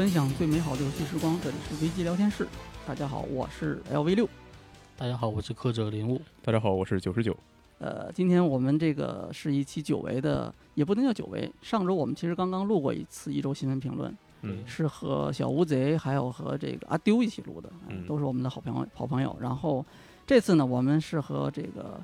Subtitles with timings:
[0.00, 2.48] 分享最美好的游戏时光，这里是危机聊天室。
[2.86, 4.26] 大家好，我是 LV 六。
[4.96, 6.18] 大家好，我是刻者林雾。
[6.42, 7.36] 大家好，我是九十九。
[7.80, 11.52] 呃，今天我们这个是一期久违的，也不能叫久违。
[11.60, 19.36] 上周我们其实刚刚录过一次一周新闻评论，嗯是和小乌贼还有和这个阿丢一起录的，呃嗯都是我们的好朋友好朋友。
[19.38, 19.84] 然后
[20.26, 22.00] 这次呢，我们是和这个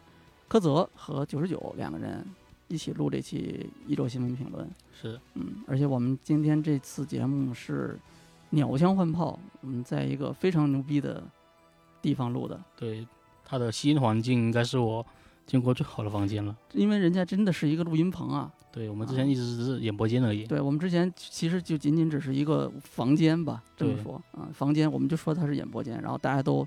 [0.49, 2.23] 柯泽和九十九两个人
[2.69, 4.69] 一起录这期一周新闻评论。
[4.93, 7.99] 是，嗯，而且我们今天这次节目是
[8.51, 11.23] 鸟枪换炮，我们在一个非常牛逼的
[12.01, 13.07] 地方录的，对，
[13.45, 15.05] 它的吸音环境应该是我
[15.47, 16.57] 见过最好的房间了。
[16.73, 18.53] 因为人家真的是一个录音棚啊。
[18.73, 20.45] 对我们之前一直只是演播间而已。
[20.47, 26.67] 对我们之前其实就仅仅只是一个房间吧，这么说啊，房间我们就说它是演播间，然后大家都。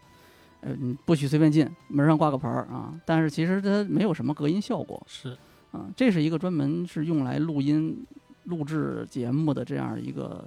[0.61, 2.94] 呃，嗯不许随便进，门上挂个牌儿啊！
[3.06, 5.38] 但是其实它没有什么隔音效果是，
[5.72, 8.06] 啊，这是一个专门是用来录音、
[8.45, 10.44] 录制节目的这样一个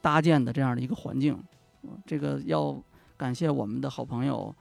[0.00, 1.34] 搭建的这样的一个环境。
[1.34, 2.76] 啊这个要
[3.16, 4.54] 感谢我们的好朋友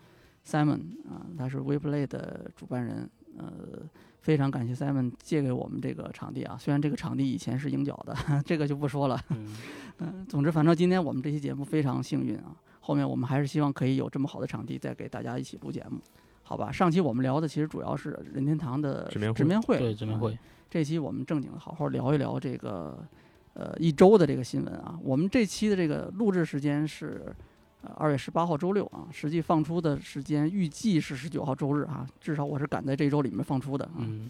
[0.45, 3.79] Simon 啊，他是 WePlay 的主办人，呃，
[4.19, 6.57] 非常感谢 Simon 借给我们这个场地啊。
[6.59, 9.17] 虽然这个场地以前是鹰角的， 这个就不说了。
[9.29, 9.55] 嗯，
[9.99, 12.55] 嗯，总之，反正今天我们这期节目非常幸运啊。
[12.81, 15.97] 后面我们还是希望可以有这么好的场地，再给大家一起录节目，
[16.43, 16.71] 好吧？
[16.71, 20.37] 上期我们聊的其实主要是任天堂的直面会对，直面啊会。
[20.69, 23.03] 这期我们正经好好聊一聊这个
[23.53, 24.99] 呃一周的这个新闻啊。
[25.01, 27.33] 我们这期的这个录制时间是
[27.81, 33.99] 呃二月十八号周六啊，实际放出的时间预计是十九号周日啊，至少我是赶在这周里面放出的啊。
[33.99, 34.29] 嗯，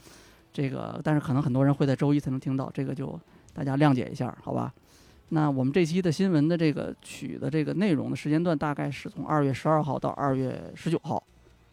[0.51, 3.19] 这个但是可能很多人会在周一才能听到，这个就
[3.53, 4.73] 大家谅解一下，好吧？
[5.29, 11.23] 那我们这期的新闻的这个取的这个内容的时间段大概是从二月十二号到二月十九号，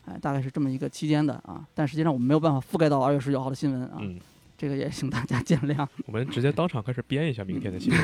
[0.06, 1.66] 哎，大概是这么一个期间的啊。
[1.74, 4.18] 但实际上我们没有办法覆盖到二月十九号的新闻啊，嗯，
[4.56, 5.86] 这个也请大家见谅。
[6.06, 8.00] 我们直接当场开始编一下明天的新闻。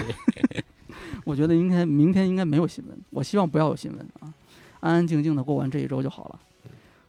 [1.24, 4.32] 我觉得应该明天应该没有新闻，我希望不要有新闻啊，
[4.80, 6.40] 安安静静的过完这一周就好了，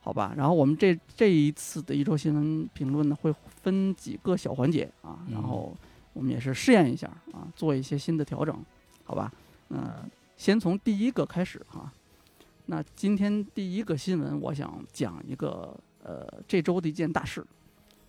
[0.02, 0.34] 好吧？
[0.36, 5.76] 然后我们这这一次的一周新闻评论呢，会分几个小环节啊，然后
[6.14, 8.58] 我们也是试验一下啊，做一些新的调整，
[9.04, 9.32] 好吧？
[9.70, 11.92] 嗯、先从第一个开始哈、
[12.68, 17.46] 那今天第一个新闻，我想讲一个呃这周的一件大事。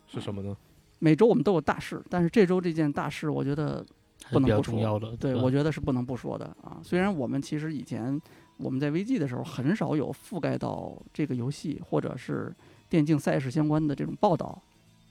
[0.06, 0.56] 是什么呢？
[0.98, 3.84] 每周我们都有大事，但是这周这件大事，我觉得
[4.30, 5.16] 不能不说的。
[5.16, 6.80] 对，我觉得是不能不说的啊。
[6.82, 8.20] 虽然我们其实以前
[8.56, 12.52] 我们在 VG 的时候很少有覆盖到这个游戏或者是
[12.88, 14.60] 电竞赛事相关的这种报道，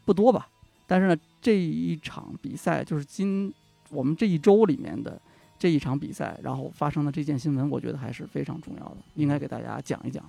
[0.03, 0.49] 不多吧。
[0.85, 3.53] 但是呢，这一场比赛就是今
[3.91, 5.21] 我们这一周里面的
[5.59, 10.23] 这一场比赛，然后发生的这件新闻，我觉得还是非常重要的，应该给大家讲一讲，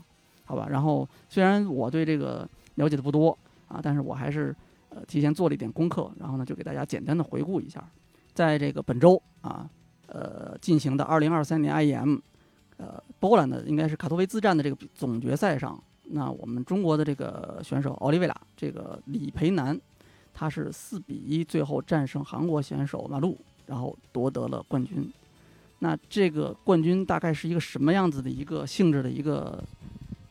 [0.45, 0.67] 好吧？
[0.71, 3.37] 然后虽然我对这个了解的不多
[3.69, 4.55] 啊，但是我还是
[4.89, 7.85] 呃提前做了一点功课，然后呢就给大家简单的回顾一下。
[8.33, 9.69] 在这个本周啊，
[10.07, 12.21] 呃进行的2023年 IEM，
[12.77, 19.79] 呃波兰的应该是卡托维兹站的这个总决赛上，那我们中国的这个选手奥利维拉，这个李培南，
[20.33, 23.37] 他是四比一最后战胜韩国选手马路，
[23.69, 25.09] 然后夺得了冠军。
[25.79, 29.63] 那这个冠军大概是一个什么样子的一个性质的一个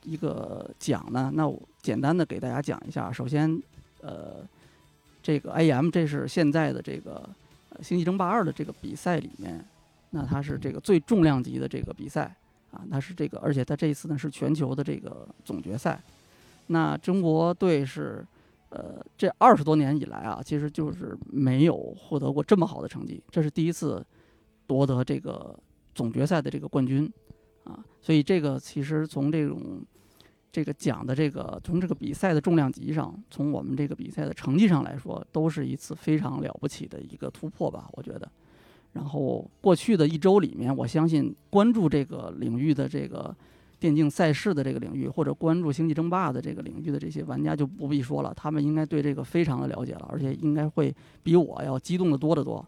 [0.02, 1.30] 一个奖呢？
[1.32, 3.10] 那我简单的给大家讲一下。
[3.10, 3.62] 首先，
[4.02, 4.46] 呃，
[5.22, 7.26] 这个 IEM 这是现在的这个
[7.82, 9.64] 《星际争霸二》的这个比赛里面，
[10.10, 12.34] 那它是这个最重量级的这个比赛
[12.70, 15.98] 啊，它是这个，而且它这一次呢是全球的这个总决赛。
[16.66, 18.22] 那中国队是
[18.70, 24.04] 呃这二十多年以来啊，其实就是没有获得过这么好的成绩，这是第一次
[24.66, 25.58] 夺得这个
[25.94, 27.10] 总决赛的这个冠军
[27.64, 29.80] 啊，所以这个其实从这种
[30.50, 38.30] 这个奖的这个从这个比赛的重量级上，从我们这个比赛的成绩上来说，都是一次非常了不起的一个突破吧，我觉得。
[38.94, 43.34] 然后过去的一周里面，我相信关注这个领域的这个
[43.80, 52.64] 电竞赛事的这个领域，或者关注星际争霸的这个领域的这些玩家就不必说了，他们应该对这个非常的了解了，而且应该会比我要激动的多得多。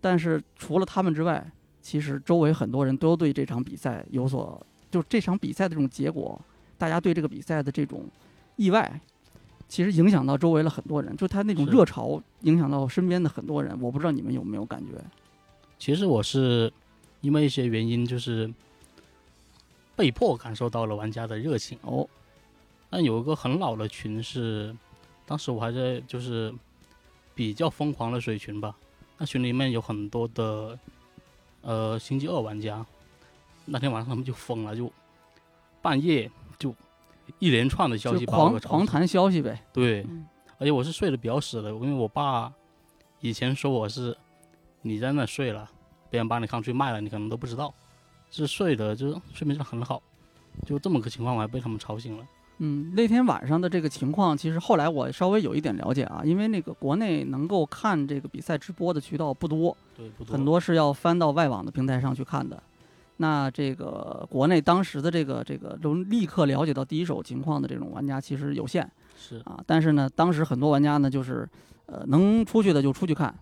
[0.00, 1.46] 但是除了他们之外，
[1.82, 6.40] 其实周围很多人都对这场比赛有所，就这场比赛的这种结果，
[6.78, 8.04] 大家对这个比赛的这种
[8.56, 9.00] 意外，
[9.68, 13.78] 其实影响到周围了很多人，就他那种热潮影响到身边的很多人。
[13.80, 14.92] 我不知道你们有没有感觉？
[15.78, 16.72] 其实我是
[17.20, 18.50] 因为一些原因，就是
[20.00, 21.78] 被迫感受到了玩家的热情。
[21.82, 22.08] 哦，
[22.88, 24.74] 但有一个很老的群是，
[25.26, 26.50] 当时我还在就是
[27.34, 28.74] 比较疯狂的水群吧，
[29.18, 30.78] 那群里面有很多的
[31.60, 32.84] 呃星期二玩家，
[33.66, 34.90] 那天晚上他们就疯了，就
[35.82, 36.74] 半夜就
[37.38, 39.62] 一连串的消息就把我狂狂谈消息呗。
[39.70, 40.26] 对，嗯
[40.58, 42.50] 而且我是睡得比较死的，因为我爸
[43.20, 44.16] 以前说我是
[44.80, 45.70] 你在那睡了，
[46.08, 47.74] 别人把你扛出去卖了，你可能都不知道。
[48.30, 50.02] 是睡的，就是睡眠质量很好，
[50.64, 52.24] 就这么个情况，我还被他们吵醒了。
[52.58, 62.62] 嗯，那天晚上的这个情况，其实后来我稍微有一点了解啊，因为那个国内能够看这个比赛直播的渠道不多，对，不多很多是要翻到外网的平台上去看的。
[63.16, 71.48] 那这个国内当时的这个这个能立刻了解到第一手情况的这种玩家其实有限是啊，但是呢，当时很多玩家呢就是
[71.86, 73.34] 呃能出去的就出去看，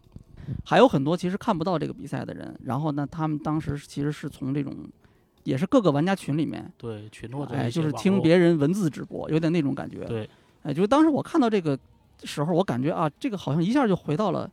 [0.65, 4.75] 还有很多其实看不到这个比赛的人，然后呢，他们当时其实是从这种
[5.45, 10.05] 也是各个玩家群里面，对群或者哎，就是听别人文字直播，有点那种感觉。
[10.05, 10.29] 对
[10.62, 11.79] 哎，就是当时我看到这个
[12.25, 14.50] 时候，我感觉啊，这个好像一下就回到了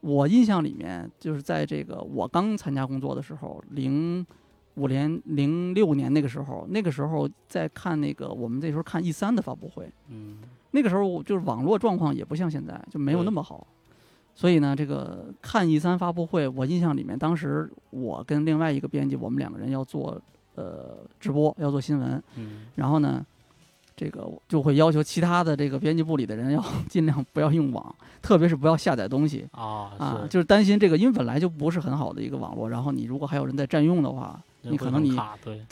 [0.00, 4.24] 我印象里面，就是在这个我刚参加工作的时候，零
[4.74, 10.38] 五年、零六年那个时候，那个时候在看那个我们那时候看 E 三的发布会，嗯
[10.70, 13.66] 那个时候就是网络状况也不像现在，就没有那么好。
[14.36, 20.20] 所以呢，这个看 E 三发布会，我印象里面，当时我跟另外一个编辑，我们两个人要做
[20.56, 22.66] 呃直播，要做新闻，嗯。
[22.74, 23.24] 然后呢，
[23.96, 35.16] 这个就会要求其他的这个编辑部里的人要 尽量不要用网，特别是不要下载东西啊啊，就是担心这个，因为本来就不是很好的一个网络，然后你如果还有人在占用的话，你可能你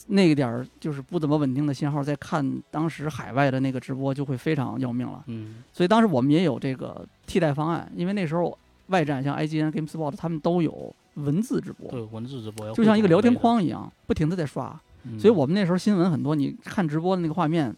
[0.06, 5.22] 那个点儿就是不怎么稳定的信号，在看当时海外的那个直播就会非常要命了。
[5.26, 8.56] 嗯所以当时我们也有这个替代方案，因为那时候
[8.86, 14.68] 外站像 IGN、GameSpot 他们都有文字直播，对文字直播要就像一个聊天框一样，不停的在刷。
[15.06, 17.74] 嗯所以我们那时候新闻很多，你看直播的那个画面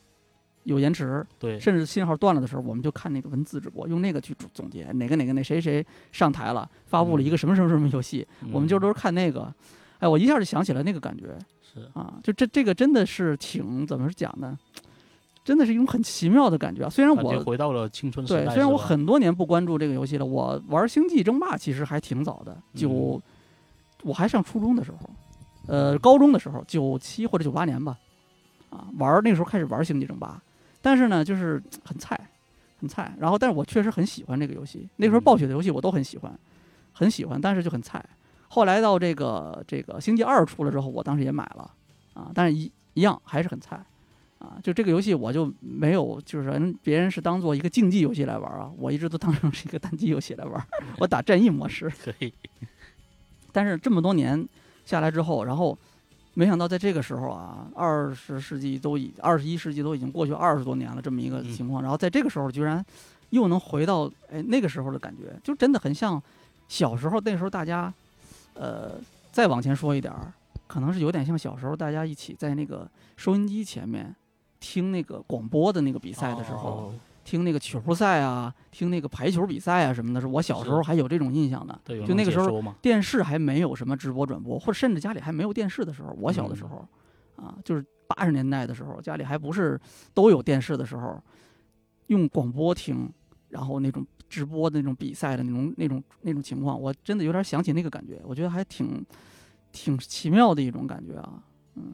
[0.67, 9.53] 有延迟，对甚至信号断了的时候，我们就看那个文字直播，用那个去总总结哪个哪个那谁谁上台了，发布了一个什么什么什么游戏，我们就嗯都是看那个。
[9.99, 14.59] 哎，我一下就想起来那个感觉是啊，就这这个真的是挺怎么讲呢？
[15.43, 16.91] 真的是一种很奇妙的感觉啊！
[16.91, 23.23] 虽然我回到了青春时代对，虽然我很多年不关注这个游戏了，我玩《星际争霸》其实还挺早的，九、嗯
[24.03, 25.11] 我还上初中的时候，
[25.67, 27.97] 呃，高中的时候，九七或者九八年吧，
[28.71, 30.29] 啊，玩那个时候开始玩《星际争霸》，
[30.87, 32.17] 但是呢，就是很菜，
[32.79, 33.13] 很菜。
[33.19, 36.33] 然后，但是我确实很喜欢这个游戏，那时候嗯暴雪的游戏我都很喜欢，
[36.93, 38.01] 很喜欢，但是就很菜。
[38.47, 41.69] 后来到这个这个《星际二》出了之后，我当时也买了，
[42.15, 43.85] 啊，但是一一样还是很菜。
[44.39, 50.65] 啊，就这个游戏我就没有，就是人别人是当做一个竞技游戏来玩啊，我一直都当成是一个单机游戏来玩，
[51.01, 51.91] 我打战役模式。
[52.05, 52.33] 可以
[53.51, 54.49] 但是这么多年
[54.85, 55.77] 下来之后，然后
[56.39, 62.85] 没想到在这个时候啊，二十世纪都已二十一世纪都已经过去二十多年了，这么一个嗯情况，然后在这个时候居然
[63.31, 66.23] 又能回到哎那个时候的感觉，就真的很像
[66.69, 67.91] 小时候那时候大家，
[68.53, 69.01] 呃，
[69.33, 70.31] 再往前说一点儿，
[70.67, 72.87] 可能是有点像小时候大家一起在那个
[73.17, 74.15] 收音机前面
[74.61, 76.69] 听那个广播的那个比赛的时候。
[76.69, 76.95] 哦
[77.27, 81.79] 听那个球赛啊，听那个排球比赛啊什么的，是我小时候还有这种印象的。
[81.83, 86.89] 对，有就那个时候电视还没有什么直播转播，或者甚至家里还没有电视的时候，我小的时候，
[87.35, 89.79] 啊，就是八十年代的时候，家里还不是
[90.15, 91.21] 都有电视的时候，
[92.07, 93.13] 用广播听，
[93.49, 99.05] 然后那种直播的那种比赛的那种那种那种情况，我真的有点想起那个感觉，我觉得还挺
[99.73, 101.43] 挺奇妙的一种感觉啊，
[101.75, 101.93] 嗯。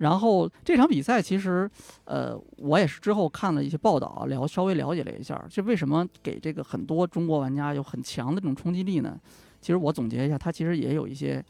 [0.00, 1.70] 然后这场比赛其实，
[2.04, 9.20] 呃，我也是之后看了一些报道，了稍微了解了一下，这为什么给这个很多中国玩家有很强的这种冲击力呢？
[9.60, 11.44] 其实我总结一下，它其实也有一些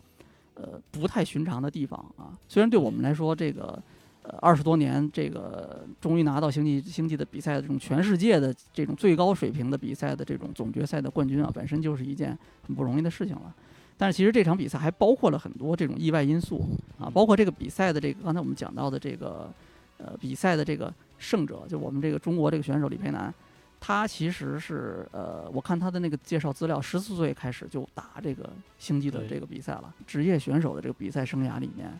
[0.54, 2.36] 呃不太寻常的地方啊。
[2.48, 3.80] 虽然对我们来说，这个
[4.24, 13.54] 呃二十多年，这个终于拿到星际星际的比赛的这种全世界的这种最高水平的比赛的这种总决赛的冠军啊，本身就是一件很不容易的事情了。
[14.00, 16.64] 但是其实这场比赛还包括了很多这种意外因素
[16.98, 19.52] 啊，包括这个比赛的这个刚才我们讲到的这个
[19.98, 23.32] 呃比赛的这个胜者，就我们这个中国这个选手李培南，
[23.78, 29.94] 他其实是呃，我看他的那个介绍资料，十四岁开始就打这个星际的这个比赛了。
[30.06, 31.92] 职业选手的这个比赛生涯里面，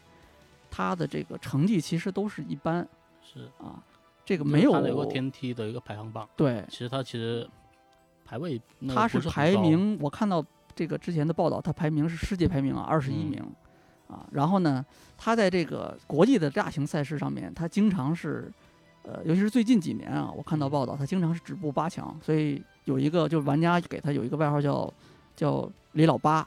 [0.70, 2.88] 他的这个成绩其实都是一般
[3.22, 3.76] 是啊，
[4.24, 7.46] 这个没有它有个天梯的一个排行榜，对，其实他其实
[8.24, 10.42] 排位他是排名，我看到
[10.74, 13.30] 这个之前的报道，他排名是世界排名啊，二十一嗯。
[13.30, 13.44] 名，
[14.08, 14.84] 啊，然后呢，
[15.16, 18.50] 他在这个国际的大型赛事上面，他经常是，
[19.04, 20.70] 呃，尤其是最近几年啊，我看到嗯。
[20.70, 24.92] 报道，他经常是止步八强，所以有一个就是玩家给他有一个外号叫
[25.36, 26.46] 叫李老八，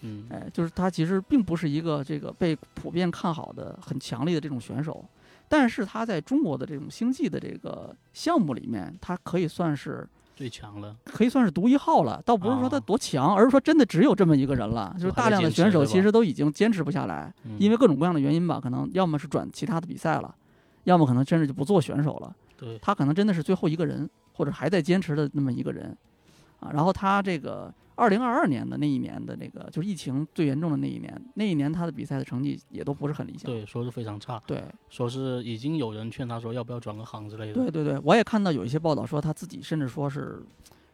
[0.00, 5.04] 嗯，哎，就是他其实并不是一个这个被普遍看好的很强力的这种选手，
[5.48, 10.06] 但是他在中国的这种星际的这个项目里面，他可以算是。
[10.36, 14.94] 最强了，可以算是独一号了，倒不是说他啊多强，而是说真的只有这么一个人了。
[15.00, 20.34] 就是大量的选手其实都已经坚持不下来，嗯因为各种各样的原因吧，可能要么是转其他的比赛了，
[20.84, 22.36] 要么可能甚至就不做选手了。
[22.58, 25.96] 对他可能真的是最后一个人，或者还在坚持的那么一个人
[26.60, 26.70] 啊。
[26.70, 33.50] 然后他这个二零二二年的那一年的那个就是疫情最严重的那一年，那一年他的比赛的成绩也都不是很理想。
[33.50, 37.54] 对，说是非常差，对说是已经有人劝他说要不要转个行之类的。
[37.54, 40.40] 对对对，我也看到有一些报道说他自己甚至说是，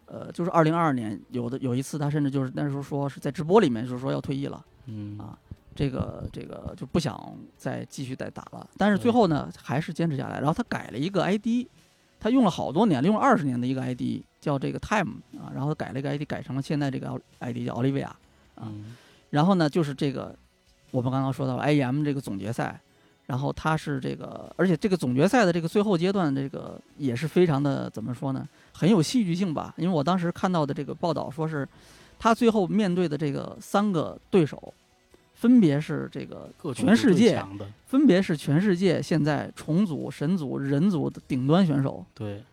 [0.06, 4.64] 呃，就是二零二二年有的有一次他甚至就是那时候说是在直播里面就是说要退役了。
[4.86, 5.38] 嗯啊
[5.74, 8.68] 这个这个就不想再继续再打了。
[8.76, 10.36] 但是最后呢，还是坚持下来。
[10.36, 11.66] 然后他改了一个 ID，
[12.20, 18.08] 他用了好多年，用了二十年的一个 ID 叫这个 Time 啊，然后改了一个 ID，改成了现在这个 ID 叫奥利维亚。
[18.56, 18.94] 啊嗯
[19.30, 20.36] 然后呢，就是这个
[20.90, 22.78] 我们刚刚说到了 IEM 这个总决赛，
[23.24, 29.72] 然后他是这个，而且这个总决赛的这个最后阶段，这个也是非常的怎么说呢，很有戏剧性吧？
[29.78, 31.66] 因为我当时看到的这个报道说是，
[32.18, 34.74] 他最后面对的这个三个对手，
[35.34, 37.42] 分别是这个全世界，
[37.86, 42.04] 分别是全世界现在重组、神组、人组的顶端选手。
[42.12, 42.44] 对，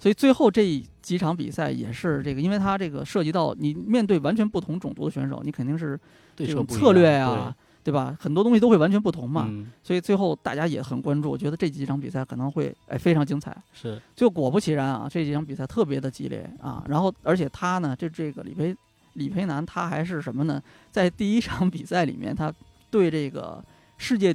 [0.00, 6.00] 所以最后这几场比赛也是这个，因为它这个涉及到你面对完全不同种族的选手，你肯定是
[6.34, 7.54] 这种策略呀、样
[7.84, 8.16] 对吧？
[8.18, 9.46] 很多东西都会完全不同嘛。
[9.48, 13.56] 嗯，所以最后大家也很关注，我觉得这几场比赛可能会哎非常精彩。
[13.72, 16.82] 是就果不其然啊，这几场比赛特别的激烈啊。
[16.88, 18.74] 然后而且他呢，这这个李培
[19.14, 20.62] 李培南他还是什么呢？
[20.90, 22.52] 在第一场比赛里面，他
[22.90, 23.62] 对这个
[23.98, 24.34] 世界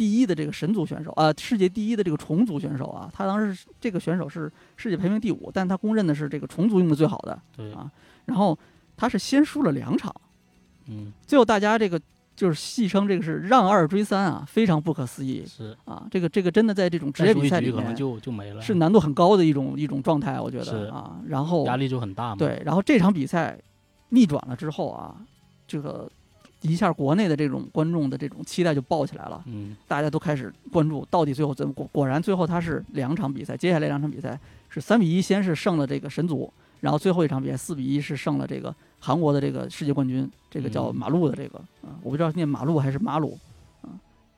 [0.00, 7.38] 第一的这个神族选手啊、世界第一的这个虫族选手啊，他当时这个选手是世界排名第五，但他公认的是这个虫族用的最好的。
[7.54, 7.92] 对，啊
[8.24, 8.58] 然后
[8.96, 10.10] 他是先输了两场，
[10.86, 12.00] 嗯，最后大家这个
[12.34, 16.06] 就是戏称这个是让二追三啊，非常不可思议是啊！
[16.10, 21.20] 这个这个真的在这种职业比赛里面就就没了，是难度很高的一种一种状态，我觉得啊。
[21.26, 23.60] 然后压力就很大嘛。，对，然后这场比赛
[24.08, 25.14] 逆转了之后啊，
[25.66, 26.10] 这个
[26.62, 34.38] 一下国内的这种观众的这种期待就爆起来了，嗯，大家都开始关注到底最后怎么果果然最后他是两场比赛，接下来两场比赛
[34.68, 40.94] 是三比一，先是胜了这个神族，然后最后一场比赛四比一是胜了这个韩国的这个世界冠军，这个叫嗯。
[40.94, 43.38] 马路的这个啊，我不知道念马路还是马鲁
[43.82, 43.88] 啊，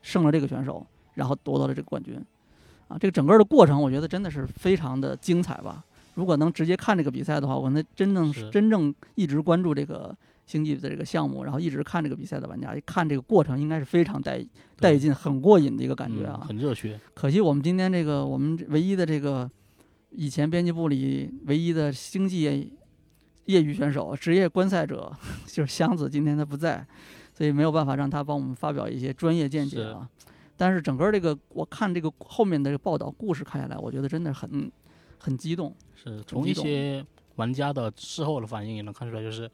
[0.01, 2.15] 胜了这个选手，然后夺得了这个冠军。
[2.87, 5.83] 啊，这个整个的过程我觉得真的是非常的精彩吧。
[6.15, 10.15] 如果能直接看这个比赛的话，我能真正真正一直关注这个
[10.45, 14.45] 星际的这个项目，然后一直看这个比赛的玩家，看这个过程应该是非常带
[14.77, 16.45] 带劲、很过瘾的一个感觉嗯啊。
[16.47, 16.99] 很热血。
[17.13, 19.49] 可惜我们今天这个我们唯一的这个
[20.11, 22.67] 以前编辑部里唯一的星际业
[23.45, 25.11] 业余选手、职业观赛者
[25.47, 26.85] 就是箱子，今天他不在，
[27.33, 30.07] 所以没有办法让他帮我们发表一些专业见解啊。
[30.55, 34.71] 但是整个这个我看这个后面的这个报道故事看下来，我觉得真的很
[35.17, 35.75] 很激动。
[35.95, 37.03] 是从一些
[37.35, 39.49] 玩家的事后的反应也能看出来，就是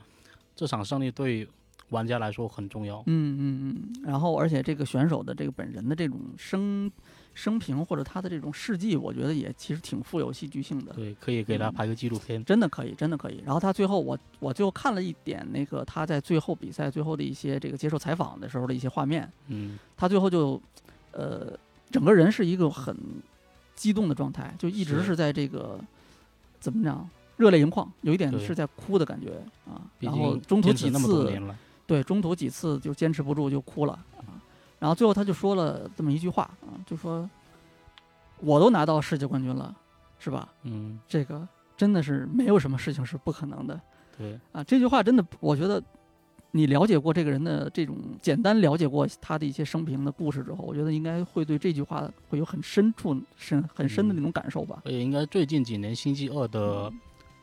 [0.59, 1.47] 这场胜利对
[1.87, 3.01] 玩家来说很重要。
[3.05, 6.91] 嗯嗯嗯，然后而且这个选手的这个本人的这种生
[7.33, 10.91] 生平或者他的这种事迹，我觉得也其实挺富有戏剧性的。
[10.91, 12.43] 对，可以给他嗯拍个纪录片。
[12.43, 13.41] 真的可以，真的可以。
[13.45, 20.61] 然后他最后我我就看了一点那个他在最后比赛最后的一些这个接受采访的时候的一些画面，嗯，他最后就
[21.13, 21.57] 呃
[21.89, 22.93] 整个人是一个很
[23.75, 25.79] 激动的状态，就一直是是在这个
[26.59, 27.09] 怎么讲
[27.39, 29.81] 热泪盈眶，有一点是在哭的感觉啊。
[29.98, 31.41] 然后中途几次。
[31.88, 34.38] 对中途几次就坚持不住就哭了啊。
[34.77, 37.27] 然后最后他就说了这么一句话啊，就说
[38.41, 39.75] 我都拿到世界冠军了，
[40.19, 40.48] 是吧？
[40.65, 43.81] 嗯，这个真的是没有什么事情是不可能的。
[44.15, 45.81] 对，啊，这句话真的，我觉得
[46.51, 54.84] 你了解过这个人的这种简单了解过他的一些生平的故事之后，我觉得应该会对这句话会有很深处、深很深的那种感受吧。
[54.86, 56.93] 而且应该最近几年星际二的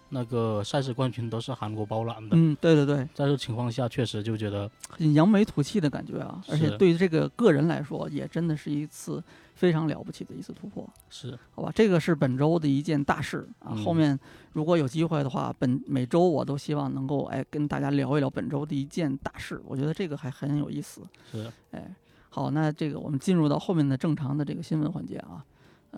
[0.09, 2.37] 那个赛事冠军都是韩国包揽的。
[2.37, 6.41] 嗯，对对对，在这情况下，确实就觉得很扬眉吐气的感觉啊！
[6.49, 9.23] 而且对于这个个人来说，也真的是一次
[9.55, 10.89] 非常了不起的一次突破。
[11.11, 13.73] 是好吧，这个是本周的一件大事啊。
[13.73, 14.19] 嗯后面
[14.53, 21.03] 如果有机会的话，本每周我都希望能够哎跟大家聊一聊本周的一件大事，我觉得这个还很有意思。
[21.33, 21.95] 是，哎，
[22.31, 25.45] 好，那这个我们进入到后面的正常的这个新闻环节啊。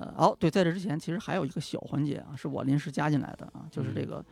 [0.00, 4.24] 呃，好，对，在这之前其实还有一个小环节啊，是我临时加进来的啊，就是这嗯个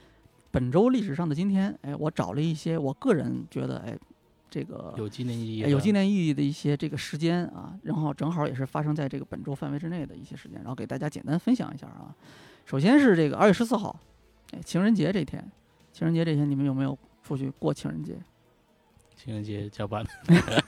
[0.52, 3.98] 本周历史上的今天，哎，我找了一些我个人觉得哎
[4.48, 12.14] 这个有纪念意义哎，有纪念意义的一些这个时间啊，然后正好也是发生在这个本周范围之内的一些时间，然后给大家简单分享一下啊。
[12.64, 13.98] 首先是这个二月十四号，
[14.52, 15.44] 哎，情人节这天，
[15.92, 18.16] 情人节这天你们有没有出去过情人节？
[19.16, 20.06] 情人节加班。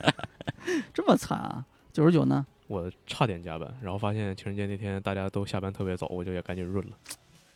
[0.93, 1.65] 这么惨啊！
[1.93, 2.45] 九十九呢？
[2.69, 6.91] 我差点加班，然后发现情人节那天大家都下班特别早，我就也赶紧润了。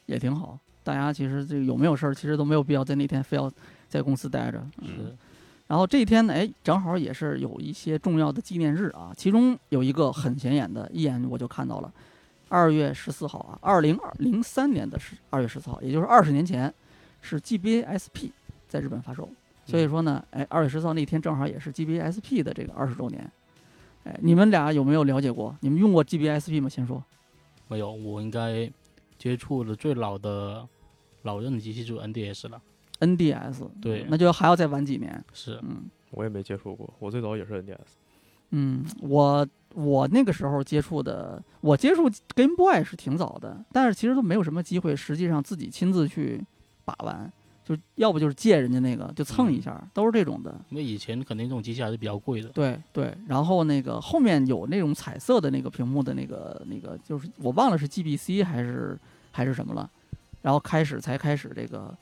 [0.07, 0.57] 也挺好。
[0.83, 3.49] 大家其实这个有没有事儿，其实都没有必要在那天非要
[3.87, 4.57] 在公司待着。
[4.79, 5.15] 嗯，是，
[5.67, 11.93] 然后这一天呢，哎，正好也是有一些重要的纪念日啊，其中有一个很显眼的，一眼我就看到了，
[12.49, 16.73] 二月十四号啊，二零二零三年的十二月十四号，也就是二十年前，
[17.21, 18.31] 是 GBASP
[18.67, 19.29] 在日本发售。
[19.65, 23.31] 所以嗯说呢，哎，二月十四号那天正好也是 GBA SP 的这个二十周年。
[24.03, 25.55] 哎，你们俩有没有了解过？
[25.61, 26.67] 你们用过 GBA SP 吗？
[26.69, 27.03] 先说。
[27.67, 28.69] 没有，我应该
[29.17, 30.67] 接触的最老的
[31.21, 32.61] 老任机器就是 NDS 了。
[32.99, 35.23] NDS，对那就还要再晚几年。
[35.33, 37.77] 是，嗯我也没接触过，我最早也是 NDS。
[38.51, 42.03] 嗯，我我那个时候接触的，我接触
[42.35, 46.45] Game Boy 是挺早的，但是其实都没有什么机会，实际上自己亲自去
[46.85, 47.33] 把玩，
[47.65, 50.53] 就要不就是借人家那个就蹭一下，都是这种的。
[50.69, 52.49] 因为以前肯定这种机器还是比较贵的。
[52.49, 58.99] 对对，然后那个后面有那种彩色的那个屏幕的那个那个，就是我忘了是 GBC 还是
[59.31, 59.89] 还是什么了，
[60.41, 61.95] 然后开始才开始这个，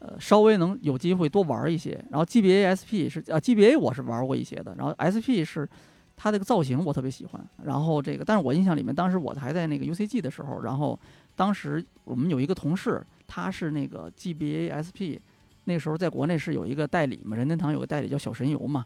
[0.00, 1.92] 呃，稍微能有机会多玩一些。
[2.10, 5.68] 然后 GBA SP 是啊，GBA 我是玩过一些的，然后 SP 是
[6.16, 7.44] 它这个造型我特别喜欢。
[7.62, 10.98] 然后这个，但是我印象里面，当时我还在那个 UCG 的时候，然后
[11.36, 15.18] 当时我们有一个同事，他是那个 GBA SP，
[15.64, 18.84] 那时候在国内是有一个代理嘛，任天堂有个代理叫小神游嘛。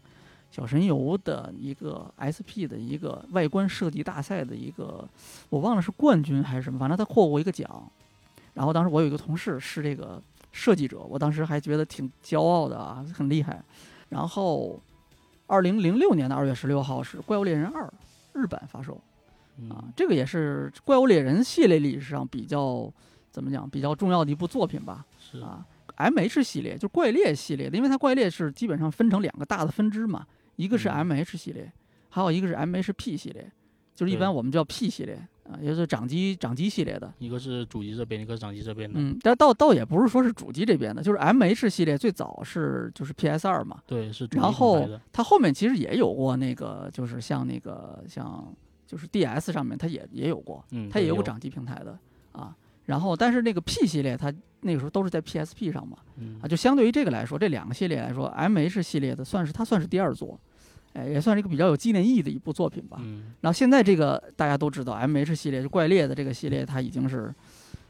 [0.51, 5.07] 小神游的一个 SP 的一个外观设计大赛的一个，
[5.49, 7.87] 我忘了是冠军还是什么，反正他获过一个奖。
[8.55, 10.19] 然后当时我有一个同事是这个
[10.51, 13.63] 设计者，我当时还觉得挺骄傲的啊，很厉害。
[14.09, 14.81] 然后，
[15.45, 17.83] 二零零六年的二月十六号是《怪物猎人二》
[18.33, 19.01] 日版发售啊
[19.57, 22.91] 嗯，，这个也是《怪物猎人》系列历史上比较
[23.31, 25.05] 怎么讲比较重要的一部作品吧。
[25.19, 31.71] 是，啊，M H 系列就是怪猎系列的，因为它怪猎是基本上分成两个大的分支嘛，一个是嗯 M H 系列，
[32.09, 33.51] 还有一个是 M H P 系列，
[33.95, 37.13] 就是一般我们叫 P 系列啊，也就是掌机掌机系列的。
[37.19, 38.99] 一个是主机这边，一个是掌机这边的。
[38.99, 44.87] 嗯，但倒倒也不是说是主机这边的，就是 M H 系列最早是就是 P S 二嘛，对，是主机然后。
[45.11, 48.53] 它后面其实也有过那个，就是像那个像
[48.87, 51.97] 就是 D S 上面它也也有过，嗯，它也有个掌机平台的
[52.31, 52.55] 啊。
[52.89, 60.39] 然后但是那个 P 系列它那个时候都是在 P S P 上嘛，嗯啊，就相对于这个来说，这两个系列来说，M H 系列的算是它算是第二作，
[60.93, 62.97] 哎，也算是一个比较有纪念意义的一部作品吧。
[63.01, 67.31] 嗯，然后现在这个大家都知道，M H 系列就怪猎的这个系列，它已经是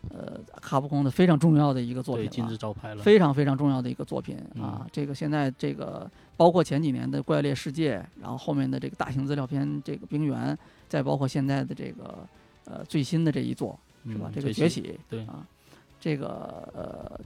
[0.10, 3.02] 呃卡普空的非常重要的一个作品了字招牌了。
[3.02, 4.86] 非常非常重要的一个作品啊嗯。
[4.92, 10.54] 这个现在这个包括前几年的《怪猎世界》，然后后面的这个大型资料片这个《冰原》，
[10.90, 12.28] 再包括现在的这个
[12.66, 14.30] 呃最新的这一作是吧？
[14.30, 15.46] 嗯这个最新崛起，对啊，
[16.00, 17.20] 这个呃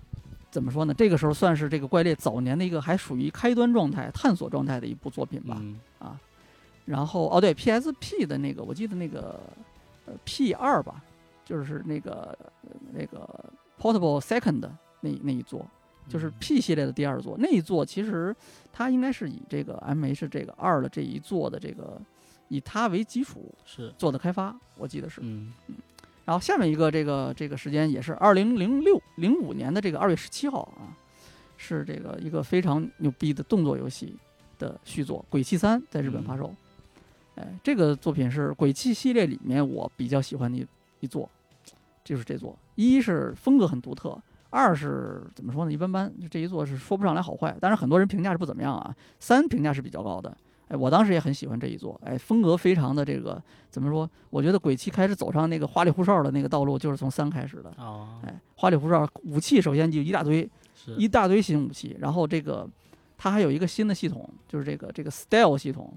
[0.51, 0.93] 怎么说呢？
[0.93, 5.61] 这个时候算是这个怪猎早年的一个还属于开端状态、探索状态的一部作品吧。
[5.99, 6.19] 啊，
[6.85, 9.39] 然后哦，对，PSP 的那个，我记得那个
[10.05, 11.03] 呃 P 二吧，
[11.45, 13.27] 就是那个呃那个
[13.79, 14.69] Portable Second
[15.01, 15.65] 那那一座，
[16.07, 17.35] 就是嗯 P 系列的第二座。
[17.39, 18.35] 那一座其实
[18.71, 21.99] 它应该是以这个 MH 这个二的这一座的这个
[22.49, 25.21] 以它为基础是，做的开发，我记得是。
[25.23, 25.51] 嗯，
[26.25, 30.95] 然后下面一个这个这个时间也是二零零六零五年的这个二月十七号啊，
[31.57, 34.15] 是这个一个非常牛逼的动作游戏
[34.57, 36.53] 的续作《鬼泣三》在日本发售。
[37.35, 40.65] 哎，这个作品是《鬼泣》系列里面我比较喜欢的一
[41.01, 41.29] 一座，
[42.03, 42.57] 就是这座。
[42.75, 44.17] 一是风格很独特，
[44.49, 45.73] 二是怎么说呢？
[45.73, 47.55] 一般般，就这一座是说不上来好坏。
[47.59, 50.37] 但是很多人评价是不怎么样啊，三评价是比较高的。
[50.73, 54.09] 哎，我当时也很喜欢这一座，哎，风格非常的这个怎么说？
[54.31, 57.71] 我觉得鬼泣开始走上那个花里胡哨的那个道路，就是从三开始的。
[57.77, 60.49] 哦，哎，花里胡哨，武器首先就一大堆，
[60.97, 62.67] 一大堆新武器，然后这个
[63.19, 65.93] 它还有一个新的系统，就是这个这个 style 系统，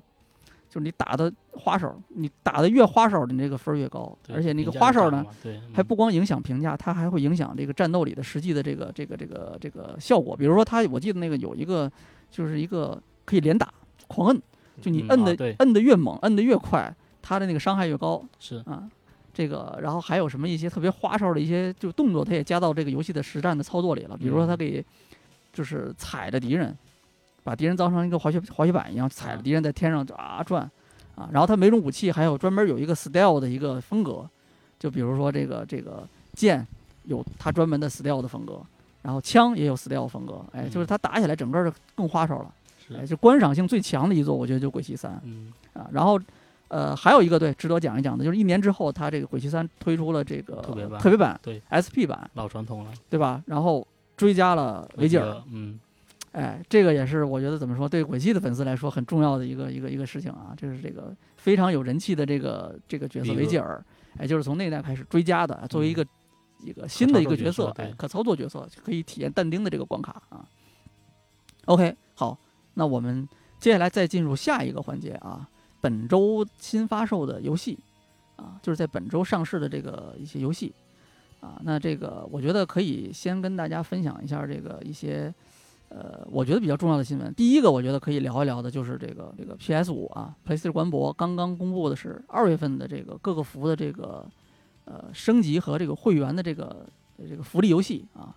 [0.69, 5.25] 就是你打的花哨，你打的越花哨，你这个分儿越高，而且那个花哨呢，
[5.73, 10.37] 还不光影响评价，它还会影响这个战斗里的实际的这个这个这个这个效果。
[10.37, 11.91] 比如说它，我记得那个有一个
[12.31, 13.73] 就是一个可以连打
[14.07, 14.43] 狂摁，
[14.81, 18.89] 就你嗯摁的、啊摁的越猛，摁的越快，它的那个伤害越高是，啊。
[19.33, 24.17] 这个，然后还有什么一些特别花哨的一些就动作，它也加到这个游戏的实战的操作里了。
[24.17, 24.83] 比如说，它嗯可以
[25.53, 26.75] 就是踩着敌人，
[27.45, 30.63] 把敌人造成一个滑雪滑雪板一样，踩着啊敌人在天上啊转
[31.17, 31.29] 啊。
[31.31, 34.27] 然后它每种武器还有专门有一个 style 的一个风格，
[34.79, 36.67] 就比如说这个这个剑
[37.05, 38.63] 有它专门的 style 的风格，
[39.03, 42.55] 然后枪也有 style 风格，哎，就是嗯它打起来整个就更花哨了，
[42.95, 45.89] 哎，就观赏性最强的一座，我觉得就鬼泣三嗯，啊。
[45.93, 46.21] 然后
[46.69, 53.43] 呃，还有一个对值得讲一讲的，就是一年之后，它这个鬼泣三推出了这个特别版特别版对 SP 版，老传统了，对吧？
[53.47, 55.79] 然后追加了维吉尔，，嗯，
[56.33, 63.85] 哎，这个也是我觉得怎么说，对鬼泣的粉丝来说很重要的一个一个一个事情啊，这是这个非常有人气的这个这个角色维吉尔，
[64.19, 66.05] 哎，就是从那一代开始追加的，作为一个、
[66.61, 70.45] 一个新的一个角色，可操作角色可以体验但丁的这个关卡啊。
[71.67, 72.39] OK，好，
[72.79, 73.27] 那我们
[73.59, 75.49] 接下来再进入下一个环节啊，
[75.81, 77.79] 本周新发售的游戏
[78.37, 80.75] 啊，就是在本周上市的这个一些游戏
[81.41, 85.33] 啊，那这个我觉得可以先跟大家分享一下这个一些
[85.89, 94.27] 呃，我觉得比较重要的新闻，第一个我觉得可以聊一聊的就是这个这个 PS 五啊，PlayStation 官博刚刚公布的是二月份的这个各个服的这个
[94.85, 96.87] 呃升级和这个会员的这个
[97.27, 98.37] 这个福利游戏啊。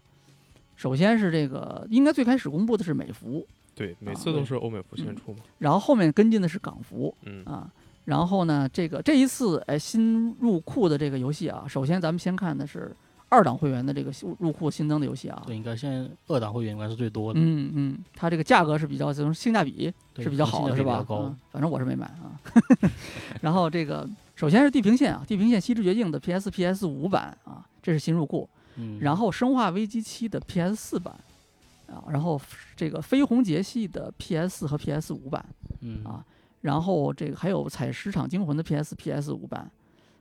[0.76, 3.46] 首先是这个，应该最开始公布的是美服，
[3.80, 5.40] 对，每啊次都是欧美服先出嘛。
[5.58, 7.72] 然后后面跟进的是港服嗯啊。
[8.04, 12.94] 然后呢，这个这一次哎新入库的这个游戏啊，首先咱们先看的是
[13.30, 15.42] 二档会员的这个入入库新增的游戏啊。
[15.46, 21.06] 对，应该现在二档会员应该是最多的，嗯嗯，它这个价格是比较这种性价比是比较好的，是吧
[21.52, 22.36] 反正我是没买啊。
[23.42, 28.50] 然后这个首先是《地平线》啊，《地平线：西之绝境》的 PS、PS 五版啊，这是新入库。
[28.78, 31.14] 嗯，然后《生化危机七》的 PS 四版
[31.90, 32.40] 啊，然后
[32.76, 35.44] 这个《绯红节系》的 PS 四和 PS 五版
[35.82, 36.24] 嗯啊，
[36.62, 39.70] 然后这个还有《采石场惊魂》的 PS、PS 五版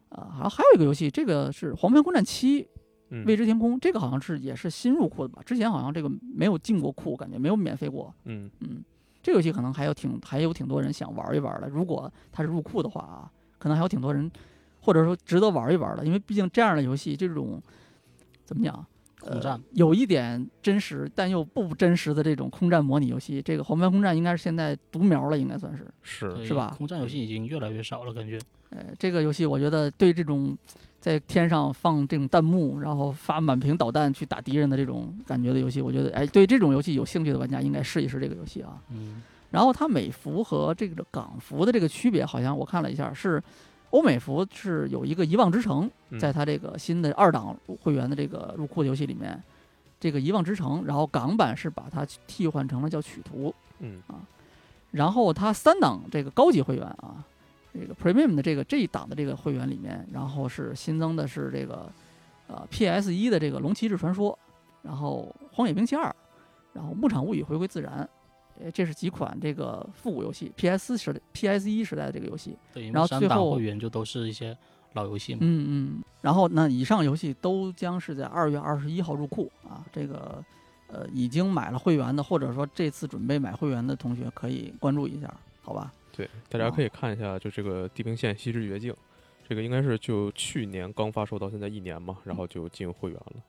[0.08, 2.66] 啊，然后还有一个游戏，这个是《黄牌空战七：
[3.10, 5.42] 嗯未知天空》，这个好像是也是新入库的吧？
[5.44, 8.14] 之前好像这个没有进过库，感觉没有免费过。
[8.24, 8.82] 嗯嗯，
[9.22, 11.68] 这个游戏可能还有挺还有挺多人想玩一玩的。
[11.68, 14.30] 如果它是入库的话啊，可能还有挺多人，
[14.80, 17.60] 或者说值得玩一玩的，因为毕竟这样的游戏，这种
[18.44, 18.86] 怎么讲？
[19.20, 25.86] 空战呃、有一点真实，但又不真实的这种空战模拟游戏，这个《黄牌空战》应该是现在独苗了，应该算是。
[26.02, 28.38] 是是吧空战游戏已经越来越少了，感觉。
[28.70, 30.56] 呃，这个游戏我觉得对这种
[31.00, 38.80] 在天上放这种弹幕，然后发满屏导弹去打敌人的这种感觉的游戏，我觉得哎，对这种游戏有兴趣的玩家应该试一试这个游戏啊。
[38.90, 43.42] 嗯，然后它美服和这个港服的这个区别，好像我看了一下，是
[43.90, 49.42] 欧美服是有一个遗忘之城，嗯在它这个新的二档会员的这个入库的游戏里面，
[49.98, 54.02] 这个遗忘之城，然后港版是把它替换成了叫曲图，嗯。
[54.90, 57.22] 然后它三档这个高级会员啊，
[57.74, 61.92] 这个 Premium 的这个这一档的这个会员里面，然后是新增的是这个
[62.46, 64.32] 呃 PS 一的这个《龙骑士传说》，
[64.82, 66.04] 然后《荒野兵器二》，
[66.72, 68.08] 然后《牧场物语：回归自然》，呃，
[68.72, 72.56] 这是几款这个复古游戏，PS 时代 PS 一时代的这个游戏。
[72.72, 74.56] 对，然后为三档最后会员就都是一些
[74.94, 75.40] 老游戏嘛。
[75.42, 76.02] 嗯嗯。
[76.20, 80.42] 然后那以上游戏都将是在二月二十一号入库啊，这个
[80.88, 85.92] 呃已经买了会员的，或者说这次准备买会员的同学可以关注一下，好吧？
[86.10, 88.92] 对，大家可以看一下，就这个《地平线：西之绝境》，
[89.48, 93.32] 这个应该是就去年刚发售到现在一年嘛，然后就进会员了。
[93.36, 93.42] 嗯，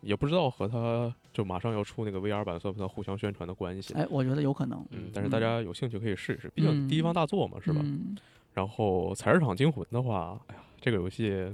[0.00, 3.94] 也不知道和它就马上要出那个 VR 版算不算互相宣传的关系。
[3.94, 4.84] 哎，我觉得有可能。
[4.90, 7.80] 嗯，但是大家有兴趣可以试试，毕竟嗯第一方大作嘛，是吧？
[7.82, 8.16] 嗯
[8.54, 11.50] 然后《采石场惊魂》的话，哎呀，这个游戏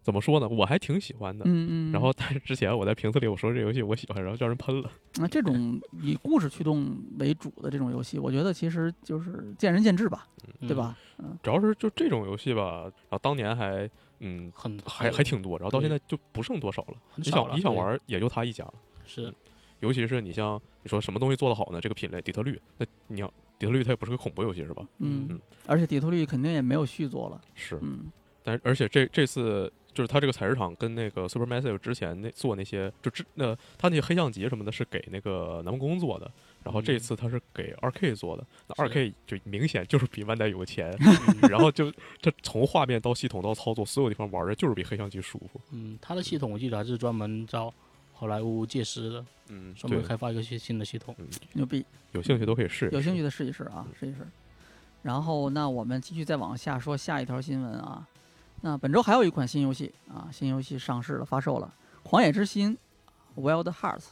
[0.00, 0.48] 怎么说呢？
[0.48, 1.44] 我还挺喜欢的。
[1.46, 1.92] 嗯嗯。
[1.92, 4.90] 然后，但是之前我在评测里我说这游戏我喜欢，然后叫人喷了。
[5.16, 10.26] 那这种以故事驱动为主的这种游戏，我觉得其实就是见仁见智吧，
[10.60, 10.74] 嗯对？
[10.74, 10.96] 吧？
[11.18, 13.88] 嗯主要是就这种游戏吧，然后当年还
[14.22, 16.94] 嗯很还还挺多，然后到现在就不剩多少了。
[17.16, 17.24] 你。
[17.24, 18.74] 想你想玩也就他一家了。
[19.04, 19.32] 是
[19.80, 21.80] 尤其是你像你说什么东西做得好呢？
[21.80, 23.26] 这个品类底特律，那你要
[23.58, 24.86] 底特律它也不是个恐怖游戏是吧？
[24.98, 27.40] 嗯嗯，而且底特律肯定也没有续作了。
[27.54, 28.10] 是，嗯
[28.44, 36.30] 但而且这这次就是它这个采石场跟那个 Supermassive 之前那做那些就之那它那些黑象级什么的是给那个南梦宫做的，
[36.62, 40.96] 然后这嗯次它是给二 K 做的，那二 K 就明显就是比万代有钱，
[41.50, 45.60] 然后就这从画面到系统到操作，所有地方玩的就是比黑象级舒服。
[45.70, 47.72] 嗯，它的系统我记得还是专门招
[48.12, 51.14] 好莱坞技师的，嗯，专门，开发一个新新的系统。
[51.52, 52.88] 牛逼，有兴趣都可以试。
[52.92, 54.26] 有兴趣的试一试啊，试一试。
[55.02, 58.06] 然后那我们继续再往下说下一条新闻啊。
[58.62, 61.72] 那本周还有一款新游戏啊，新游戏上市了，发售了，
[62.08, 62.78] 《狂野之心》
[63.40, 64.06] （Wild Hearts）。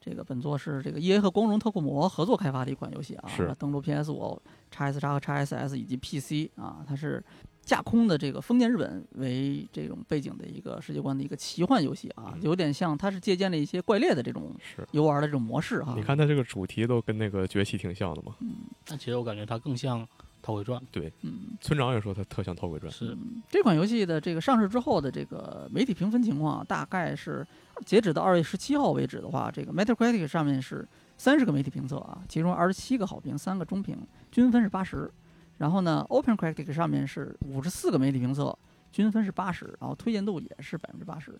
[0.00, 7.22] 这个本作是这个 EA 和光荣特库摩合作开发的一款游戏啊，是登陆 PS 五、x S 叉和 x SS 以及 PC 啊，它是
[7.62, 14.54] 架空的这个封建日本为这种背景的一个世界观的一个奇幻游戏啊，嗯有点像它是借鉴了一些怪猎的这种，
[14.92, 18.34] 游玩的这种模式哈、你看它这个主题都跟那个崛起挺像的嘛。
[18.40, 20.02] 嗯但其实我感觉它更像
[20.48, 20.82] 《逃鬼传
[21.20, 27.46] 嗯，村长也说他特像《逃鬼传》。》，是嗯，这款游戏的这个上市之后的这个媒体评分情况啊，大概是
[27.84, 33.94] 截止到二月十七号为止的话，这个 Metacritic 上面是三十个媒体评测啊，其中二十七个好评，三个中评，
[34.32, 35.10] 均分是八十。
[35.58, 38.58] 然后呢，OpenCritic 上面是五十四个媒体评测，
[38.90, 41.38] 均分是八十，然后推荐度也是百分之八十。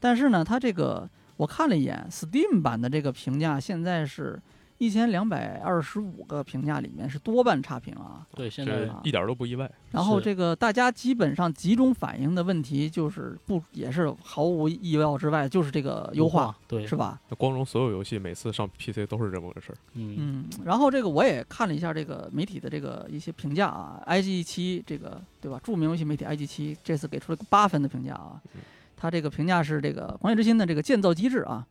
[0.00, 4.36] 但是呢，它这个我看了一眼 Steam 版的这个评价，现在是
[4.78, 8.26] 一千两百二十五个评价里面是多半差评啊。
[8.34, 9.70] 对，现在啊一点儿都不意外。
[9.90, 17.20] 然后这个大家基本上集中反映的问题就是不也是毫无意料之外，就是这个优化，对是吧？
[17.28, 19.76] 那光荣所有游戏每次上 PC 都是这么个事儿。
[19.94, 25.60] 嗯嗯，然后这个我也看了一下这个媒体的这个一些评价啊，IG 七这个对吧？
[25.64, 28.60] 著名游戏媒体 IG 七这次给出了个八分的评价啊嗯，
[28.96, 31.66] 它这个评价是这个《狂野之心》的这个建造机制啊，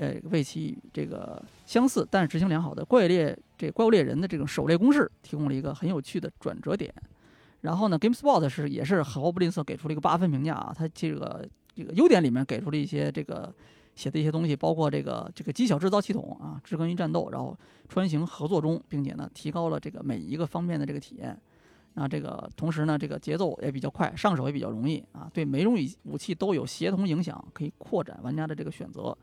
[0.00, 6.92] 呃为其这个相似但是执行良好的怪猎这怪物猎人的这种狩猎公式提供了一个很有趣的转折点。
[7.60, 13.54] 然后呢，GameSpot 是也是毫不吝啬给出了一个八分评价啊，它这个这个优点里面给出了一些这个
[13.94, 17.54] 写的一些东西，包括这个这个机巧制造系统啊，植根于战斗，然后
[17.86, 21.38] 穿行合作中，并且呢提高了这个每一个方面的这个体验。
[21.92, 29.14] 那这个同时呢，这个节奏也比较快，上手也比较容易啊，对每种武器都有协同影响，可以扩展玩家的这个选择。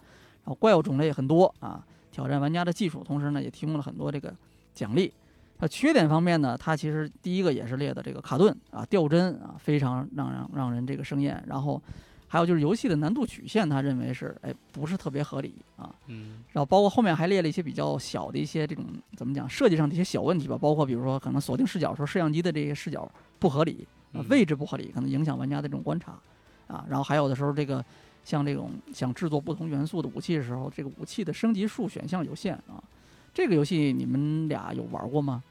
[0.48, 4.34] 然后怪物种类很多啊，挑战玩家的技术，同时呢也提供了很多这个
[4.74, 5.12] 奖励。
[5.60, 11.44] 那缺点方面呢，它其实第一个也是列的这个卡顿啊、掉帧啊，非常让让让人这个生厌。
[11.46, 11.82] 然后
[12.30, 15.94] 还有就是游戏的难度曲线，他认为是哎不是特别合理啊。
[16.06, 18.86] 嗯然后包括后面还列了一些比较小的一些这种
[19.18, 23.86] 怎么讲设计上的一些小问题吧，包括比如说可能锁定视角的时候，摄像机的这些视角不合理，
[24.30, 26.18] 位置不合理，可能影响玩家的这种观察
[26.68, 26.86] 啊。
[26.88, 27.84] 然后还有的时候这个
[28.28, 32.84] 像这种想制作不同元素的武器的时候，这个武器的升级数选项有限啊。
[33.34, 35.42] 这个游戏你们俩有玩过吗？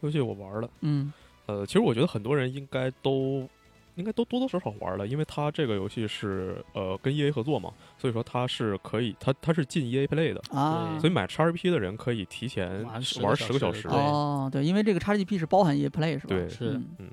[0.00, 1.12] 游戏我玩了，嗯
[1.46, 3.48] 呃，其实我觉得很多人应该都
[3.94, 13.82] 应该都多多少少玩了，因为它这个游戏是呃跟 EA 合作嘛，所以说它是可以，它它是进 EA Play 的，啊，所以买 X R P 的人可以提前玩10个十个小时。
[13.82, 16.34] 小时对哦对，因为这个 XGP 是包含 EA Play 是吧？
[16.34, 17.10] 对是嗯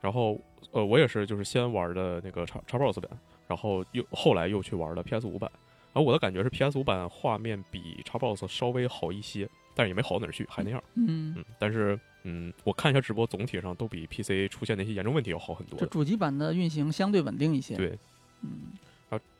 [0.00, 0.36] 然后
[0.72, 3.08] 呃，我也是就是先玩的那个叉叉 box 版，
[3.46, 5.50] 然后又后来又去玩了 PS 五版。
[5.94, 10.82] 然后我的感觉是 PS 五版画面比 Xbox 稍微好一些，但是也没好哪儿去，还那样。
[10.94, 15.84] 嗯，嗯，但是嗯，我看一下直播，总体上都比 PC 出现那些严重问题要好很多这。
[15.86, 17.76] 主机版的运行相对稳定一些。
[17.76, 17.98] 对，
[18.40, 18.72] 嗯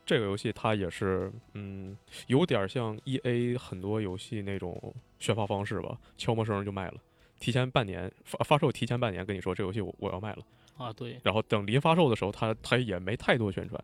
[0.05, 6.95] 这个游戏它也是，嗯，有点像 E A 很多游戏那种宣发方式吧，悄没声就卖了，
[7.39, 10.43] 提前半年发发售，提前半年跟你说这游戏我我要卖了，
[10.77, 13.83] 啊对，然后等临发售的时候，它它也没太多宣传，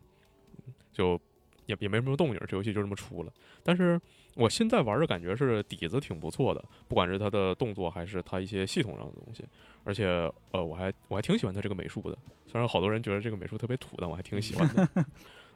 [0.57, 1.19] 嗯就
[1.65, 3.31] 也也没什么动静，这游戏就这么出了。
[3.63, 3.99] 但是
[4.35, 9.43] 我现在玩的感觉是底子挺不错的，不管是它的动作还是它一些系统上的东西，
[9.83, 10.07] 而且
[10.51, 14.89] 呃，我还我还挺喜欢它这个美术的，虽然好多人觉得这个美术特别土，但我还挺喜欢的。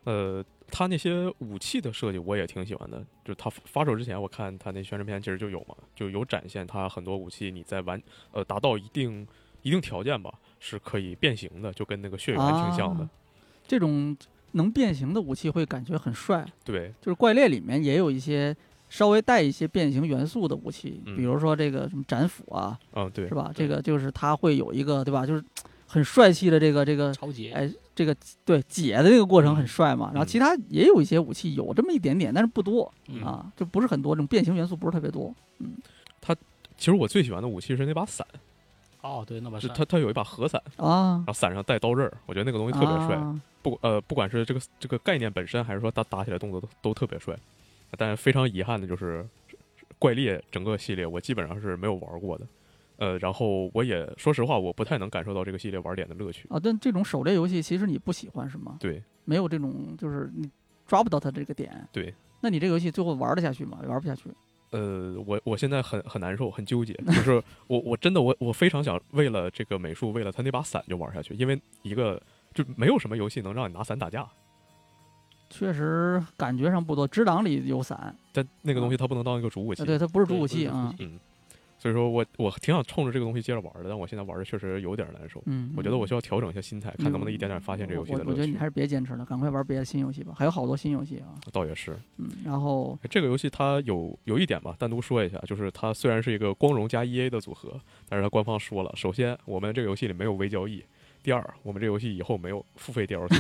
[0.06, 8.02] 呃，它那些武器的设计我也挺喜欢的，就是它发售之前，我看它那宣传片其实就有嘛，就有展现它很多武器你在完
[8.34, 9.26] 呃达到一定
[9.62, 13.04] 一定条件吧，是可以变形的，就跟那个血缘挺像的。
[13.04, 13.10] 啊
[13.68, 14.16] 这种
[14.52, 16.46] 能变形的武器会感觉很帅。
[16.64, 18.56] 对，就是怪猎里面也有一些
[18.90, 23.52] 稍微带一些变形元素的武器，嗯比如说这个什么斩斧啊，嗯，对是，吧？
[23.54, 25.26] 这个就是它会有一个对吧？
[25.26, 25.44] 就是
[25.88, 30.12] 很帅气的这个这个超级哎这个对解的这个过程很帅嘛。
[30.14, 35.34] 然后嗯其他也有一些武器有这么一点点，但是不多嗯啊，就不是很多，这种变形元素不是特别多。
[35.60, 35.76] 嗯，
[36.20, 36.36] 它
[36.78, 38.28] 其实我最喜欢的武器是那把伞，
[39.04, 43.16] 哦对，那把伞就它它有一把核伞，啊然，后伞上带刀刃儿，我觉得那个东西特别帅。
[43.16, 47.34] 啊不呃，不管是这个这个概念本身，还是说打打起来动作都都特别帅。
[47.98, 49.26] 但是非常遗憾的就是，
[49.98, 52.46] 怪猎整个系列我基本上是没有玩过的。
[52.98, 56.46] 呃，然后我也说实话，我不太能感受到这个系列玩点的乐趣。
[56.50, 58.76] 啊，但这种狩猎游戏其实你不喜欢是吗？
[58.82, 60.50] 对没有这种就是你
[60.86, 61.88] 抓不到它这个点。
[61.94, 63.80] 对，那你这个游戏最后玩得下去吗？
[63.88, 64.30] 玩不下去。
[64.74, 72.20] 呃，我我现在很很难受，很纠结，就是 我我真的我我非常想为了这个美术，为了他那把伞就玩下去，因为一个
[72.54, 74.28] 就没有什么游戏能让你拿伞打架，
[75.50, 79.84] 确实感觉上不多，只党里有伞，但那个东西它不能当一个主武器。
[79.84, 81.20] 啊，对，它不是主武器啊不是主武器，嗯，
[81.84, 85.44] 所以说我我挺想冲着这个东西接着玩的，但我现在玩的确实有点难受。
[85.48, 88.64] 嗯，我觉得我需要调整一下心态，看能不能一点点发现这游戏的乐趣我我觉得你还。
[88.64, 91.36] 是别坚持了，赶快玩别的新游戏吧，还有好多新游戏啊。
[91.52, 100.82] 倒也是，嗯，然后这个游戏它有有一点吧，单独说一下，就是它虽然是一个光荣加 EA 的组合，但是它官方说了，首先我们这个游戏里没有微交易，
[101.22, 103.38] 第二，我们这个游戏以后没有付费 DLC。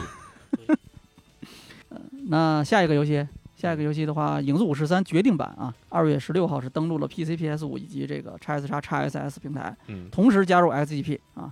[2.27, 3.25] 那下一个游戏，
[3.63, 11.49] 下一个游戏的话，《影子五十三》决定版啊，二月十六号是登陆了 PC、PS 五以及这个 x S x x SS 平台，嗯，同时加入 XGP 啊，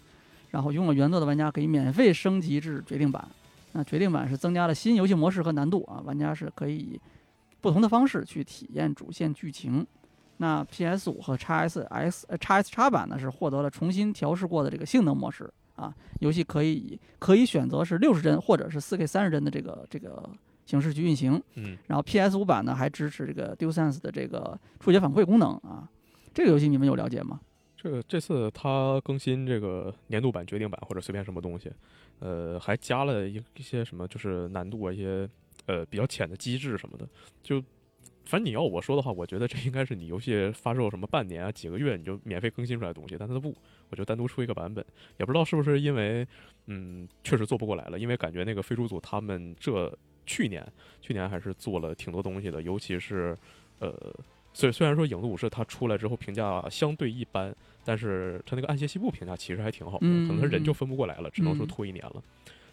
[0.50, 3.26] 然后拥有原作的玩家可以免费升级至决定版。
[3.72, 7.02] 那决定版是增加了新游戏模式和难度啊，玩家是可以以
[7.62, 9.88] 不同的方式去体验主线剧情。
[10.36, 20.30] 那 PS 五和 x S X 呃 x S x 版呢是获得了重新调试过的这个性能模式啊，游戏可以可以选择是六十帧或者是四 K 三十帧的这个这个
[20.66, 21.42] 形式去运行。
[21.56, 25.90] 嗯，然后 PS 五版呢还支持这个 DualSense 的这个触觉反馈功能啊。
[26.34, 27.40] 这个游戏你们有了解吗？
[27.76, 31.72] 这个这次它更新这个年度版、决定版或者随便什么东西，
[32.20, 35.28] 呃，还加了一一些什么，就是难度啊，一些
[35.66, 37.10] 呃比较浅的机制什么的。
[37.42, 37.60] 就
[38.24, 43.54] 反正你要我说的话，我觉得这应该是你游戏发售什么半年啊、几个月你就免费更新出来的东西，但它不，
[43.90, 44.86] 我就单独出一个版本，
[45.18, 46.26] 也不知道是不是因为
[46.68, 50.66] 嗯确实做不过来了，因为感觉那个飞猪组他们这去年
[51.02, 53.38] 去年还是做了挺多东西的，尤其是
[53.80, 53.94] 呃，
[54.54, 62.22] 虽虽然说《影子武士》它出来之后评价相对一般，但是它那个暗线西部评价其实还挺好的，嗯可能他人就嗯分不过来了，只能说嗯拖一年了。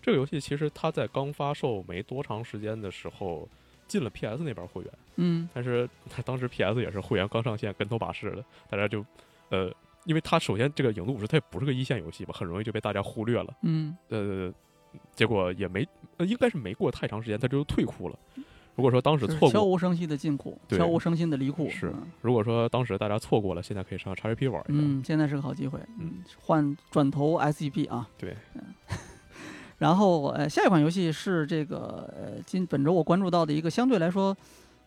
[0.00, 3.48] 这个游戏其实它在刚发售没多长时间的时候
[3.86, 5.88] 进了 PS 那边会员，嗯但是
[6.24, 9.04] 当时 PS 也是会员刚上线，跟头把式的，大家就
[9.48, 9.72] 呃，
[10.04, 13.56] 因为它首先这个《影子武士》它也不是个一线游戏吧，很容易就被大家忽略了。
[13.62, 14.52] 嗯呃，
[15.14, 15.86] 结果也没，
[16.18, 18.18] 呃，应该是没过太长时间，他就退库了。
[18.74, 24.78] 如果说当时错过，悄无声息的进库，悄无声息的离库，是嗯如果说当时大家错过了，现在可以上 XGP 玩一下。
[24.78, 28.08] 嗯，现在是个好机会，嗯，换转投 SEP 啊。
[28.16, 28.36] 对，
[29.78, 34.36] 然后呃，下一款游戏是这个呃，今本周我关注到的一个相对来说，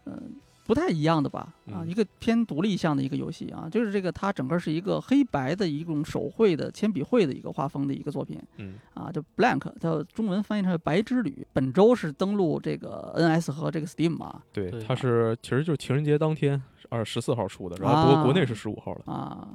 [0.05, 11.45] 嗯、不太一样的吧，啊，嗯一个偏独立向的一个游戏啊，就是这个它整个是一个黑白的一种手绘的铅笔绘的一个画风的一个作品嗯啊，就 Blank，它中文翻译成白之旅。
[11.51, 19.01] 本周是登陆这个 NS 和这个 Steam 啊对，它是其实就是情人节当天二十四号出的，然后不过国内啊是十五号了。
[19.11, 19.47] 啊。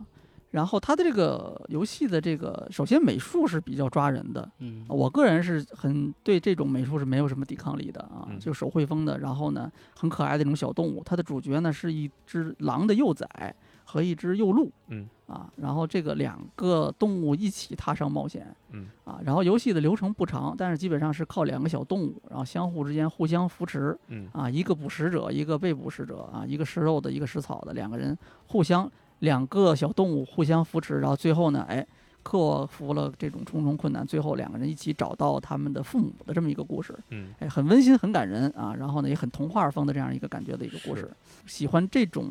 [0.56, 8.38] 然后它的这个游戏的这个，首先美术是比较抓人的，嗯，我个人是很对这种美术是没有什么抵抗力的啊，嗯。
[8.40, 15.06] 就手绘风的，然后呢很可爱的那种小动物，它的主角呢是一只狼的幼崽和一只幼鹿嗯。
[15.26, 18.86] 啊，然后这个两个动物一起踏上冒险嗯。
[19.04, 24.26] 啊，然后游戏的流程不长，但是基本上是靠两个小动物，然后相互之间互相扶持嗯。
[24.32, 28.16] 啊，一个捕食者，一个被捕食者啊，一个食肉的，一个食草的，两个人
[28.46, 28.90] 互相
[29.20, 31.86] 两个小动物互相扶持，然后最后呢，哎，
[32.22, 41.10] 克服了这种重重困难，最后两个人一起找到他们的父母的这么一个故事，嗯，哎，很温馨，很感人啊，然后呢，也很童话风的这样一个感觉的一个故事。
[41.46, 42.30] 喜欢这种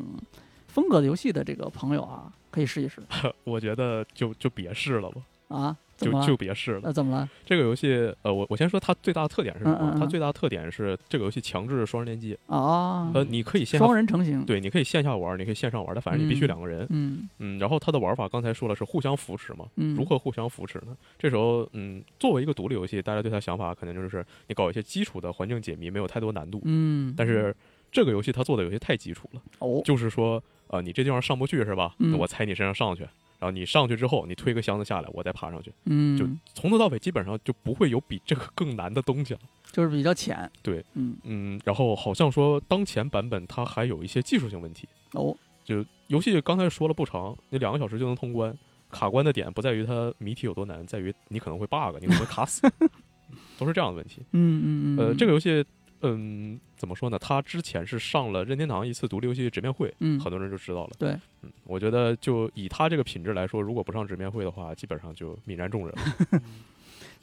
[0.68, 3.02] 风格的游戏的这个朋友啊，可以试一试
[3.44, 5.76] 我觉得就就别试了吧，啊。
[5.96, 6.20] 怎就？
[6.22, 6.80] 就别试了。
[6.84, 7.28] 呃，怎么了？
[7.44, 9.78] 这个游戏，呃，我我先说它最大的特点是什么？
[9.80, 16.86] 嗯嗯嗯它最大的特点是这个游戏强制双人联机，啊，呃，你可以线下双人成型。，对，你可以线下玩，你可以线上玩，但反正你必须嗯两个人。
[16.90, 20.96] 嗯嗯，然后它的玩法刚才说了是互相扶持嘛，嗯，如何互相扶持呢？
[21.18, 26.60] 这时候，嗯，作为一个独立游戏，大家对它想法可能就是你搞一些基础的环境解谜，没有太多难度。
[26.64, 27.54] 嗯，但是
[27.90, 31.94] 这个游戏它做的有些太基础了，哦，就是说，呃，你这地方上不去是吧？
[32.18, 33.06] 我踩你身上上去，
[33.38, 39.40] 然后你上去之后，你推个箱子下来，我再爬上去，嗯，就从头到尾基本上就不会有比这个更难的东西了。
[39.72, 40.50] 就是比较浅。
[40.62, 48.56] 对，嗯，嗯，然后好像说当前版本它还有一些技术性问题，哦，就游戏刚才说了不长，你两个小时就能通关。
[48.88, 52.62] 卡关的点不在于它谜题有多难，在于你可能会 bug，你可能会卡死，
[53.58, 54.22] 都是这样的问题。
[54.30, 55.62] 嗯嗯嗯，呃，这个游戏，
[56.02, 57.18] 嗯，怎么说呢？
[57.18, 60.92] 它之前是上了任天堂一次独立游戏直面会，嗯很多人就知道了。
[61.00, 66.42] 对，嗯，我觉得就以他这个品质来说，如果不上直面会的话，基本上就泯然众人了。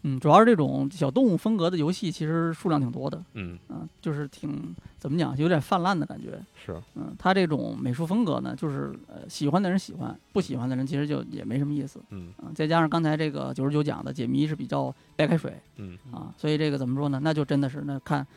[0.05, 3.23] 嗯，主要是这种小动物风格的游戏，其实数量挺多的。
[3.35, 6.37] 嗯，嗯，就是挺怎么讲，有点泛滥的感觉。
[6.65, 12.01] 是，嗯，他这种美术风格呢，就是呃喜欢的人喜欢，不喜欢的人其实就也没什么意思。
[12.09, 17.21] 嗯嗯，再加上刚才这个九十九讲的解谜是比较白开水嗯啊，所以这个怎么说呢？
[17.23, 18.27] 那就真的是那看，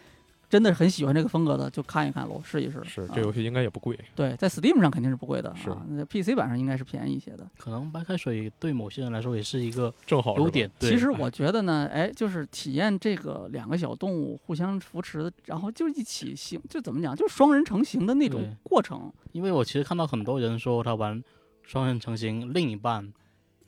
[0.48, 2.82] 真的是很喜欢这个风格的，就看一看喽，试一试。
[2.84, 3.98] 是，啊这游戏应该也不贵。
[4.14, 7.46] 对，在 Steam 上肯定是不贵的是啊，那 PC 版上应该是便宜一些的。
[7.58, 10.70] 可能白开水对某些人来说也是一个正好优点。
[10.78, 19.12] 其实我觉得呢，哎，就是体验这个两个小动物互相扶持，然后就一起行，就怎么讲，就双人成型的那种过程。
[19.32, 21.22] 因为我其实看到很多人说他玩
[21.62, 23.12] 双人成型，另一半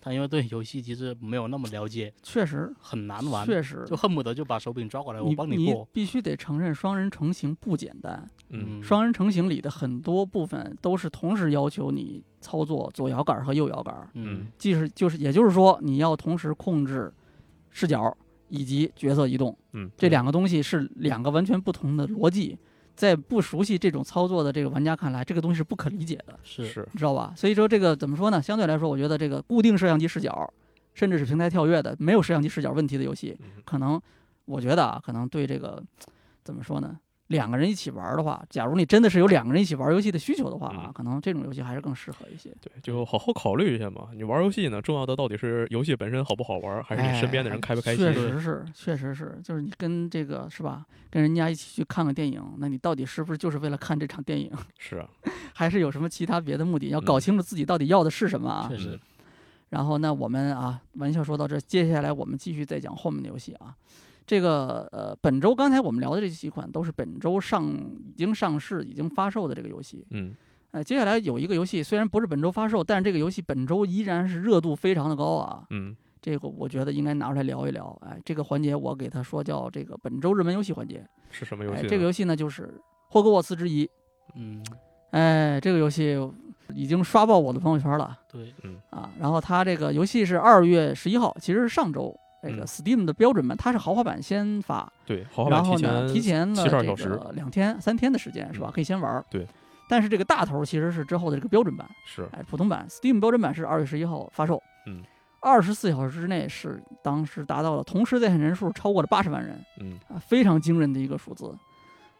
[0.00, 5.88] 他因为对游戏其实没有那么了解，确实，很难玩，确实，就恨不得就把手柄抓过来，我帮你帮过。
[5.92, 8.28] 必须得承认，双人成型不简单。
[8.50, 17.12] 嗯双人成型里的很多部分都是同时要求你操作左摇杆和右摇杆，嗯即是就是也就是说，你要同时控制
[17.70, 18.16] 视角
[18.48, 19.54] 以及角色移动。
[19.72, 22.56] 嗯，这两个东西是两个完全不同的逻辑，
[22.98, 27.32] 在不熟悉这种操作的这个玩家看来，这个东西是不可理解的，是是你知道吧？
[27.36, 28.42] 所以说这个怎么说呢？
[28.42, 30.52] 相对来说，我觉得这个固定摄像机视角，
[30.94, 34.02] 甚至是平台跳跃的没有摄像机视角问题的游戏，嗯可能
[34.46, 35.80] 我觉得啊，可能对这个
[36.42, 36.98] 怎么说呢？
[37.28, 42.50] 两个人一起玩的话，假如你真的是有两个人一起玩游戏的需求的话啊，嗯可能这种游戏还是更适合一些。
[42.60, 44.08] 对，就好好考虑一下嘛。
[44.14, 48.06] 你玩游戏呢，重要的到底是游戏本身好不好玩，还是你身边的人开不开心？
[48.06, 55.08] 哎确实是，确实是，就是你跟这个是吧，跟人家一起去看个电影，那你到底是不是就是为了看这场电影，是啊，
[55.54, 56.88] 还是有什么其他别的目的？
[56.88, 58.66] 要嗯搞清楚自己到底要的是什么啊。
[58.70, 58.98] 确实，
[59.68, 63.76] 然后那我们啊，玩笑说到这，接下来我们继续再讲后面的游戏啊。
[64.28, 70.06] 这个呃，本周刚才我们聊的这几款都是本周上已经上市、已经发售的这个游戏。
[70.10, 70.36] 嗯
[70.72, 75.64] 呃，接下来有一个游戏，虽然不是本周发售，但是这个游戏本周依然是热度非常的高啊。
[75.70, 77.96] 嗯这个我觉得应该拿出来聊一聊。
[78.04, 80.98] 哎，这个环节我给他说叫这个本周热门游戏环节。
[80.98, 81.88] 哎，是什么游戏呢？
[81.88, 83.88] 这个游戏呢就是霍格沃茨之遗。
[84.34, 84.62] 嗯，
[85.12, 86.18] 哎，这个游戏
[86.74, 89.10] 已经刷爆我的朋友圈了对，嗯啊。
[89.18, 98.68] 然后它这个游戏是二月十一号，其实是上周这个嗯 Steam 的标准版，它是豪华版先发，对，豪华然版提后呢提前了这个两天三天的时间是吧？
[98.70, 99.24] 嗯可以先玩儿。
[99.30, 99.46] 对。
[99.88, 104.62] 但是这个大头其实是之后的这个标准版，是哎，普通版 Steam 标准版是二月十一号发售。
[104.86, 105.02] 嗯。
[105.40, 111.56] 二十四小时之内是当时达到了同时在线人数超过了八十万人嗯啊，非常惊人的一个数字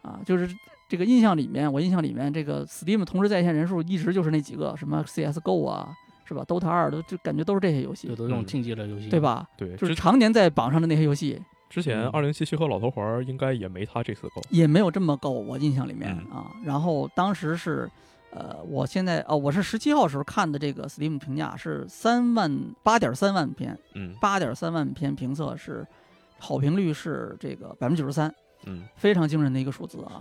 [0.03, 0.21] 啊！
[0.25, 0.49] 就是
[0.89, 5.93] 这个印象里面，我印象里面这个 Steam 同时在线人数一直就是那几个，什么 CS:GO 啊，
[6.29, 9.19] 是吧？DOTA 二都就感觉都是这些游戏有，的这种嗯竞技类游戏，对？
[9.19, 9.49] 吧？
[9.57, 14.43] 对，就是常年在榜上的那些游戏，之前嗯二零七七和老头环应该也没他这次高。
[14.51, 16.53] 也没有这么高，我印象里面、嗯啊。
[16.63, 17.91] 然后当时是，
[18.31, 25.87] 呃，我现在哦，我是十七号时候看的这个 Steam 评价是三万八点三万篇，嗯八点三万篇评测是
[26.39, 28.31] 好评率是这个百分之九十三，
[28.67, 30.21] 嗯非常惊人的一个数字啊。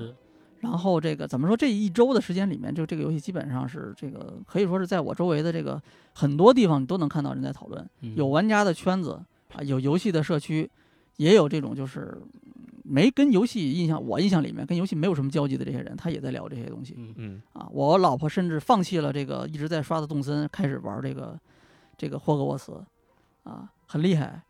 [0.60, 1.55] 是，然后这个怎么说？
[1.55, 5.82] 这一周的时间里面，就这个游戏基本上是这个可以说是在我周围的这个
[6.14, 9.22] 很多地方你都能看到人在讨论，嗯有玩家的圈子
[9.53, 10.70] 啊，有游戏的社区，
[11.18, 12.51] 也有这种就是嗯
[12.84, 17.68] 没跟游戏印象，我印象里面跟游戏没有什么交集的这些人，他也在聊这些东西嗯，嗯啊。
[17.72, 21.38] 我老婆甚至放弃了这个一直在刷的动森，开始玩这个
[21.97, 22.82] 这个霍格沃茨
[23.43, 24.41] 啊，很厉害。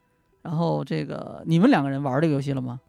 [0.44, 2.80] 然后这个你们两个人玩这个游戏了吗？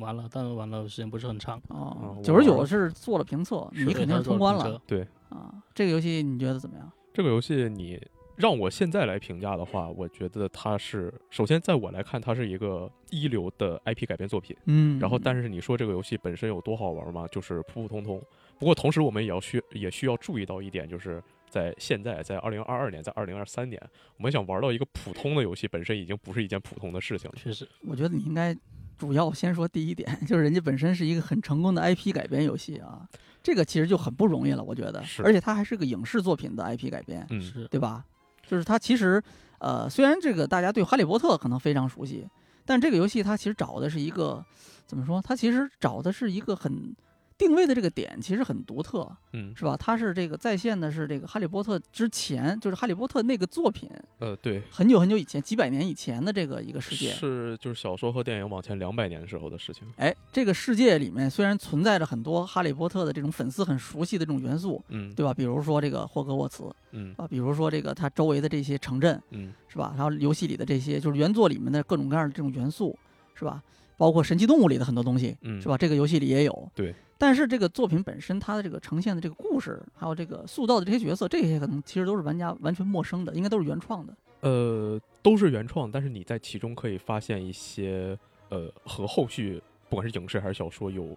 [0.00, 4.80] 完了，但是玩了时间不是很长，哦九十九是做了评测，你肯定是通关了。
[4.86, 5.54] 对，啊。
[5.74, 6.90] 这个游戏你觉得怎么样？
[7.12, 8.00] 这个游戏你
[8.36, 14.56] 让我现在来评价的话，我觉得它是首先在我来看，它是一个一流的 IP 改编作品。
[14.66, 17.26] 嗯然后，但是你说这个游戏本身有多好玩吗？
[17.28, 18.22] 就是普普通通。
[18.58, 23.80] 不过同时，我们也要需也需要注意到一点，就是在现在，在二零二二年，在二零二三年，
[24.16, 27.36] 我们想玩到一个普通的游戏，本身已经不是一件普通的事情了。
[27.36, 28.52] 确实，我觉得你应该
[28.98, 33.08] 主要先说第一点， 就是人家本身是一个很成功的 IP 改编游戏啊，
[33.42, 35.02] 这个其实就很不容易了，我觉得。
[35.04, 37.40] 是而且它还是个影视作品的 IP 改编，嗯，
[37.70, 38.04] 对吧？
[38.46, 39.22] 就是它其实，
[39.58, 42.26] 呃，虽然这个大家对哈利波特可能非常熟悉，
[42.66, 44.44] 但这个游戏它其实找的是一个
[44.86, 45.22] 怎么说？
[45.22, 46.94] 它其实找的是一个很
[47.38, 49.76] 定位的这个点，其实很独特，嗯，是吧？
[49.76, 57.12] 它是这个在线的是这个哈利波特之前，就是哈利波特那个作品，呃，对，很久很久以前，几百年以前的这个一个世界。
[57.12, 59.84] 是就是小说和电影往前两百年时候的事情。
[59.96, 65.32] 哎，这个世界里面虽然存在着很多哈利波特的这种粉丝很熟悉的这种元素，嗯，对吧？
[65.32, 69.94] 比如说这个霍格沃茨嗯啊，比如说这个它周围的这些城镇，嗯是吧？
[69.96, 72.98] 然后游戏里的这些就是原作里面的各种各样的这种元素，
[73.34, 73.62] 是吧？
[73.98, 75.76] 包括神奇动物里的很多东西，嗯，是吧？
[75.76, 76.70] 这个游戏里也有。
[76.74, 76.94] 对。
[77.20, 84.14] 但是这个作品本身，它的这个呈现的这个故事，还有这个塑造的这些角色，这些可能其实都是玩家完全陌生的，应该都是原创的。
[84.40, 88.16] 呃，都是原创，但是你在其中可以发现一些
[88.50, 91.08] 呃和后续不管是影视还是小说有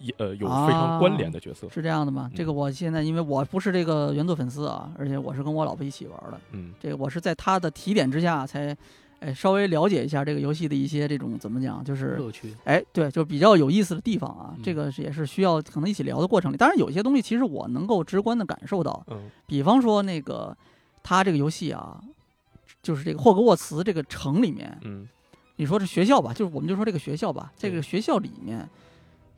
[0.00, 1.68] 一呃有非常关联的角色。
[1.68, 2.28] 是这样的吗？
[2.32, 8.76] 嗯这个我现在因为我不是这个原作粉丝啊，而且我是跟我老婆一起玩的，嗯这个我是在她的提点之下才，
[9.24, 14.52] 哎，稍微了解一下这个游戏的一些这种怎么讲，就是乐趣，哎，对，就比较有意思的地方啊。
[14.54, 20.54] 嗯这个也是需要可能一起聊的过程里，当然有些东西其实我能够直观的感受到，嗯比方说那个
[21.02, 21.98] 他这个游戏啊，
[22.82, 25.08] 就是这个霍格沃茨这个城里面，嗯
[25.56, 28.68] 你说这学校吧，就是我们就说这个学校吧，这个学校里面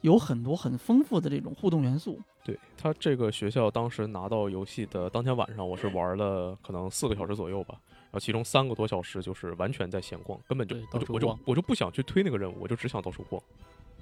[0.01, 2.19] 有很多很丰富的这种互动元素。
[2.43, 11.39] 对他这个学校当时拿到游戏的当天晚上，我是玩了可能四个小时左右吧，然后其中三个多小时就是完全在闲逛，根本就我就我就到处逛。
[11.45, 13.43] 我就不想去推那个任务，我就只想到处逛。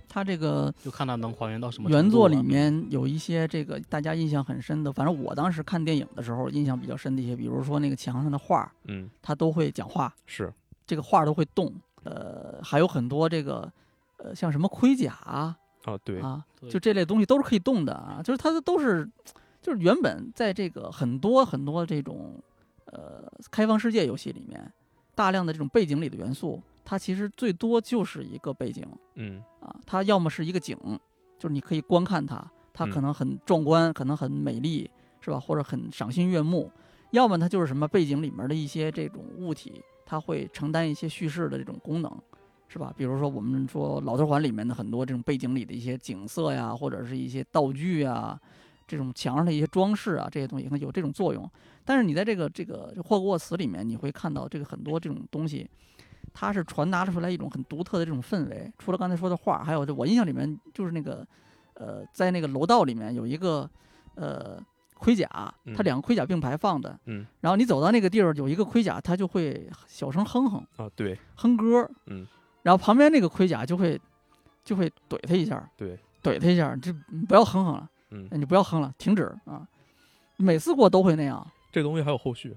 [0.06, 10.52] 它这个就看它能还原到什么原作里面有一些这个大家印象很深的，反正我当时看电影的时候印象比较深的一些，比如说那个墙上的画，嗯，它都会讲话，是，
[10.86, 11.72] 这个画都会动，
[12.04, 13.68] 呃，还有很多这个
[14.18, 19.08] 呃像什么盔甲啊，啊，对，啊，对就这类东西都是可以动的啊，就是它都是，
[19.60, 22.40] 就是原本在这个很多很多这种
[22.95, 24.72] 呃开放世界游戏里面，
[25.14, 28.86] 大量的这种背景里的元素，它其实最多就是一个背景
[29.16, 30.76] 嗯啊，它要么是一个景，
[31.38, 34.90] 就是你可以观看它，它可能很壮观，可能很美丽，
[35.20, 35.38] 是吧？
[35.38, 36.70] 或者很赏心悦目，
[37.11, 42.11] 要么它就是什么背景里面的一些这种物体，它会承担一些叙事的这种功能。
[42.66, 42.92] 是吧？
[42.97, 48.40] 比如说我们说《老头环》里面的很多这种背景里的一些景色呀，或者是一些道具啊，
[48.87, 51.49] 这种墙上的一些装饰啊，这些东西可能有这种作用。
[51.85, 55.68] 但是你在这个这个霍格沃茨里面，你会看到这个很多这种东西，
[56.32, 58.72] 它是传达出来一种很独特的这种氛围。
[58.78, 61.26] 除了刚才说的画，还有就我印象里面就是那个
[61.74, 63.68] 呃，在那个楼道里面有一个
[64.14, 64.59] 呃
[64.95, 72.26] 盔甲，它嗯两个盔甲并排放的，嗯然后你走到那个地儿有一个盔甲，它就会小声哼哼啊，对哼歌，嗯，
[72.62, 74.01] 然后旁边那个盔甲就会
[74.64, 76.91] 就会怼他一下，对，怼他一下，这
[77.28, 79.66] 不要哼哼了，嗯，你不要哼了，停止啊！
[80.36, 82.56] 每次过都会那样这东西还有后续。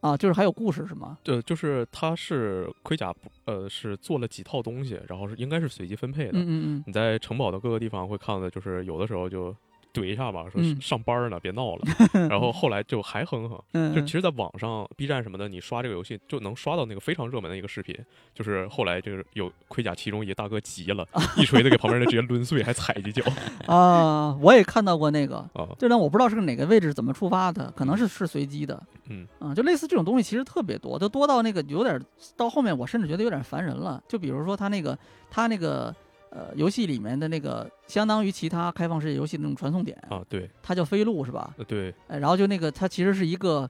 [0.00, 1.18] 啊，就是还有故事是吗？
[1.22, 3.14] 对，就是它是盔甲，
[3.44, 6.38] 呃，是做了几套东西，然后是应该是随机分配的。
[6.38, 9.54] 嗯嗯你在城堡的各个地方会看到，就是有的时候就
[9.92, 10.80] 怼一下吧，说嗯。
[10.80, 11.84] 上班呢，别闹了。
[12.28, 17.96] 然后后来就还哼哼，嗯，就其实，在网上 B 站什么的，你刷这个游戏就能刷到那个非常热门的一个视频，
[18.34, 23.22] 就是后来这个有盔甲其中一大哥急了， 一锤子给旁边人直接抡碎，还踩几脚。
[23.66, 28.80] 啊，我也看到过那个，啊，就但我不知道是哪个位置怎么触发的，可能是是随机的。
[29.08, 29.26] 嗯。
[29.38, 32.00] 啊，就类似这种东西其实特别多，就多到那个有点
[32.36, 34.02] 到后面我甚至觉得有点烦人了。
[34.08, 34.96] 就比如说他那个
[35.30, 35.94] 他那个
[36.30, 41.54] 呃游戏里面的那个相当于其他开放世界游戏的那种传送点，啊，对，它叫飞路是吧？
[41.58, 43.68] 呃对，哎，然后就那个它其实是一个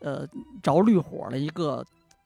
[0.00, 0.26] 呃
[0.62, 1.84] 着绿火的一个。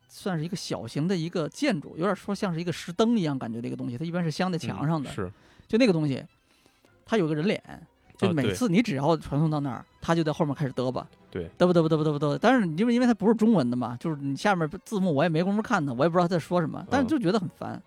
[0.08, 5.10] 算是一个小型的一个建筑，有点说像是一个石灯一样感觉的一个东西，它一般是镶在墙嗯上的。
[5.10, 5.30] 是
[5.68, 6.24] 就那个东西，
[7.04, 7.60] 它有个人脸，
[8.16, 12.38] 就每次你只要传送到那儿，它就在后面开始嘚吧，对，嘚吧嘚吧嘚吧嘚吧嘚吧。
[12.40, 17.72] 但是因为因为它不是中文的嘛，就是你下面字幕我也没工夫看它，我也不知道它在说什么，但是嗯就觉得很烦。
[17.72, 17.82] 啊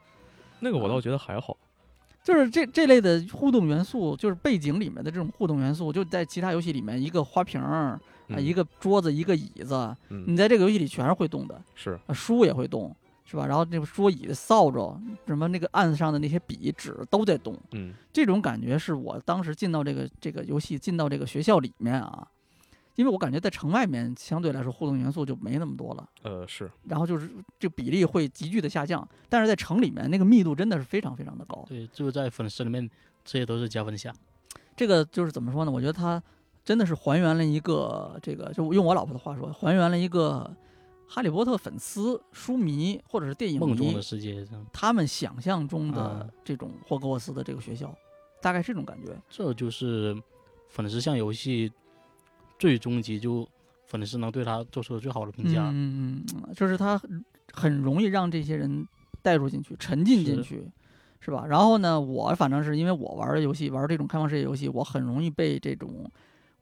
[0.60, 1.58] 那个我倒觉得还好，
[2.30, 9.74] 就是这这类的互动元素，就是背景里面的这种互动元素，就在其他游戏里面，一个花瓶儿啊、嗯一个桌子、一个椅子，
[10.10, 13.48] 嗯你在这个游戏里全是会动的，是啊书也会动，是吧？
[13.48, 17.58] 然后那个桌椅、扫帚，什么那个案子上的那些笔、纸都在动。
[17.72, 22.28] 嗯这种感觉是我当时进到这个这个游戏，进到这个学校里面啊，
[23.00, 31.64] 因为我感觉在城外面相对来说互动元素就没那么多了，呃是然后就是这个比例会急剧的下降，但是在城里面那个密度真的是非常非常的高。
[31.66, 32.90] 对，就在粉丝里面，
[33.24, 34.14] 这些都是加分项。
[34.76, 35.72] 这个就是怎么说呢？
[35.72, 36.22] 我觉得它
[36.66, 40.54] 真的是还原了一个这个，就用我老婆的话说，还原了一个
[41.08, 47.96] 哈利波特粉丝、书迷或者是电影迷梦中的世界，他们想象中的啊这种霍格沃斯的这个学校，
[48.42, 49.18] 大概是这种感觉。
[49.30, 50.22] 这就是
[50.68, 51.72] 粉丝向游戏
[52.60, 53.48] 最终极，就
[53.88, 55.70] 粉丝能对他做出的最好的评价。
[55.70, 58.86] 嗯嗯嗯，就是他很很容易让这些人
[59.24, 60.70] 带入进去，沉浸进去，
[61.20, 61.46] 是吧？
[61.48, 66.12] 然后呢，我反正是因为我玩的游戏，玩这种开放世界游戏，我很容易被这种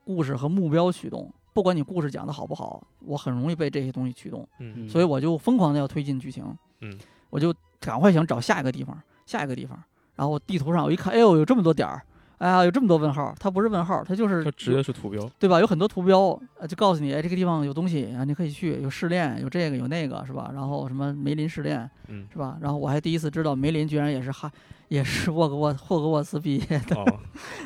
[0.05, 1.29] 故事和目标驱动。
[1.53, 6.45] 不管你故事讲的好不好，我很容易被这些东西驱动，嗯嗯所以我就疯狂的要推进剧情。
[6.81, 6.95] 嗯，
[7.31, 9.83] 我就赶快想找下一个地方，下一个地方。
[10.15, 12.03] 然后地图上我一看，哎呦，有这么多点儿，
[12.37, 13.33] 哎呀，有这么多问号。
[13.39, 15.59] 它不是问号，它就是它直接是图标，对吧？
[15.59, 20.51] 有很多图标，呃，就告诉你，哎，这个地方有东西啊，你可以去，有试炼，有这个有那个，是吧？
[20.53, 22.57] 然后什么梅林试炼，嗯是吧？
[22.61, 24.51] 然后我还第一次知道梅林居然也是哈，
[24.87, 27.19] 也是沃格沃霍格沃茨毕业的，哦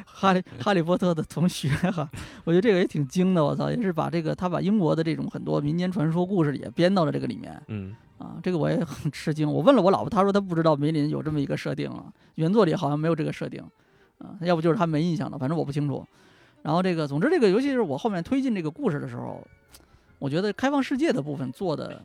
[0.06, 2.10] 哈利哈利波特的同学哈。
[2.46, 9.52] 我觉得这个也挺精的，我操，也是把这个他把英国的这种很多民间传说故事也编到了这个里面嗯啊，这个我也很吃惊。
[9.52, 12.06] 我问了我老婆，她说她不知道梅林有这么一个设定啊，
[12.36, 13.62] 原作里好像没有这个设定，
[14.22, 16.06] 啊，要不就是他没印象了，反正我不清楚。
[16.62, 19.42] 然后这个，总之这个游戏是我后面推进这个故事的时候，
[20.20, 22.02] 我觉得开放世界的部分做的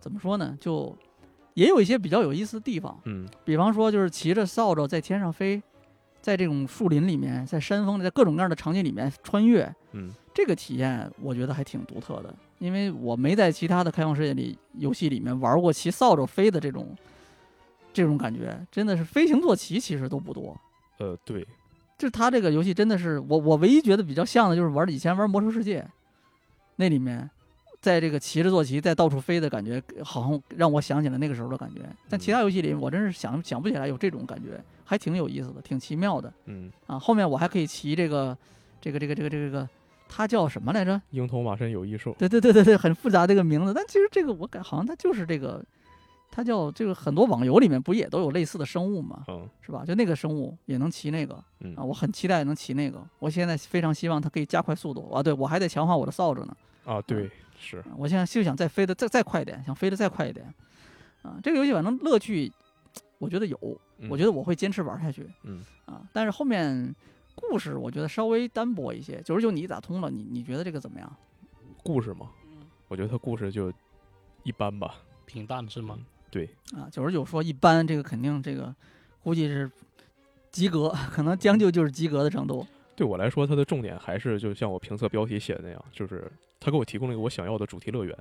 [0.00, 0.96] 怎么说呢，就
[1.54, 2.98] 也有一些比较有意思的地方。
[3.04, 5.62] 嗯比方说，就是骑着扫帚在天上飞，
[6.20, 16.88] 在这种树林里面，在山峰里，在各种各样的场景里面穿越，嗯这个体验我觉得还挺独特的，因为我没在其他的开放世界里游戏里面玩过骑扫帚飞的这种
[17.92, 20.58] 这种感觉，真的是飞行坐骑其实都不多。
[21.02, 21.42] 呃对，
[21.98, 25.84] 就是它这个游戏真的是我我唯一觉得比较像的就是玩以前玩魔兽世界，
[26.76, 27.28] 那里面
[27.80, 31.80] 在这个骑着坐骑在到处飞的感觉，好像让我想起了那个时候的感觉。
[32.08, 36.98] 但其他游戏里我真是想想不起来有这种感觉，还挺有意思的，挺奇妙的嗯，啊。
[36.98, 38.38] 后面我还可以骑这个
[38.80, 39.68] 这个这个这个这个这个，
[40.08, 41.00] 它叫什么来着？
[41.10, 45.64] 鹰头马身有异兽，对对对对对，很复杂这个名字，但其实这个我感好像它就是这个，
[46.34, 49.22] 它叫这个很多网游里面不也都有类似的生物吗？
[49.28, 49.84] 嗯是吧？
[49.84, 53.06] 就那个生物也能骑那个嗯啊，我很期待能骑那个。
[53.18, 55.22] 我现在非常希望它可以加快速度啊！
[55.22, 56.56] 对我还得强化我的扫帚呢。
[56.86, 57.30] 啊对
[57.60, 60.52] 是，啊我现在就想再飞得再再快一点，想飞得再快一点
[61.20, 61.38] 啊！
[61.42, 62.50] 这个游戏反正乐趣，
[63.18, 63.58] 我觉得有，
[64.08, 66.00] 我觉得得我会坚持玩下去嗯啊。
[66.14, 66.94] 但是后面
[67.34, 69.20] 故事我觉得稍微单薄一些。
[69.22, 71.16] 九十九你打通了，你你觉得这个怎么样？
[71.84, 72.30] 故事嘛，
[72.88, 73.70] 我觉得它故事就
[74.42, 74.94] 一般吧，
[75.26, 75.98] 平淡是吗？
[76.32, 78.74] 对，啊，九十九说一般，这个肯定这个
[79.22, 79.70] 估计是
[80.50, 82.66] 及格，可能将就就是及格的程度。
[82.96, 88.16] 对我来说，它的重点还是就像我评测标题写的那样，就是它给我提供了一个我想要的主题乐园，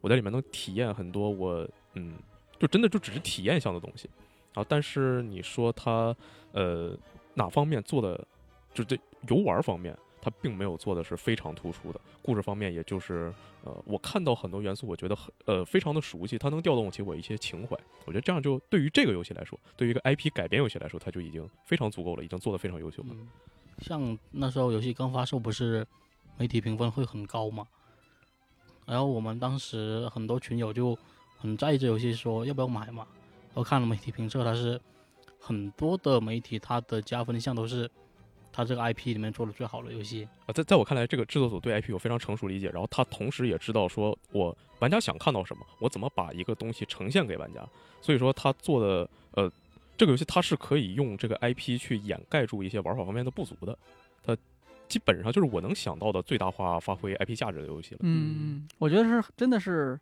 [0.00, 2.14] 我在里面能体验很多我嗯，
[2.60, 4.08] 就真的就只是体验项的东西
[4.54, 4.64] 啊。
[4.68, 6.14] 但是你说它
[6.52, 6.96] 呃
[7.34, 8.24] 哪方面做的，
[8.72, 8.96] 就这
[9.28, 9.96] 游玩方面，
[10.26, 12.00] 它并没有做的是非常突出的。
[12.20, 17.78] 故事方面，也就是呃，我看到很多元素，我觉得很呃非常的熟悉，它能调动起我一些情怀。
[18.04, 23.10] 我觉得这样就对于这个游戏来说，对于一个 IP 改编游戏来说，它就已经非常足够了，已经做得非常优秀了。
[23.78, 25.86] 像那时候游戏刚发售，不是
[26.36, 27.64] 媒体评分会很高嘛？
[28.84, 30.98] 然后我们当时很多群友就
[31.38, 33.06] 很在意这游戏，说要不要买嘛。
[33.54, 34.80] 我看了媒体评测，它是
[35.38, 37.88] 很多的媒体它的加分项都是
[38.56, 40.26] 它这个 IP 里面做的最好的游戏。
[40.46, 47.60] 啊，在在我看来，这个制作组对 IP 有非常成熟理解，然后他同时也知道说我玩家想看到什么，我怎么把一个东西呈现给玩家。
[48.00, 49.52] 所以说他做的呃，
[49.98, 53.76] 这个游戏它是可以用这个 IP 去掩盖住一些玩法方面的不足的，
[54.24, 54.36] 它
[54.88, 58.00] 基本上就是我能想到的最大化发挥 IP 价值的游戏了。
[58.02, 59.98] 嗯，我觉得是真的是，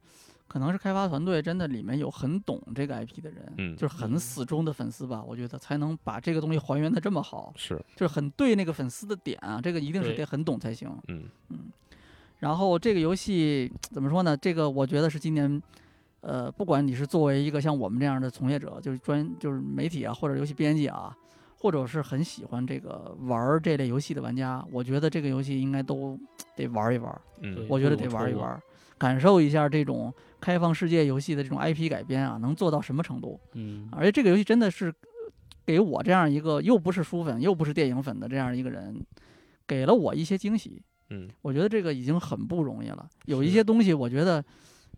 [0.47, 10.91] 可能是开发团队真的里面有很懂这个 IP 的人，嗯就是很死忠的粉丝吧，我觉得才能把这个东西还原的这么好，是，就是很对那个粉丝的点啊，这个一定是得很懂才行。
[11.09, 11.25] 嗯
[12.41, 14.37] 然后这个游戏怎么说呢？
[14.37, 15.63] 这个我觉得是今年，
[16.21, 21.17] 呃，不管你是作为一个像我们这样的从业者，就是专就是媒体啊，或者游戏编辑啊，
[21.59, 26.19] 或者是很喜欢这个玩这类游戏的玩家，我觉得这个游戏应该都
[26.55, 27.19] 得玩一玩。
[27.41, 28.61] 嗯我觉得得玩一玩，
[28.99, 30.13] 感受一下这种
[30.45, 33.41] 开放世界游戏的这种 IP 改编啊，能做到什么程度？
[33.55, 34.93] 嗯，而且这个游戏真的是
[35.65, 39.01] 给我这样一个又不是书粉又不是电影粉的这样一个人，
[39.67, 40.83] 给了我一些惊喜。
[41.09, 43.09] 嗯我觉得这个已经很不容易了。
[43.25, 44.45] 有一些东西，我觉得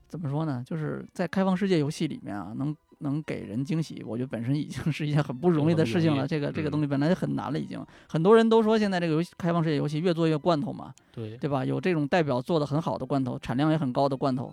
[0.08, 0.64] 怎么说呢？
[0.66, 6.26] 就是在开放世界游戏里面啊，能能给人惊喜，我觉得本身已经是一件很不容易的事情了。
[6.26, 7.80] 这个这个嗯东西本来就很难了，已经。
[8.08, 11.64] 很多人都说现在这个游戏开放世界游戏越做越罐头嘛，对，对吧？
[11.64, 14.52] 有这种代表做的很好的罐头，产量也很高的罐头，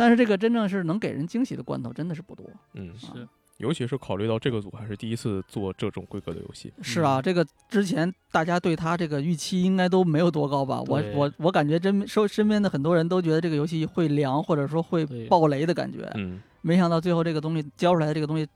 [0.00, 2.46] 但是这个真正是能给人惊喜的罐头真的是不多。
[2.72, 3.28] 嗯，是
[3.58, 6.72] 尤其是考虑到这个组还是第一次做这种规格的游戏。
[6.80, 10.80] 是啊，嗯这个之前大家对他这个预期应该都没有多高吧？
[10.86, 16.10] 我我我感觉真身身边的很多人都觉得这个游戏会凉，或者说会爆雷的感觉。
[16.14, 18.48] 嗯没想到最后这个东西交出来的这个东西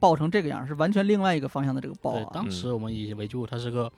[0.00, 2.30] 爆成这个样，是完全另外一个方向的这个爆对，啊！
[2.32, 3.92] 当时我们以为就它是个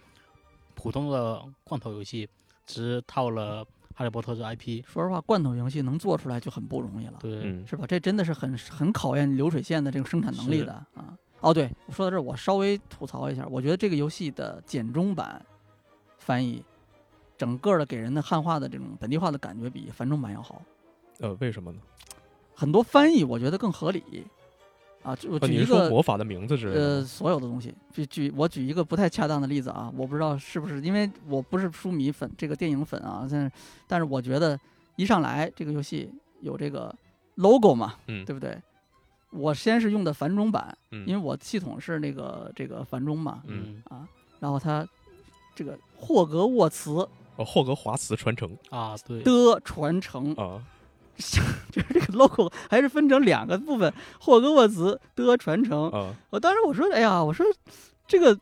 [0.74, 2.28] 普通的罐头游戏，
[2.66, 3.64] 只是套了
[3.94, 4.84] 哈利波特这 IP。
[4.86, 7.18] 说实话，罐头游戏能做出来就很不容易了，
[7.66, 7.86] 是吧？
[7.86, 11.16] 这真的是很很考验流水线的这个生产能力的啊！
[11.40, 15.44] 哦，对，说到这儿，我稍微吐槽一下，我觉得这个游戏的简中版
[16.18, 16.64] 翻译，
[17.38, 20.60] 整个的给人的汉化的这种本地化的感觉比繁中版要好。
[21.20, 21.78] 呃，为什么呢？
[22.54, 24.02] 很多翻译我觉得更合理
[25.04, 25.14] 啊。
[25.14, 27.04] 就你举一个是说魔法的名字之类的呃？
[27.04, 33.52] 所有的东西，举举我举一个不太恰当的例子啊，我不知道是不是因为我不是书迷粉这个电影粉啊，但是
[33.86, 34.58] 但是我觉得
[34.96, 36.92] 一上来这个游戏有这个
[37.36, 38.58] logo 嘛，嗯对不对？
[39.30, 44.86] 我先是用的繁中版，嗯，因为我系统是那个这个繁中嘛嗯嗯啊，然后它
[45.56, 50.62] 这个霍格沃茨哦，霍格华茨传承啊，对，的传承啊，
[51.70, 55.90] 就是这个 logo 还是分成两个部分，霍格沃茨的传承。
[55.94, 57.44] 嗯，我当时我说，哎呀，我说
[58.06, 58.38] 这个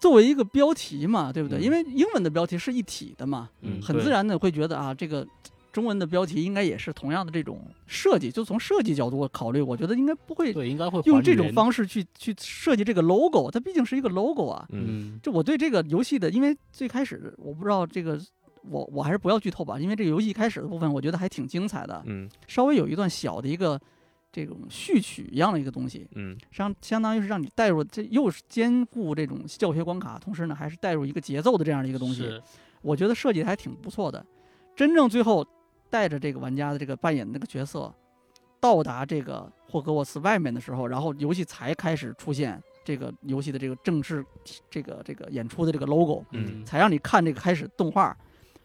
[0.00, 1.58] 作为一个标题嘛，对不对？
[1.58, 5.26] 嗯因为英文的标题是一体的嘛，嗯很自然的会觉得啊，这个
[5.72, 8.30] 中文的标题应该也是同样的这种设计。
[8.30, 14.66] 就从设计角度考虑，我觉得应该不会对，应该会用这种方式去去设计这个 logo，它毕竟是一个 logo 啊。
[14.70, 14.84] 嗯
[15.14, 18.18] 嗯，就我对这个游戏的，因为最开始我不知道这个。
[18.68, 22.02] 我我还是不要剧透吧，因为这个游戏开始的部分，我觉得还挺精彩的。
[22.06, 23.80] 嗯稍微有一段小的一个
[24.32, 32.22] 这种序曲一样的一个东西，嗯相相当于是让你带入，这又是兼顾这种教学关卡，同时呢还是带入一个节奏的这样的一个东西。
[32.22, 32.42] 是
[32.82, 34.24] 我觉得设计的还挺不错的。
[34.76, 35.46] 真正最后
[35.90, 37.92] 带着这个玩家的这个扮演的那个角色
[38.60, 44.24] 到达这个霍格沃茨外面的时候，然后游戏才开始出现这个游戏的这个正式
[44.70, 48.16] 这个这个演出的这个 logo，嗯才让你看这个开始动画。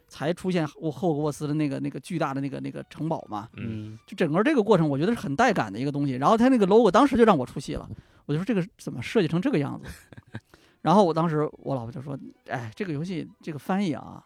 [0.08, 6.12] 才出现霍霍格沃斯的那个那个巨大的那个那个城堡嘛，嗯嗯，就整个这个过程，我觉得是很带感的一个东西。
[6.14, 7.88] 然后他那个 logo 当时就让我出戏了，
[8.26, 9.88] 我就说这个怎么设计成这个样子？
[10.82, 12.16] 然后我当时我老婆就说
[12.48, 14.24] ：“哎，这个游戏这个翻译啊，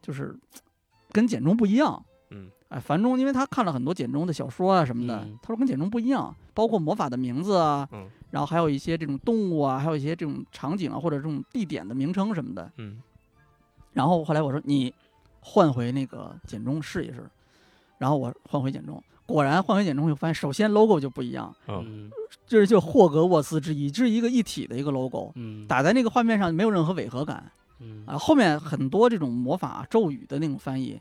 [0.00, 0.36] 就是
[1.12, 2.04] 跟简中不一样。
[2.30, 12.72] 嗯哎，繁中因为他看了很多简中的小说啊什么的，嗯他说跟简中不一样，包括魔法的名字啊，嗯然后还有一些这种动物啊，还有一些这种场景啊或者这种地点的名称什么的。
[12.78, 13.00] 嗯
[13.92, 14.92] 然后后来我说你
[15.44, 17.28] 换回那个简中试一试，
[17.98, 22.10] 然后我换回简中，果然换回简中就发现，首先 logo 就不一样，嗯嗯
[22.46, 28.16] 这是就霍格沃茨之一，这是一个一体的一个 logo，嗯打在那个画面上没有任何违和感嗯啊。
[28.16, 31.00] 后面很多这种魔法咒语的那种翻译，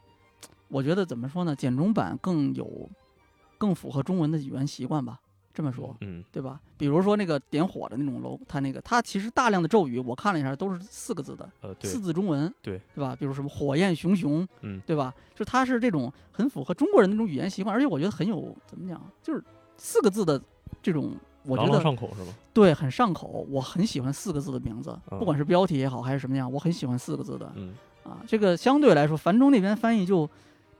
[0.67, 1.55] 我觉得怎么说呢？
[1.55, 2.89] 简中版更有
[3.57, 5.19] 更符合中文的语言习惯吧。
[5.53, 6.59] 这么说，嗯对吧？
[6.77, 13.15] 比如说那个点火的那种楼，它那个它其实大量的咒语，我看了一下都是四个字的，呃对四字中文，对对吧？
[13.19, 15.13] 比如什么火焰熊熊，嗯对吧？
[15.35, 19.43] 就它是这种很符合中国人那种语言习惯，而且我觉得很有怎么讲，就是
[19.77, 20.41] 四个字的
[20.81, 22.33] 这种，我觉得上口是吧？
[22.53, 27.73] 对很上口，我很喜欢四个字的名字，嗯不管是标题也好还是什么样，我很喜欢四个字的嗯
[28.03, 28.19] 啊。
[28.27, 30.29] 这个相对来说，繁中那边翻译就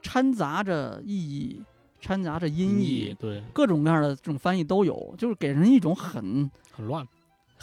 [0.02, 1.62] 掺杂着意义，
[2.02, 7.08] 掺杂着音译，对，各种各样的这种翻译都有，就是给人一种很很乱。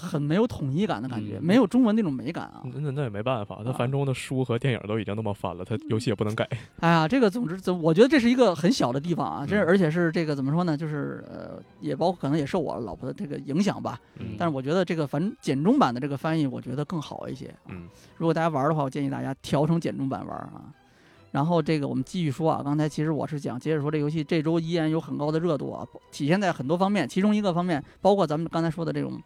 [0.01, 2.63] 很没有统一感的感觉，嗯没有中文那种美感啊。
[2.73, 6.49] 那那那也没办法，他啊繁中的书和电影都已经那么翻了，他游戏也不能改。
[6.79, 10.77] 哎呀，这个总之，总我觉得这是一个很小的地方啊，这嗯而且是这个怎么说呢？
[10.77, 14.01] 就是呃，也包括可能也受我老婆的这个影响吧。
[14.21, 17.47] 嗯但是我觉得这个繁简中版的这个翻译，我觉得更好一些。
[17.47, 20.63] 啊嗯如果大家玩的话，我建议大家调成简中版玩啊。
[21.31, 29.21] 然后这个我们继续说啊，刚才其实我是讲接着说这游戏这周依然有很高的热度啊，体现在很多方面，其中一个方面包括咱们刚才说的这种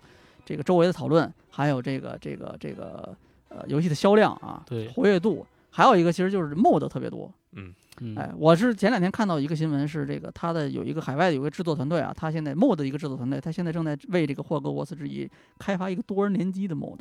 [0.45, 3.17] 这个周围的讨论，还有这个这个这个
[3.49, 7.31] 呃游戏的销量啊，对活跃度，还有一个其实就是 mod 特别多。
[7.53, 16.99] 嗯嗯，哎，我是前两天看到一个新闻，是这个他的有一个海外的有个制作团队啊，他现在 mod 的一个制作团队，他现在正在为这个霍格沃茨之遗开发一个多人联机的 mod。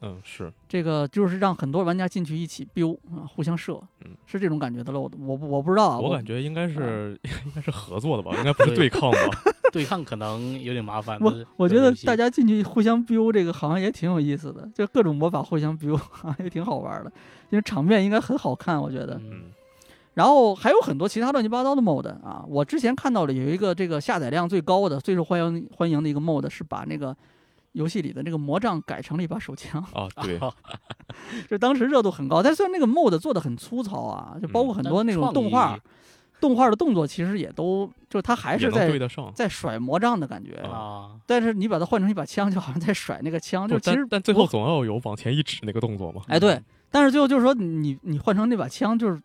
[0.00, 5.12] 嗯是这个就是让很多玩家进去一起 build 啊，互相射，嗯是这种感觉的 load。
[5.18, 9.18] 我我不知道啊，我我感觉应该是 应该是合作的吧，应该不是对抗吧？
[9.72, 11.18] 对抗可能有点麻烦。
[11.20, 17.12] 我我觉得大家进去互相 build 这个好像也挺有意思的，就各种魔法互相 build 啊，也挺好玩的，
[17.50, 19.14] 因为场面应该很好看，我觉得。
[19.16, 19.42] 嗯嗯
[20.14, 27.16] 然后还有很多其他乱七八糟的 mod 啊，我之前看到了有一个这个下载量最高的、最受欢迎欢迎的一个 mod 是把那个
[27.72, 30.38] 游戏里的那个魔杖改成了一把手枪，啊 对，
[31.48, 32.42] 就当时热度很高。
[32.42, 35.78] 但虽然那个 mod 做的很粗糙啊，就包括很多那种动画，
[36.40, 39.32] 动画的动作其实也都就是它还是在对得上。
[39.34, 40.54] 在甩魔杖的感觉。
[40.62, 46.22] 啊，但是你把它换成一把枪，就好像在甩那个枪，就其实但但最后总要有往前一指那个动作嘛。
[46.28, 46.60] 哎对，
[46.90, 49.20] 但是最后就是说你你换成那把枪，就是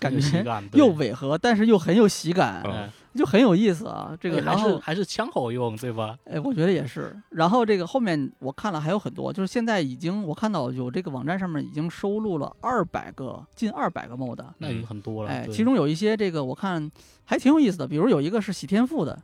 [0.00, 4.16] 感有喜觉 感又违和，但是又很有喜感，就很有意思啊。
[4.20, 6.16] 这个还是还是枪好用，对吧？
[6.24, 7.14] 哎，我觉得也是。
[7.30, 15.30] 然后这个后面我看了还有很多，就是现在已经我看到有这个网站上面已经收录了二百个近二百个 mod，那已经很多了。
[15.30, 16.90] 哎，其中有一些这个我看
[17.24, 19.18] 还挺有意思的，比如有一个是洗天赋的，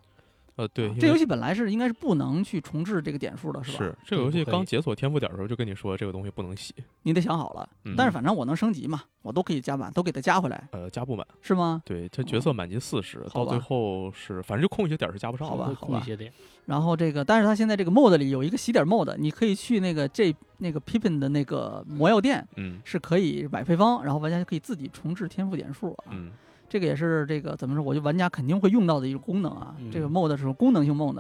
[0.57, 3.79] 呃对，这游戏本来是应该是不能去重置这个点数的，是吧？
[3.79, 7.69] 是这个游戏刚解锁天赋点的时候就跟你说这个东西不能洗，你得想好了。
[7.85, 11.27] 嗯但是反正我能升级嘛，我都可以加满，都给它加回来，呃加不满。
[11.43, 11.83] 是吗？
[11.85, 15.57] 对，它角色满级四十，到最后是反正就空一些点是加不上的。
[15.57, 16.33] 会好吧好吧空一些点。
[16.65, 26.05] 然后这个，但是它现在这个 mod 里有一个洗点 mod，你可以去那个这那个 Pippin 的那个魔药店，嗯是可以买配方，然后玩家就可以自己重置天赋点数啊。
[26.13, 26.33] 嗯
[26.69, 27.83] 这个也是这个怎么说？
[27.83, 29.75] 我觉得玩家肯定会用到的一个功能啊。
[29.79, 31.17] 嗯这个 mod 是功能性 mod，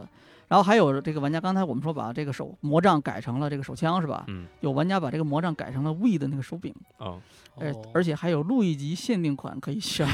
[0.49, 4.25] 然后还有这个玩家刚才我们说把这个手魔杖改成了这个手枪是吧？
[4.29, 7.17] 嗯有玩家把这个魔杖改成了 We 的那个手柄，啊
[7.59, 10.07] 而、哦而且还有路易吉限定款可以选。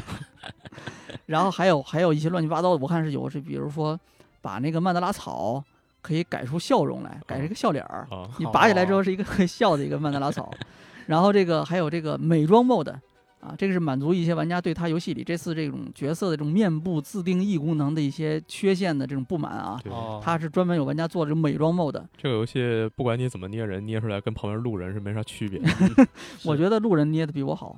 [1.26, 3.98] 然后还有还有一些乱七八糟的，我看是有是比如说
[4.40, 5.62] 把那个曼德拉草
[6.00, 8.06] 可以改出笑容来，改成一个笑脸儿。
[8.10, 10.50] 啊你拔起来之后是一个很笑的一个曼德拉草，
[11.06, 12.94] 然后这个还有这个美妆 mode
[13.42, 19.80] 啊，这个是满足一些玩家对他游戏里这次这种角色的这种面部自定义功能的一些缺陷的这种不满啊。
[19.82, 25.60] 对，哦，它是专门有玩家做这种美妆 mode，这个游戏不管你怎么捏人，捏出来跟旁边路人是没啥区别。
[26.46, 27.76] 我觉得路人捏的比我好，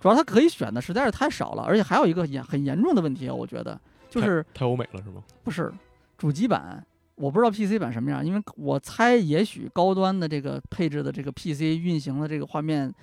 [0.00, 5.22] 主要他可以选的实在是太少了，而且还有一个严很严重的问题啊，我觉得就是太欧美了是吗？
[5.44, 5.70] 不是
[6.16, 6.82] 主机版。
[7.14, 12.94] 我不知道 PC 版什么样，因为我猜也许高端的这个配置的这个 PC 运行的这个画面精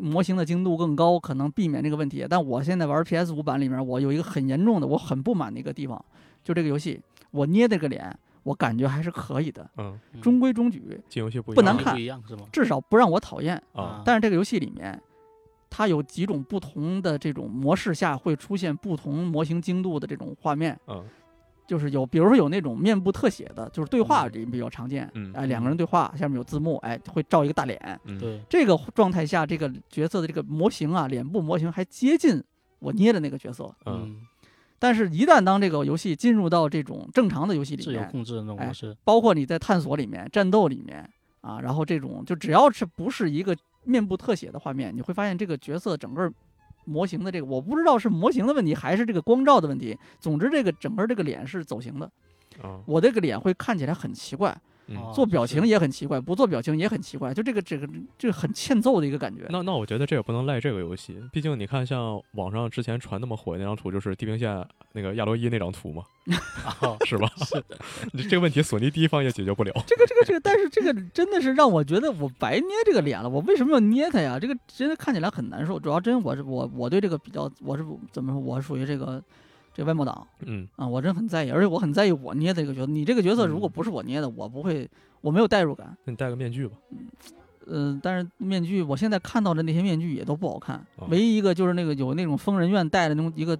[0.00, 2.26] 模型的精度更高，可能避免这个问题。
[2.28, 6.02] 但我现在玩 PS 五版里面，我有一个很严重的，我很不满的一个地方，
[6.42, 9.68] 就这个游戏，我捏这个脸，我感觉还是可以的，
[10.20, 11.96] 中规中矩，进游戏不不难看？
[12.50, 13.62] 至少不让我讨厌。
[13.72, 14.02] 啊。
[14.04, 15.00] 但是这个游戏里面，
[15.70, 21.04] 它有几种不同的这种模式下会出现不同模型精度的这种画面，嗯
[21.66, 28.00] 就是有，比如说有那种面部特写的，就是对话里比较常见，嗯哎，两个人对话，下面有字幕，哎，会照一个大脸。
[28.04, 32.42] 嗯，对，这个状态下，这个角色的这个模型啊，脸部模型还接近
[32.78, 33.64] 我捏的那个角色。
[33.86, 34.16] 嗯嗯，
[34.78, 38.94] 但是，一旦当这个游戏进入到这种正常的游戏里自由面，控制的那种哎模式。
[39.02, 41.08] 包括你在探索里面、战斗里面
[41.40, 46.30] 啊，然后这种就只要是不是一个面部特写的画面，你会发现这个角色整个
[46.84, 49.98] 模型的这个，我不知道是模型的问题还是这个光照的问题。
[50.18, 52.10] 总之，这个整个这个脸是走形的，
[52.62, 54.56] 啊我这个脸会看起来很奇怪。
[55.14, 59.46] 做表情也很奇怪，不做表情也很奇怪，就这个这个这个很欠揍的一个感觉。
[59.48, 64.50] 那那我觉得这也不能赖这个游戏，毕竟你看，像网上之前传那么火的那张图，就是《地平线》
[64.92, 66.02] 那个亚罗伊那张图嘛，
[66.80, 67.30] 哦是吧？
[68.12, 69.72] 你这个问题索尼第一方也解决不了。
[69.86, 74.38] 这个这个这个，但是这个真的是让我觉得我白捏这个脸了，我为什么要捏它呀？
[74.38, 75.80] 这个真的看起来很难受。
[75.80, 78.40] 主要真我是我我对这个比较，我是怎么说？
[78.40, 79.22] 我属于这个
[79.74, 82.86] 这外貌党嗯啊，我真很在意，而且我很在意我捏的这个角色。
[82.86, 84.88] 你这个角色如果嗯不是我捏的，我不会，
[85.20, 85.96] 我没有代入感。
[86.04, 86.76] 那你戴个面具吧。
[87.66, 93.58] 嗯、但是面具，我现在看到的那些面具也都不好看，哦唯一一个就是那个有那种疯人院戴的那种一个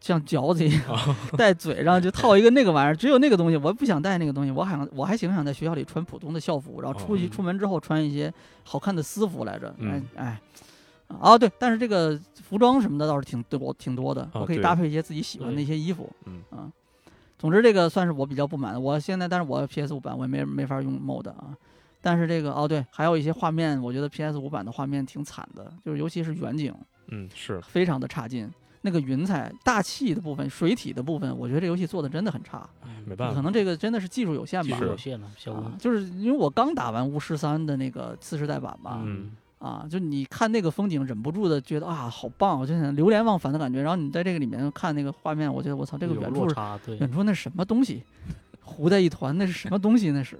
[0.00, 8.32] 像嚼子一样哦戴嘴上就套一个那个玩意儿，只有那个东西，我不想戴那个东西，我还想我还挺想在学校里穿普通的校服，然后出去哦出门之后穿一些
[8.62, 10.40] 好看的私服来着，哎嗯哎。
[11.08, 16.10] 哦，对，但是这个服装什么的倒是挺多挺多的，我可以搭配一些自己喜欢的一些衣服。
[16.24, 16.70] 嗯啊，
[17.38, 18.80] 总之这个算是我比较不满的。
[18.80, 21.56] 我现在，但是我 PS 五版我也没没法用 MOD 啊。
[22.00, 26.74] 但是这个哦对，还有一些画面，我觉得 PS 五版的画面挺惨的，就是尤其是远景
[27.08, 28.50] 嗯，是非常的差劲。
[28.82, 32.68] 那个云彩、大气的部分、水体的部分，我觉得这游戏做的真的很差。
[33.06, 33.34] 没办法。
[33.34, 34.88] 可能这个真的是技术有限吧技术。
[34.90, 43.80] 有限了，小啊，就是因为我刚打完巫师三的那个次世代版吧，嗯啊，就你看那个风景，忍不住的觉得啊，好棒，我就想流连忘返的感觉。
[43.80, 48.02] 然后你在这个里面看那个画面，我觉得我操，这个远处落差，对，远处那是什么东西，
[48.60, 50.10] 糊在一团，那是什么东西？
[50.10, 50.38] 那是，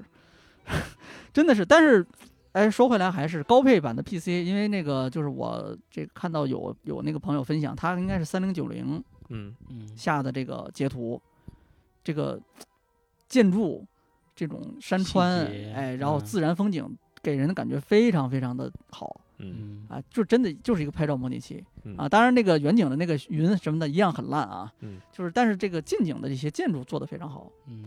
[1.33, 1.65] 真的是。
[1.65, 2.07] 但是，
[2.53, 11.21] 哎，说回来还是高配版的 PC，因为那个就是我这个看到有有那个朋友分享，他应该是三零九零嗯嗯，下的这个截图，
[12.03, 12.39] 这个
[13.27, 13.87] 建筑
[14.37, 16.87] 这种山川，哎，然后嗯自然风景
[17.25, 22.09] 给人的感觉非常非常的好嗯嗯，啊，就真的就是一个拍照模拟器嗯啊。
[22.09, 27.51] 当然，那个远景的那个云什么的一样很烂啊，嗯就是但是这个近景的这些建筑做得非常好。
[27.67, 27.83] 嗯，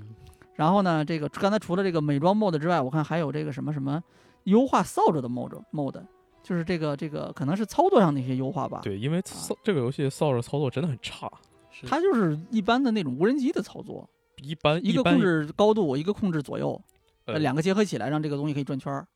[0.55, 4.03] 然后呢，这个刚才除了这个美妆 mode 之外，我看还有这个什么什么
[4.43, 6.01] 优化扫帚的 mode mode，
[6.43, 11.31] 就是这个这个可能是操作上的一些优化吧。，对，因为扫这个游戏扫帚操作真的很差，
[11.71, 14.09] 是它就是一般的那种无人机的操作，
[14.41, 16.79] 一般一般一个控制高度，一个控制左右，
[17.25, 19.07] 呃两个结合起来让这个东西可以转圈儿。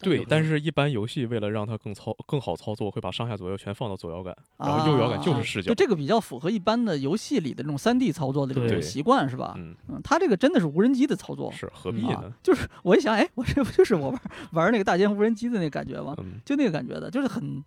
[0.00, 5.74] 对，但是一般游戏为了让它更操更好操作，会把上下左右全放到左摇杆，然啊，后右摇杆就是视角就。
[5.74, 9.54] 这个比较符合一般的游戏里的这种三 D 操作的这种习惯，是吧？
[9.56, 14.20] 嗯，嗯，它这个真的是无人机的操作，是何必呢？，就是我一想，哎，我这不就是我玩
[14.52, 16.14] 玩那个大疆无人机的那个感觉吗？
[16.18, 17.62] 嗯就那个感觉的，就是很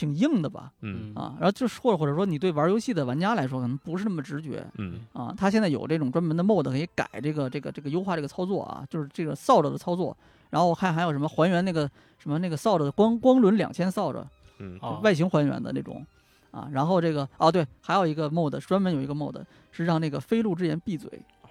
[0.00, 0.72] 挺硬的吧？
[0.80, 5.34] 嗯啊，然后就是或者或者说你对玩游戏的玩家来说，可能不是那么直觉嗯啊。
[5.36, 10.16] 他现在有这种专门的 mode 可以改这个这个这个优化这个操作啊，就是这个扫帚的操作。
[10.48, 11.88] 然后我看还有什么还原那个
[12.18, 14.24] 什么那个扫帚的光光轮两千扫帚，
[14.58, 16.04] 嗯哦外形还原的那种
[16.50, 16.68] 啊。
[16.72, 21.08] 然后这个哦对，还有一个 mode 专门有一个 mode 是让那个飞鹿之言闭嘴，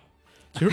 [0.52, 0.72] 其实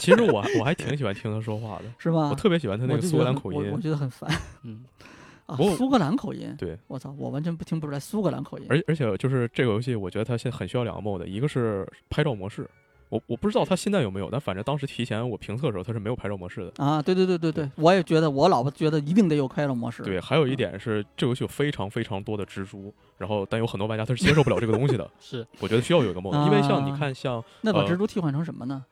[0.00, 2.30] 其实我我还挺喜欢听他说话的，是吧？
[2.30, 4.28] 我特别喜欢他那个苏格兰口音我觉得很烦
[4.64, 4.82] 嗯，
[5.48, 6.54] 啊苏格兰口音。
[6.58, 8.66] 对，我操，我完全不听不出来苏格兰口音。
[8.68, 12.68] 而而且就是这个游戏，我觉得它现在很需要两个 mode，一个是拍照模式，
[13.08, 16.84] 我我不知道它现在有没有，但反正当时提前我评测的时候它是没有拍照模式的。
[16.84, 20.02] 啊，对对对对对，我也觉得，我老婆觉得一定得有开照模式。
[20.02, 25.10] 对，还有一点是这游戏有非常非常多的蜘蛛，然后但有很多玩家他是接受不了这个东西的。
[25.18, 28.84] 是，我觉得需要有一个 mode，因为像你啊看像那把呃蜘蛛替换成什么呢？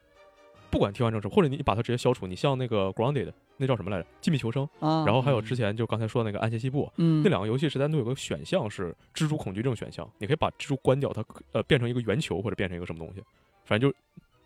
[0.76, 4.06] 不管替换成什么，或者你把它直接消除，你像那个 Grounded 那叫什么来着？
[4.20, 13.22] 禁闭求生，啊，然后还有嗯之前就刚才说的那个暗线西部，嗯，那两个游戏是单独有个选项是蜘蛛恐惧症选项，你可以把蜘蛛关掉，它呃变成一个圆球或者变成一个什么东西，
[13.64, 13.90] 反正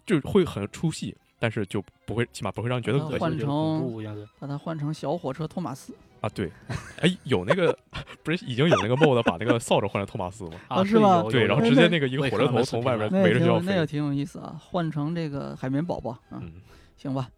[0.07, 4.05] 就就会很出戏，但是就不会起码不会让你觉得啊恶心换成
[4.39, 6.29] 把它换成小火车托马斯啊。
[6.29, 6.53] 对，
[7.01, 7.77] 哎，有那个
[8.23, 10.61] 不是已经有那个 mod 把那个扫帚换成托马斯吗？
[10.69, 13.67] 啊，是吗对，然后直接那个一个火车头从外边那也挺围着就要飞。
[13.67, 16.53] 那个挺有意思啊，换成这个海绵宝宝啊，嗯，
[16.97, 17.29] 行吧。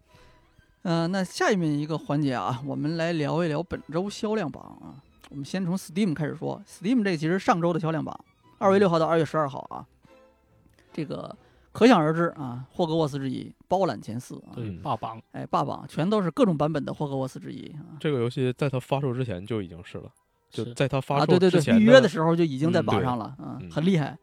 [0.82, 4.98] 呃，那下面一个环节啊，我们来聊一聊本周销量榜啊。
[5.30, 8.18] 我们先从 Steam 开始说，Steam 这其实上周的销量榜，
[8.58, 9.86] 二月六号到二月十二号啊，
[10.92, 11.34] 这个
[11.72, 14.52] 可想而知啊，霍格沃茨之遗包揽前四啊，
[14.82, 17.96] 霸榜，哎，霸榜全都是各种版本的霍格沃茨之遗啊。
[17.98, 20.04] 这个游戏在它发售之前就已经是了，
[20.50, 24.16] 就在它发啊，售对对对，之前预约的时候就已经在榜上了，嗯，嗯很厉害。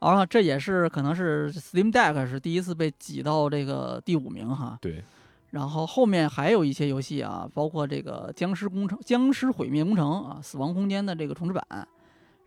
[0.00, 4.78] 然后这也是可能是 Steam Deck 是第一次被挤到这个第五名哈。
[4.80, 5.04] 对，
[5.50, 11.86] 然后后面还有一些游戏啊，包括这个《僵尸工程》《僵尸毁灭工程》啊，《死亡空间》的这个重置版，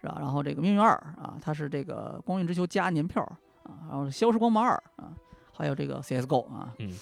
[0.02, 0.18] 是吧？
[0.20, 0.92] 然后这个《命运二》
[1.22, 3.24] 啊，它是这个《光晕之球》加年票
[3.64, 5.14] 啊，然后《消失光芒二》啊，
[5.52, 6.94] 还有这个 CSGO 啊，嗯，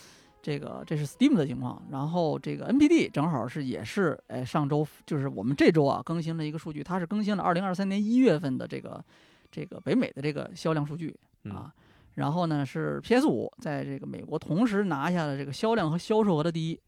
[0.41, 1.81] 这个这是 Steam 的情况。
[1.89, 9.03] 然后这个 NPD 正好是也是哎上周就是我们这周啊更新了一个数据，它是更新了二零二三年一月份的这个
[9.51, 11.73] 这个北美的这个销量数据嗯啊。
[12.15, 16.79] 然后呢是 PS 五在这个美国同时拿下了这个销量和销售额的第一。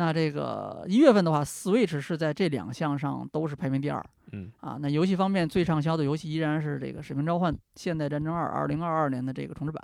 [0.00, 4.78] 那这个一月份的话，Switch 是在这两项上都是排名第二嗯啊。
[4.80, 9.82] 那游戏方面最畅销的游戏依然是这个《使命召唤：现代战争二》二零二二年的这个重置版，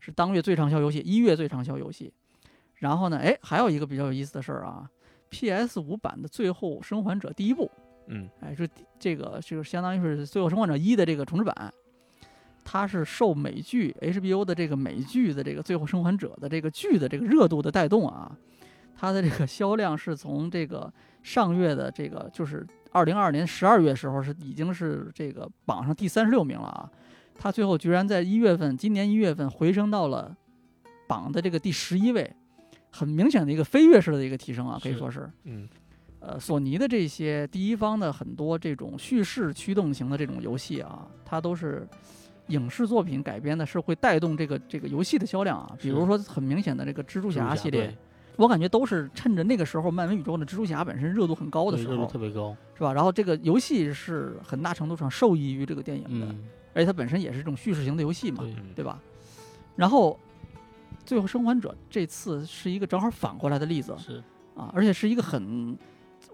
[0.00, 2.10] 是当月最畅销游戏，一月最畅销游戏。
[2.76, 4.90] 然后呢，哎，还有一个比较有意思的事儿啊
[5.28, 7.70] ，PS 五版的《最后生还者》第一部，
[8.06, 8.66] 嗯哎，这
[8.98, 11.70] 这个就是相当于是《最后生还者一》的这个重置版，
[12.64, 18.34] 它是受美剧 HBO 的这个美剧的这个《最后生还者》的这个剧的这个热度的带动啊，
[18.96, 20.92] 它的这个销量是从这个
[21.22, 26.90] 上月的这个就是二零二二年十二月时候是已经是这个榜上第三十六名了啊，
[27.38, 30.36] 它最后居然在一月份，今年一月份回升到了
[31.06, 32.34] 榜的这个第十一位，
[32.90, 35.30] 很明显的一个飞跃式的一个提升啊，可以说是。
[35.44, 35.68] 嗯
[36.26, 41.86] 呃，索尼的这些第一方的很多这种叙事驱动型的这种游戏啊，它都是
[42.46, 45.76] 影视作品改编的，是会带动这个这个游戏的销量啊。
[45.78, 47.94] 比如说很明显的这个蜘蛛侠系列，
[48.36, 52.56] 我感觉都是趁着那个时候漫威宇宙的蜘蛛侠本身热度很高的时候热度，特别高。
[52.74, 52.92] 是吧？
[52.92, 58.98] 然后这个游戏是很大程度上受益于这个电影的，嗯，而且它本身也是一种叙事型的游戏嘛，对，吧？
[59.76, 60.18] 然后。
[61.04, 64.22] 最后生还者这次是一个正好反过来的例子，是
[64.56, 65.76] 啊，而且是一个很，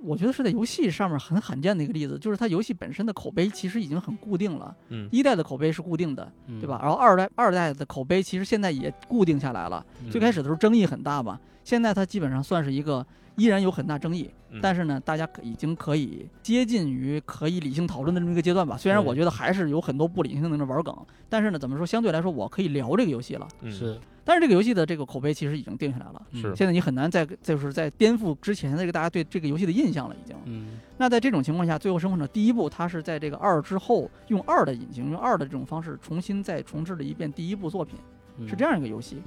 [0.01, 6.79] 我觉得是在游戏上面很罕见的一个例子，就是它游戏本身的口碑其实已经很固定了，嗯一代的口碑是固定的，嗯对吧？？
[6.81, 13.05] 然后二代二代的口碑其实现在也固定下来了，嗯最开始的时候争议很大嘛，现在它基本上算是一个
[13.37, 18.77] 依然有很大争议，嗯但是呢，大家可已经可以接近于可以理性讨论的这么一个阶段吧。
[18.77, 20.95] 虽然我觉得还是有很多不理性的那种玩梗，
[21.29, 23.49] 但是呢，怎么说，相对来说我可以聊这个游戏了。
[23.63, 26.23] 嗯是但是这个游戏的这个口碑其实已经定下来了。
[26.35, 30.37] 是现在你很难再就是在颠覆之前的这个大家对这个游戏的印象了，已经。
[30.45, 37.99] 嗯那在这种情况下，《最后生还者》第一部，它是在这个二之后用二的引擎，用二的这种方式重新再重置了一遍第一部作品，
[38.39, 39.21] 嗯是这样一个游戏。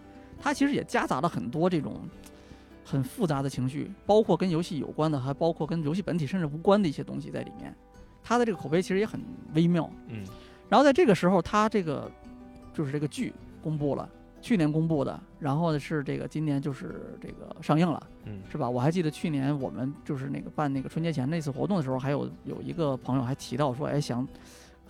[0.43, 2.01] 它其实也夹杂了很多这种
[2.83, 7.73] 很复杂的情绪，包括跟游戏有关的，还包括跟游戏本体甚至无关的一些东西在里面。
[8.21, 9.21] 它的这个口碑其实也很
[9.53, 9.89] 微妙。
[10.09, 10.23] 嗯
[10.69, 12.11] 然后在这个时候，它这个
[12.73, 13.31] 就是这个剧
[13.61, 14.09] 公布了，
[14.41, 18.01] 去年公布的，然后是这个今年就是这个上映了。
[18.25, 18.69] 嗯是吧？
[18.69, 24.27] 我还记得去年我们就是那个办那个春节前那次活动的时候，还有有一个朋友还提到说，哎，想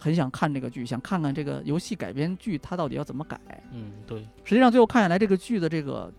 [0.04, 3.40] 很想看这个剧，想看看这个游戏改编剧它到底要怎么改。
[3.72, 6.12] 嗯对，实际上最后看下来，这个剧的这个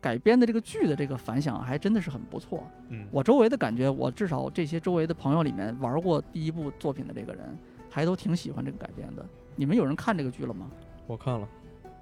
[0.00, 2.66] 改编的这个剧的这个反响还真的是很不错。
[2.88, 7.56] 嗯，我周围的感觉，我至少这些周围的朋友里面玩过第一部作品的这个人，
[7.88, 9.24] 还都挺喜欢这个改编的。
[9.54, 10.68] 你们有人看这个剧了吗？
[11.06, 11.48] 我看了，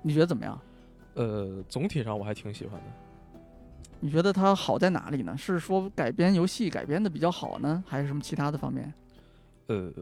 [0.00, 0.58] 你觉得怎么样？
[1.12, 2.86] 呃，总体上我还挺喜欢的。
[4.00, 5.36] 你觉得它好在哪里呢？
[5.36, 8.94] 是说改编游戏改编的比较好呢，还是什么其他的方面？
[9.66, 9.92] 呃，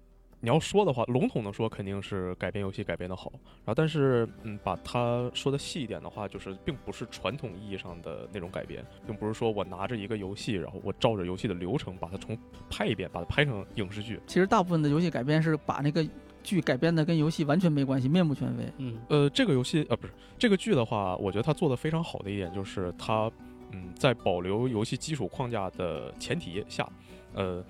[0.40, 3.32] 你要说的话，笼统的说肯定是改编游戏改编的好，
[3.64, 14.20] 然后但是嗯，把它说的细一点的话，就是并不是传统意义上的那种改编，并不是说我拿着一个游戏，然后我照着游戏的流程把它重拍一遍，把它拍成影视剧。
[14.26, 16.06] 其实大部分的游戏改编是把那个
[16.42, 18.64] 剧改编的跟游戏完全没关系，面目全非。
[18.76, 23.28] 嗯呃，这个游戏呃不是这个剧的话，我觉得它做的非常好的一点就是它
[23.72, 26.88] 嗯在保留游戏基础框架的前提下，
[27.34, 27.64] 呃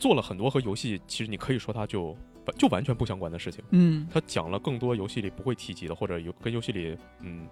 [0.00, 2.16] 做了很多和游戏其实你可以说它就
[2.58, 3.62] 就完全不相关的事情。
[3.70, 7.46] 嗯他讲了更多游戏里不会提及的，或者有跟游戏里嗯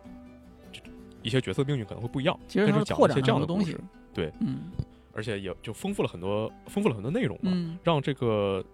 [0.72, 0.80] 就
[1.22, 3.88] 一些角色命运可能会不一样，其实它是拓展讲了一些这样的东西的故事，。
[4.14, 4.72] 对，嗯
[5.12, 8.64] 而且也就丰富了很多丰富了很多内容嘛，嗯让这个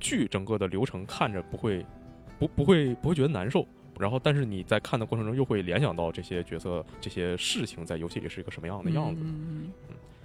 [0.00, 1.84] 剧整个的流程看着不会
[2.38, 3.66] 不不会不会觉得难受。
[3.96, 9.22] 然后，但是你在看的过程中又会联想到这些角色、这些事情在游戏里是一个什么样的样子。
[9.24, 9.70] 嗯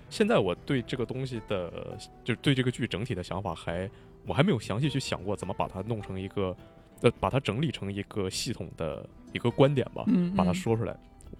[0.09, 3.89] 现在我对这个东西的，就是对这个剧整体的想法还，
[4.25, 6.55] 我还没有详细去想过怎么把它弄成一个，
[7.01, 10.95] 呃，把它整理成一个系统的一个观点吧，嗯，把它嗯说出来。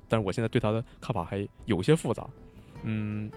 [0.08, 2.28] 但是我现在对它的看法还有些复杂，
[2.84, 3.30] 嗯，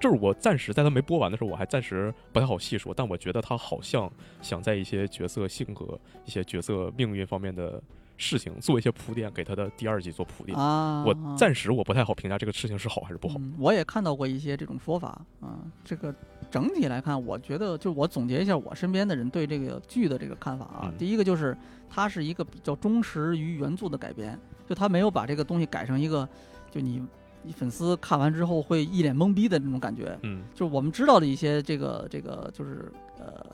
[0.00, 4.10] 就是我暂时在它没播完的时候，我还暂时不太好细说，但我觉得它好像
[4.42, 7.82] 想在一些角色性格、一些角色命运方面的
[8.20, 10.56] 事情做一些铺垫，给他的第二季做铺垫。
[10.56, 13.36] 啊，我暂时我不太好评价这个事情是好还是不好。
[13.38, 15.58] 嗯我也看到过一些这种说法啊。
[15.82, 16.14] 这个
[16.50, 20.80] 整体来看，我觉得就我总结一下我身边的人对这个剧的这个看法啊。
[20.84, 21.56] 嗯第一个就是
[21.88, 26.28] 它是一个比较忠实于原著的改编，就他没有把这个东西改成一个
[26.70, 27.02] 就你
[27.42, 30.18] 你粉丝看完之后会一脸懵逼的那种感觉。
[30.24, 33.46] 嗯就是我们知道的一些这个这个就是呃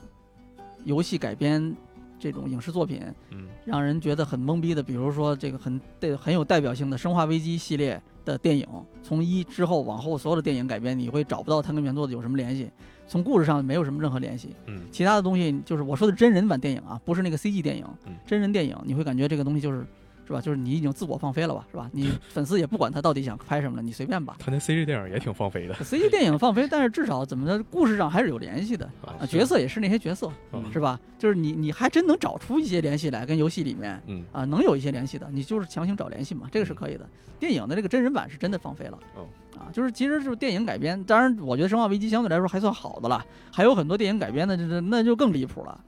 [0.83, 1.73] 游戏改编
[2.19, 3.01] 这种影视作品，
[3.31, 8.67] 嗯让人觉得很懵逼的，比如说这个很对很有代表性的《生化危机》系列的电影，
[9.03, 12.69] 从一之后往后所有的电影改编，你会找不到它跟原作的有什么联系，
[13.07, 14.55] 从故事上没有什么任何联系。
[14.65, 19.85] 嗯其他的东西就是我说的真人版电影啊，不是那个 CG 电影嗯，真人电影你会感觉这个东西就是。
[20.27, 20.41] 是吧？
[20.41, 21.65] 就是你已经自我放飞了吧？
[21.71, 21.89] 是吧？
[21.93, 24.35] 你 粉丝也不管他到底想拍什么了，你随便吧。
[24.39, 30.99] 他那 CG 电影也挺放飞的 CG 电影放飞，但是至少怎么的，故事上还是有联系的啊啊，角色也是那些角色，嗯是吧？
[31.17, 37.07] 就是你你还真能找出一些联系来，跟游戏里面嗯啊能有一些联系的，你就是强行找联系嘛，这个是可以的。
[37.39, 39.25] 电影的这个真人版是真的放飞了，哦
[39.57, 45.79] 啊，就是其实就是电影改编，当然我觉得《生化危机》相对来说还算好的了，还有很多电影改编的，就是那就更离谱了，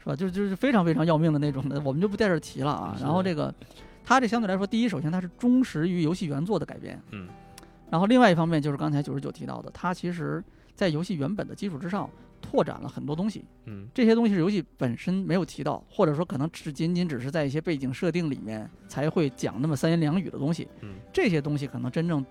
[0.00, 0.16] 是吧？
[0.16, 2.96] 就就是非常非常要命的那种的，我们就不在这儿提了啊。
[3.00, 3.54] 然后这个，
[4.06, 7.26] 它这相对来说，第一，首先它是忠实于游戏原作的改编，嗯
[7.90, 10.42] 然后另外一方面就是刚才九十九提到的，它其实
[10.76, 12.08] 在游戏原本的基础之上
[12.40, 20.68] 拓展了很多东西，嗯这些东西是游戏本身没有提到，或者说可能只仅仅只是在一些背景设定里面才会讲那么三言两语的东西。
[20.82, 22.24] 嗯这些东西可能真正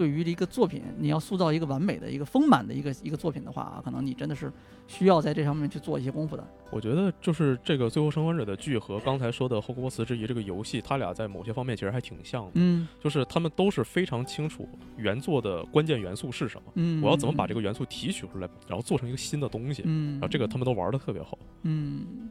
[0.00, 4.50] 对于一个作品，你要塑造一个完美的一个丰满的一个一个作品的话啊，可能你真的是
[4.88, 6.42] 需要在这上面去做一些功夫的。
[6.70, 21.38] 我觉得就是这个《最后生还者》的剧和刚才说的《霍格沃茨之遗》这个游戏，它俩在某些方面其实还挺像的，嗯就是他们都是非常清楚原作的关键元素是什么，嗯，我要怎么把这个元素提取出来，然后做成一个新的东西，嗯，然后这个他们都玩的特别好。
[21.64, 22.30] 嗯，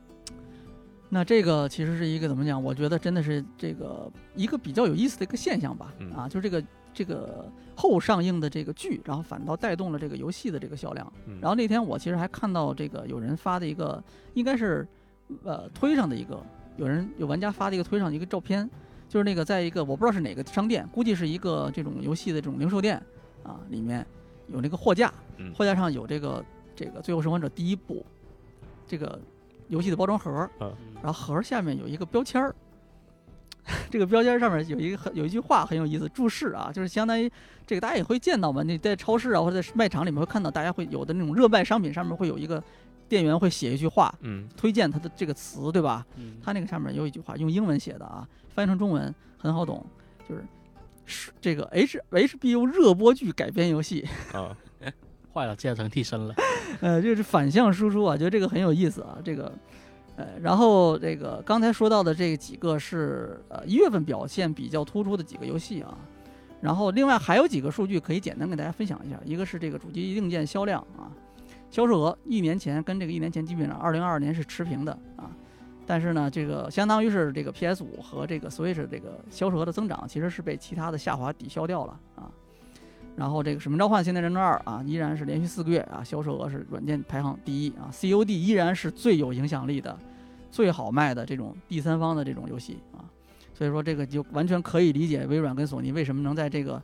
[1.07, 2.63] 那这个其实是一个怎么讲？
[2.63, 5.93] 我觉得真的是这个一个比较有意思的一个现象吧。
[5.99, 11.11] 嗯啊，就是这个这个后上映的这个剧，然后反倒带动了这个游戏的这个销量。
[11.25, 14.87] 嗯，然后那天我其实还看到这个有人发的一个，应该是
[15.43, 16.41] 呃推上的一个，
[16.77, 18.69] 有人有玩家发的一个推上的一个照片，
[19.07, 23.01] 就是那个在一个我不知道是哪个商店，估计是一个这种游戏的这种零售店
[23.43, 24.05] 啊，里面
[24.47, 25.53] 有那个货架，嗯。
[25.53, 26.43] 货架上有这个
[26.75, 28.05] 这个《最后生还者》第一部
[28.87, 29.19] 这个
[29.67, 30.73] 游戏的包装盒，嗯。
[30.95, 32.53] 然后盒儿下面有一个标签儿，
[33.89, 37.29] 这个标签上面有一个很有一句话很有意思，注释啊，就是相当于
[37.65, 42.63] 这个大家也会见到嘛，你在超市啊或者在卖场里面会看到，大家会有的那种热卖商品上面会有一个
[43.07, 46.05] 店员会写一句话，嗯推荐它的这个词，对吧？
[46.17, 49.85] 嗯它那个上面有一句话用英文写的啊，翻译成中文很好懂，
[50.27, 50.43] 就是
[51.05, 54.55] 是这个 H HBO 热播剧改编游戏，啊，
[55.33, 56.35] 坏了，加成替身了。
[56.81, 59.51] 呃，就是反向输出啊，觉得这个很有意思啊，这个。
[60.19, 65.97] 呃，然后这个刚才说到的这几个是呃一月份表现比较突出的几个游戏啊，
[66.59, 71.07] 然后另外还有几个数据可以简单跟大家分享一下，一个是这个主机硬件销量啊，
[71.71, 75.31] 销售额一年前跟这个一年前基本上二零二二年是持平的啊，
[75.85, 82.29] 但是呢，这个相当于是这个 PS 五和这个 Switch 这个销售额的增长其实是被其他的下滑抵消掉了啊。
[83.19, 89.99] 然后这个《使命召唤：现代战争二》啊，依然是连续四个月啊，销售额是软件排行第一啊，COD 依然是最有影响力的、
[90.49, 93.03] 最好卖的这种第三方的这种游戏啊，
[93.53, 96.81] 所以说这个就完全可以理解微软跟索尼为什么能在这个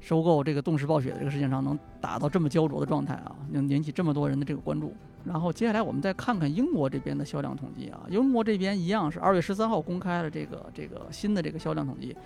[0.00, 4.94] 收购这个动视暴雪的这个事情上能打到这么焦灼的状态啊，能引起这么多人的这个关注。
[5.26, 12.12] 然后接下来我们再看看英国这边的销量统计啊，英国这边一样是二月十三号公开了这个这个新的这个销量统计，《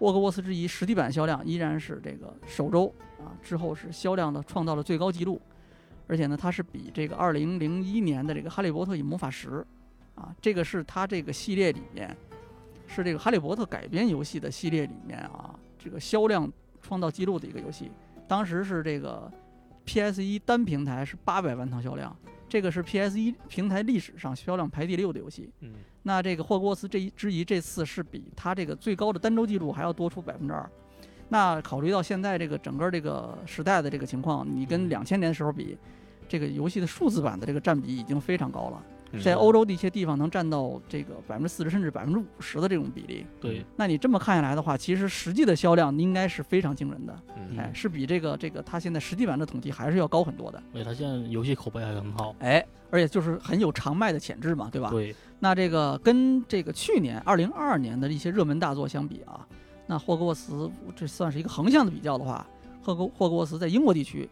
[0.00, 5.40] 沃格沃斯之遗》实体版销量依然是这个首周啊之后是销量的创造了最高纪录，
[6.06, 9.48] 而且呢它是比这个二零零一年的这个《哈利波特与魔法石》
[10.20, 12.14] 啊，这个是它这个系列里面
[12.86, 16.50] 是这个《哈利波特》改编游戏的系列里面啊这个销量
[16.82, 17.90] 创造纪录的一个游戏，
[18.26, 19.30] 当时是这个
[19.84, 22.16] PS 一单平台是八百万套销量，
[22.50, 25.48] 这个是 PS 一平台历史上销量排第六的游戏。
[25.60, 25.72] 嗯
[26.02, 30.68] 那这个霍格沃茨这一之遗这次是比它这个最高的单周记录还要多出百分之二。
[31.28, 35.78] 那考虑到现在这个整个这个时代的这个情况，你跟嗯两千年的时候比，
[36.28, 38.89] 这个游戏的数字版的这个占比已经非常高了，嗯
[39.22, 43.26] 在欧洲的一些地方能占到这个百分之四十甚至百分之五十的这种比例。
[43.40, 52.34] 对，那你这么看下来的话，其实实际的销量应该是非常惊人的，嗯哎，是比这个这个它现在实际版的统计还是要高很多的，而且它现在游戏口碑还很好。
[52.38, 54.90] 哎，而且就是很有长卖的潜质嘛，对吧？
[54.90, 59.46] 对，那这个跟这个去年二零二二年的一些热门大作相比啊，
[59.86, 62.46] 那霍格沃茨这算是一个横向的比较的话，
[62.82, 64.28] 霍格霍格沃茨在英国地区，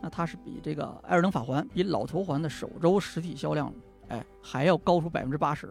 [0.00, 3.72] 那它是比这个《艾尔登法环》比《老头环》的首周实体销量，
[4.10, 5.66] 哎，还要高出百分之八十，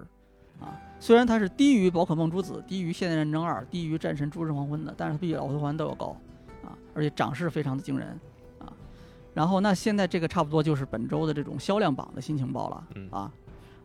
[0.60, 6.16] 啊，虽然它是低于《宝可梦朱子》、低于《现代战争二》、低于《战神：诸神黄昏》的，但是它比《老头环》都要高，
[6.64, 8.20] 啊，而且涨势非常的惊人，
[8.60, 8.74] 啊，
[9.34, 13.32] 然后那现在这个差不多就是本周的这种销量榜的新情报了，嗯啊。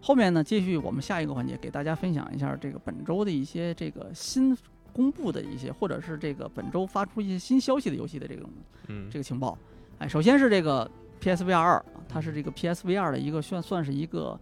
[0.00, 4.54] 后面呢，继续我们下一个环节，给大家分享一下这个本周的一些这个新
[4.92, 8.46] 公布的一些，或者是这个本周发出一些新消息的游戏的这种
[8.88, 9.56] 嗯这个情报。
[9.98, 10.90] 哎，首先是这个
[11.22, 11.82] PSVR 二，
[12.14, 14.38] 它是这个 PSVR 的一个算算是一个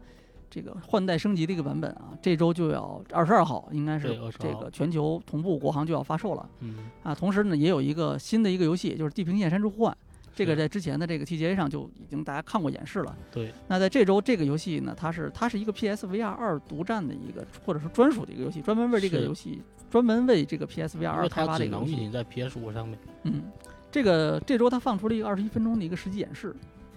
[0.51, 4.09] 这个换代升级的一个版本啊，这周就要二十二号，应该是
[4.39, 7.15] 这个全球同步国行就要发售了嗯，啊。
[7.15, 9.93] 同时呢，也有一个新的一个游戏，就是《地平线：山之呼唤》，
[10.35, 13.17] 这个在之前的这个 TGA 上就已经大家看过演示了。
[13.33, 21.93] 对，那在这周这个游戏呢，它是它是一个 PSVR 二独占的一个，或者是专属的一个游戏，专门为这个游戏专门为这个 PSVR 二开发的一个游戏。
[21.93, 22.99] 能运行在 PS 五上面。
[23.23, 23.45] 嗯，
[23.91, 26.55] 这个这周它放出了一个二十一分钟的一个实际演示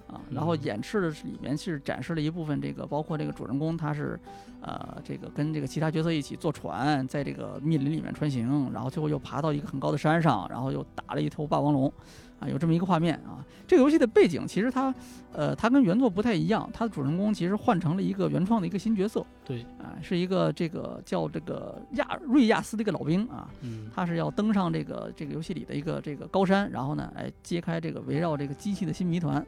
[0.08, 4.20] 啊，然后嗯演示的是里面是展示了一部分这个，包括这个主人公他是
[4.62, 11.92] 呃这个跟这个其他角色一起坐船，在这个密林里面穿行，然后最后又爬到一个很高的山上，然后又打了一头霸王龙。
[12.38, 13.40] 啊，有这么一个画面啊。
[13.66, 14.94] 这个游戏的背景其实它，
[15.32, 29.44] 呃，它跟原作不太一样，它的主人公其实换成了一个原创的一个新角色，对，啊，是一个这个叫这个亚瑞亚斯的一个老兵啊，嗯，他是要登上这个这个游戏里的一个这个高山，然后呢，哎，揭开这个围绕这个机器的新谜团，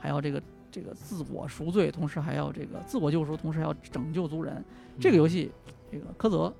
[0.00, 4.64] 还要这个这个自我赎罪，同时还要这个自我救赎，同时还要拯救族人。
[4.98, 5.50] 这个游戏，
[5.92, 6.52] 这个柯泽，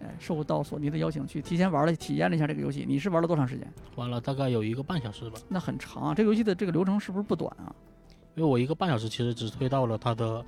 [0.00, 2.84] 哎，受到索尼的邀请去提前玩了体验了一下这个游戏。
[2.86, 3.66] 你是玩了多长时间？
[3.96, 7.74] 玩了大概有一个半小时吧，那很长啊，这个游戏的这个流程是不是不短啊？
[8.34, 10.44] 因为我一个半小时其实只推到了它的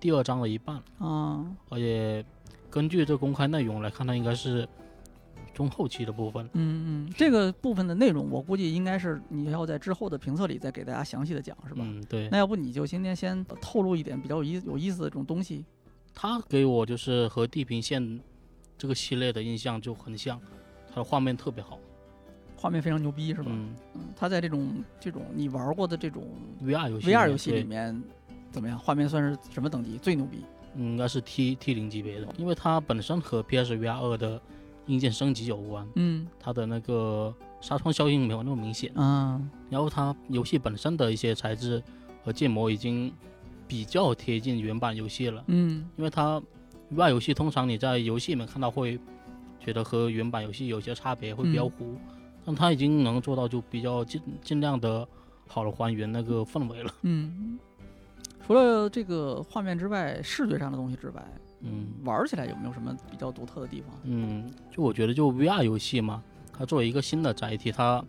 [0.00, 2.24] 第二章的一半，啊，而且
[2.68, 4.68] 根据这公开内容来看，它应该是
[5.54, 6.44] 中后期的部分。
[6.52, 11.84] 嗯嗯，这个部分的内容，我估计应该是你要在之后的评测里再给大家详细的讲，是吧？
[11.86, 15.64] 嗯，对那，要不你就今天先透露一点比较有意有意思的这种东西。
[16.12, 18.02] 它给我就是和《地平线》
[18.76, 20.40] 这个系列的印象就很像，
[20.88, 21.78] 它的画面特别好，
[22.56, 23.46] 画面非常牛逼，是吧？
[23.48, 26.24] 嗯嗯，它在这种这种你玩过的这种
[26.62, 28.00] ，VR 游戏 VR 游戏里面
[28.50, 28.78] 怎么样？
[28.78, 29.98] 画面算是什么等级？
[29.98, 30.38] 最牛逼？
[30.76, 34.40] 嗯应该是 T T 零级别的，因为它本身和 PSVR 二的
[34.86, 36.26] 硬件升级有关，嗯。
[36.38, 39.40] 它的那个纱窗效应没有那么明显，啊。
[39.70, 41.82] 然后它游戏本身的一些材质
[42.22, 43.12] 和建模已经
[43.66, 45.88] 比较贴近原版游戏了，嗯。
[45.96, 46.42] 因为它
[46.94, 48.98] VR 游戏通常你在游戏里面看到会
[49.58, 51.70] 觉得和原版游戏有些差别，会比较嗯。
[51.70, 51.96] 糊，
[52.44, 55.06] 但它已经能做到就比较尽尽量的
[55.46, 57.58] 好的还原那个氛围了，嗯。
[58.46, 61.26] 除了这个画面之外，视觉上的东西之外，
[61.64, 63.90] 嗯玩起来有没有什么比较独特的地方？
[64.04, 66.22] 嗯，就我觉得就 VR 游戏嘛，
[66.52, 68.04] 它作为一个新的载体，它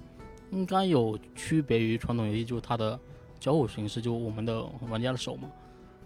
[0.51, 2.99] 应该有区别于传统游戏，就是它的
[3.39, 5.49] 交互形式，就我们的玩家的手嘛，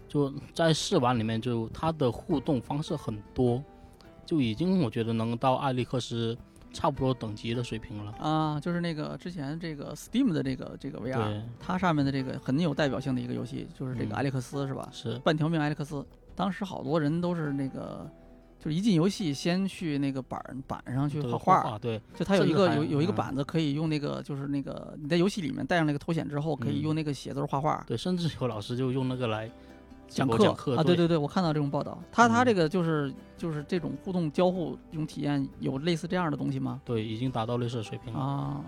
[0.08, 3.62] 就在试玩里面，就它的互动方式很多，
[4.24, 6.36] 就已经我觉得能到艾利克斯
[6.72, 8.12] 差不多等级的水平了。
[8.12, 14.88] 啊，就是那个之前这个 Steam 的这个这个 VR，对，它上面的这个很有代表性的一个游戏，就是这个嗯艾利克斯，是吧？
[14.92, 18.10] 是，半条命艾利克斯，当时好多人都是那个，
[18.58, 27.82] 就是一进游戏先去那个板板上去画画，啊对，就它有一个有有一个嗯板子可以用那个，就是那个你在游戏里面带上那个头显之后，可以嗯用那个写字儿画画。
[27.86, 29.50] 对，甚至有老师就用那个来
[30.08, 31.98] 讲课讲课啊，对对对，我看到这种报道。
[32.10, 36.80] 他他嗯这个就是就是这种互动交互这种体验，有类似这样的东西吗？
[36.84, 38.18] 对，已经达到类似的水平了。
[38.18, 38.64] 啊，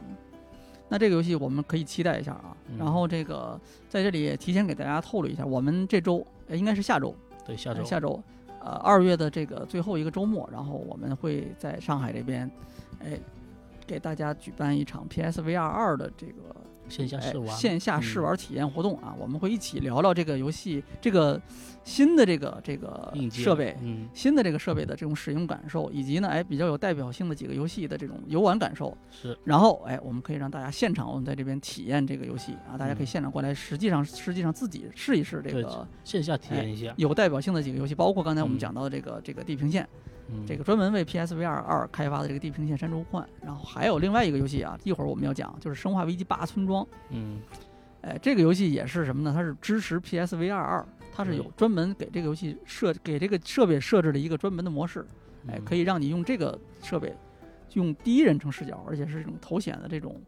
[0.89, 2.57] 那这个游戏我们可以期待一下啊。
[2.79, 7.81] 然嗯后这个在这里也提前给大家透露一下，我们这周呃应该是下周，对，下周。
[7.81, 8.23] 呃下周，
[8.61, 12.51] 呃，二月的这个最后一个周末，然后我们会在上海这边，
[13.01, 13.19] 哎，
[13.87, 16.62] 给大家举办一场 PSVR 二的这个哎
[16.93, 18.23] 线下试玩，线下试嗯。
[18.23, 21.41] 玩体验活动啊，我们会一起聊聊这个游戏这个
[21.83, 23.75] 新的这个这个设备。
[23.81, 33.07] 嗯，新的这个设备的这种使用感受，以及呢，哎，比较有代表性的几个游戏的这种游玩感受，是，然后，哎，我们可以让大家现场，我们在这边体验这个游戏啊，大家可以嗯。
[33.07, 36.93] 现场过来，实际上实际上自己试一试这个线下体验一下。
[36.97, 38.59] 有代表性的几个游戏，包括刚才我们嗯。
[38.59, 39.83] 讲到的这个、这个地平线，
[40.22, 47.41] 嗯，这个专门为 PSVR 二开发的这个地平线山中呼唤，然后还有另外一个游戏啊，一会儿我们要讲，就是生化危机八村庄，嗯，
[48.03, 49.33] 哎，这个游戏也是什么呢？
[49.35, 55.05] 它是支持 PSVR 二，它是有专门给这个游戏设给这个设备设置了一个专门的模式，
[55.49, 57.15] 哎，可以，让你用这个设备
[57.75, 60.21] 用第一人称视角，而且是这种头显的这种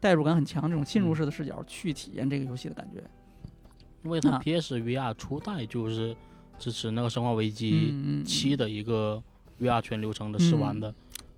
[0.00, 3.02] 代入感很强、这种侵入式的视角去体验这个游戏的感觉。
[4.02, 4.42] 因为它啊。
[4.44, 6.14] PSVR 初代就是
[6.58, 9.22] 支持那个《生化危机七》的一个
[9.60, 10.92] VR 全流程的试玩的。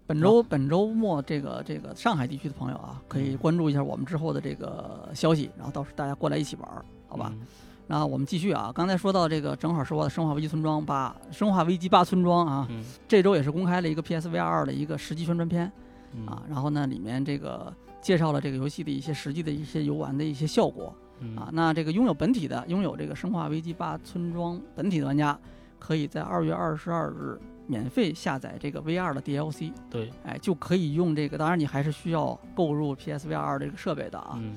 [0.07, 7.33] 本周本周末这个这个上海地区的朋友啊，可以嗯关注一下我们之后的这个消息，然后到时候大家过来一起玩儿，好吧？
[7.35, 7.47] 嗯？
[7.89, 15.71] 那我们继续啊，刚才说到这个，正好说的《生化危机村庄八》，《生化危机八村庄》啊，嗯这周也是公开了一个 PSVR 二的一个实际宣传片
[16.15, 21.49] 嗯啊，然后呢，里面这个介绍了这个游戏的一些实际的一些游玩的一些效果嗯啊。
[21.53, 25.37] 那这个拥有本体的，拥有这个《生化危机八村庄》本体的玩家，
[25.81, 31.37] 可以在二月二十二日免费下载这个 VR 的 DLC，对，哎，就可以用这个。
[31.37, 34.39] 当然，你还是需要购入 PSVR 二这个设备的啊。
[34.41, 34.55] 嗯。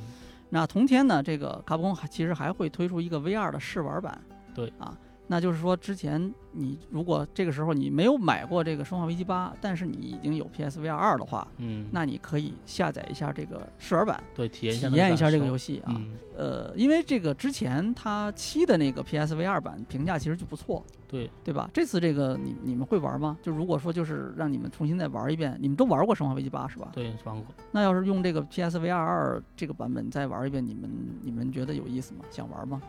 [0.49, 4.19] 那同天呢，这个卡普空还其实还会推出一个 VR 的试玩版，
[4.55, 4.73] 对。
[4.79, 15.93] 啊，那就是说，之前你如果这个时候你没有买过这个《生化危机八》，但是你已经有 PSVR 二的话，嗯，那你可以下载一下这个试玩版，对体验一下体验一下这个游戏戏啊。
[15.95, 21.69] 嗯，呃，因为这个之前它七的那个 PSVR 版评价其实就不错，对，对吧？
[21.73, 23.37] 这次这个你你们会玩吗？
[23.41, 26.91] 就如果说就是让你们重新再玩一遍，你们都玩过《生化危机八》是吧？
[26.93, 27.45] 对，玩过。
[27.71, 30.89] 那要是用这个 PSVR 二这个版本再玩一遍，你们
[31.21, 32.23] 你们觉得有意思吗？
[32.29, 32.81] 想玩吗？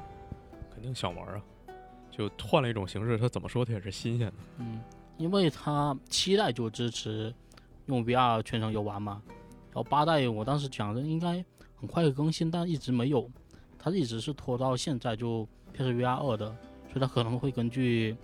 [0.73, 1.43] 肯定想玩啊，
[2.11, 4.35] 就换了一种形式，它怎么说它也是新鲜的。
[4.59, 4.81] 嗯，
[5.17, 7.35] 因为它七代就支持
[7.87, 9.23] 用 VR 全程游玩嘛，
[9.73, 11.45] 然后八代我当时讲的应该
[11.75, 13.31] 很快会更新，但一直没有，
[13.79, 16.55] 它一直是拖到现在就 PSVR 二的，
[16.93, 18.17] 所以它可能会根据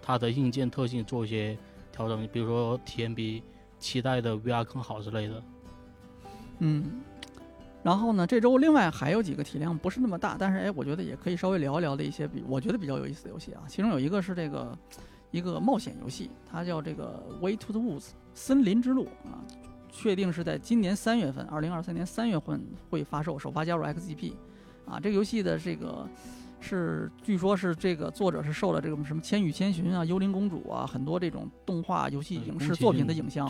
[0.00, 1.56] 它的硬件特性做一些
[1.92, 3.42] 调整，比如说体验比
[3.78, 5.42] 期待的 VR 更好之类的。
[6.58, 7.00] 嗯，
[7.82, 13.64] 然后呢，这周另外还有几个体量不是那么大，但是哎，我觉得也可以稍微聊一聊的一些比我觉得比较有意思的游戏啊。
[13.68, 14.78] 其中有一个是这个
[15.32, 18.00] 一个冒险游戏，它叫这个《Way to the Woods》
[18.32, 19.42] 森林之路啊，
[19.90, 24.32] 确定是在今年三月份，二零二三年三月份会发售，首发加入 XGP
[24.86, 25.00] 啊。
[25.00, 26.08] 这个游戏的这个
[26.64, 33.46] 是据说是这个作者是受了这个什么《千与千寻》啊、《幽灵公主》啊很多这种动画、游戏、嗯影视作品的影像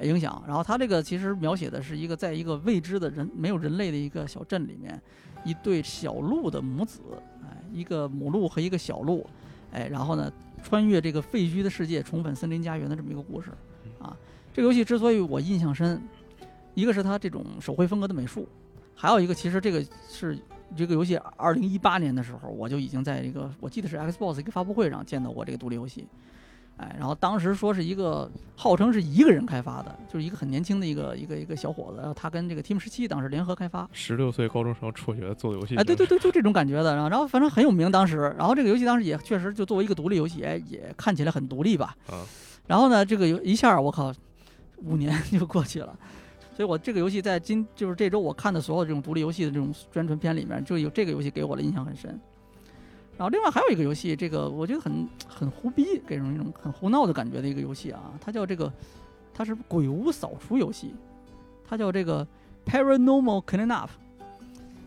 [0.00, 0.42] 影响。
[0.46, 4.98] 然后它这个其实描写的是一个在一个未知的人没有人类的一个小镇里面，
[5.44, 7.00] 一对小鹿的母子，
[7.44, 9.26] 哎，一个母鹿和一个小鹿，
[9.72, 13.50] 哎，然后呢穿越这个废墟的世界，重返森林家园的这么一个故事
[13.98, 14.16] 啊。
[14.54, 16.02] 这个游戏之所以我印象深，
[16.72, 18.48] 一个是它这种手绘风格的美术，
[18.94, 20.38] 还有一个其实这个是。
[20.74, 26.06] 这个游戏二零一八年的时候，我就已经在这个我记得是 Xbox 一个发布会上见到过这个独立游戏，
[26.76, 42.20] 哎，然后当时说是一个号称是一个人开发的，就是一个很年轻的一个一个一个小伙子，然后他跟这个 Team 十七当时联合开发，十六岁高中生辍学做游戏，哎，对对对，就这种感觉的，然后然后反正很有名当时，然后这个游戏当时也确实就作为一个独立游戏，哎，也看起来很独立吧，啊，
[42.66, 44.12] 然后呢，这个游一下我靠，
[44.82, 45.96] 五年 就过去了。
[46.56, 52.18] 所以我这个游戏在今就是这周我看的所有这种独立游戏的这种宣传片里面，就有这个游戏给我的印象很深。
[53.18, 58.72] 然后另外还有一个游戏，这个我觉得很很胡逼，给人一种很胡闹的感觉的一个游戏啊，它叫这个，
[59.34, 60.94] 它是鬼屋扫除游戏，
[61.66, 62.26] 它叫这个
[62.64, 63.90] Paranormal Clean Up，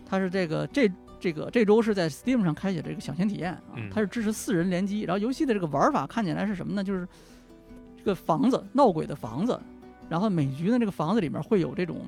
[0.08, 6.84] 它是这个这这个这周是在 Steam 上开启这个抢先体验啊嗯，它是支持四人联机，然后游戏的这个玩法看起来是什么呢？
[6.84, 7.08] 就是
[7.98, 9.60] 这个房子闹鬼的房子，
[10.10, 12.02] 然后每局的这个房子里面会有这种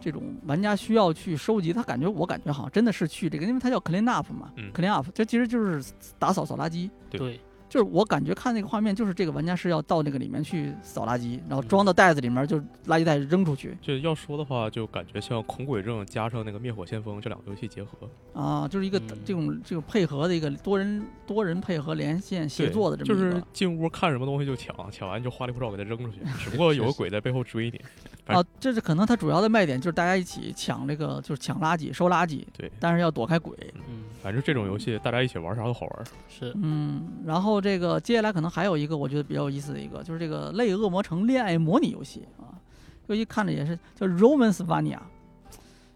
[0.00, 4.70] 这种玩家需要去收集，他感觉我感觉好像真的是去这个，因为它叫 clean up 嘛、嗯。
[4.74, 13.76] C l e a n up，这其实就是打扫扫垃圾，对对，就是我感觉看那个画面，就是这个玩家是要到那个里面去扫垃圾，然后装到袋子里面，就垃圾袋扔出去。
[13.82, 17.90] 这要说的话，就感觉像恐鬼症加上那个灭火先锋这两个游戏结合，
[18.32, 19.18] 啊，就是一个嗯。
[19.24, 27.80] 这种这种配合的一个多人多人配合连线协作的这么一个，是进屋看什么东西就抢，抢完就花里胡哨给它扔出去，只不过有个鬼在背后追你。
[28.28, 33.56] 反啊，这是可能它主要的卖点就是大家一起抢这个就是抢垃圾收垃圾，对，但是要躲开鬼。
[33.88, 36.06] 嗯，反正这种游戏大家一起玩啥都好玩。
[36.28, 42.52] 是，嗯，然后这个接下来可能还有一个我觉得比较有意思的一个，就是这个类恶魔城恋爱模拟游戏啊，
[43.08, 44.98] 就一看着也是叫 Romance Vania，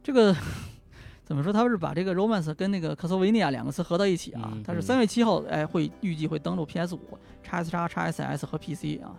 [0.03, 0.35] 这个
[1.25, 1.53] 怎么说？
[1.53, 4.51] 它是把这个 Romance 跟那个克索维尼亚两个词合到一起啊。
[4.55, 9.13] 嗯它是嗯三月七号哎会预计会登陆 PS 五、x S 叉、x SS 和 PC 啊。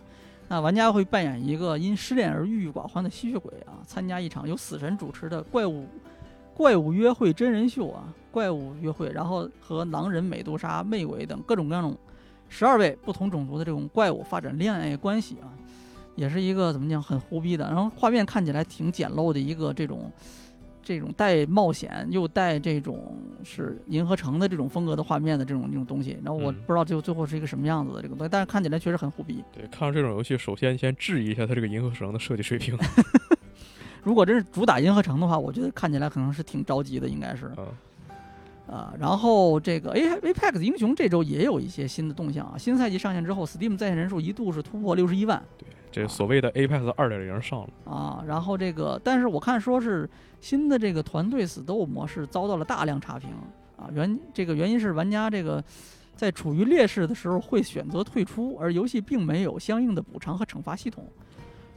[0.48, 5.86] 那玩家会扮演一个因失恋而郁郁寡欢的吸血鬼啊，参加一场由死神主持的怪物
[6.54, 11.96] 怪物约会真人秀啊，怪物约会，然后和狼人、美杜莎、魅鬼等各种各样
[12.48, 15.48] 十二位不同种族的这种怪物发展恋爱关系啊，
[16.14, 20.12] 也是一个怎么讲很胡逼的，然后画面看起来挺简陋的一个这种
[20.84, 29.42] 这种带冒险又带这种是银河城的这种风格的画面的这种这种东西，然后我嗯不知道最后最后是一个什么样子的这个东西，但是看起来确实很虎逼。
[29.52, 32.78] 对，看到这种游戏，首先先质疑一下它这个银河城的设计水平。
[34.04, 37.50] 如果真是主打银河城的话，我觉得看起来可能是挺着急的，应该是。
[37.56, 42.58] 嗯，啊，然后这个 A Apex 英雄这周也有一些新的动向啊。
[42.58, 45.42] 新赛季上线之后，Steam 在线人数一度是突破六十一万
[46.02, 47.92] 这所谓的 Apex 二点零上了。
[47.92, 48.24] 啊。
[48.26, 50.08] 然后这个，但是我看说是
[50.40, 53.30] 新的这个团队死斗模式遭到了大量差评
[53.76, 53.88] 啊。
[53.92, 55.62] 原这个原因是玩家这个
[56.16, 61.06] 在处于劣势的时候会选择退出，而游戏并没有相应的补偿和惩罚系统。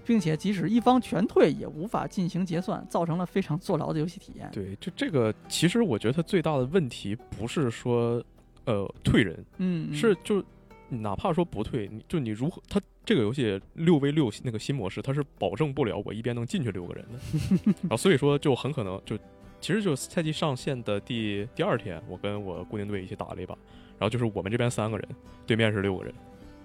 [0.06, 4.50] 并且即使一方全退，也无法进行结算，造成了非常坐牢的游戏体验。
[4.54, 8.24] 对，就这个，其实我觉得它最大的问题不是说，
[8.64, 10.42] 呃，退人，嗯，嗯是就
[10.88, 17.18] 哪怕说不退，你就你如何，它这个游戏六 v 六那个新模式，它是保证不了我一边能进去六个人的，
[17.84, 19.18] 然后所以说就很可能就，
[19.62, 23.56] 其实就赛季上线的第第二天，我跟我固定队一起打了一把，
[23.98, 25.08] 然后就是我们这边三个人，
[25.46, 26.14] 对面是六个人。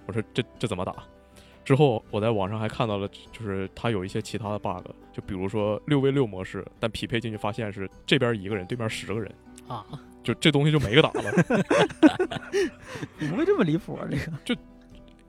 [0.04, 0.92] 我说这这怎么打？
[1.64, 9.32] 之后我在网上还看到了，就是它有一些其他的 bug，就比如说六 v 六模式，但匹配进去发现是这边一个人，对面十个人，
[9.68, 9.86] 啊，
[10.24, 11.22] 就这东西就没个打了。
[13.20, 14.08] 怎么会这么离谱啊？
[14.44, 14.60] 这个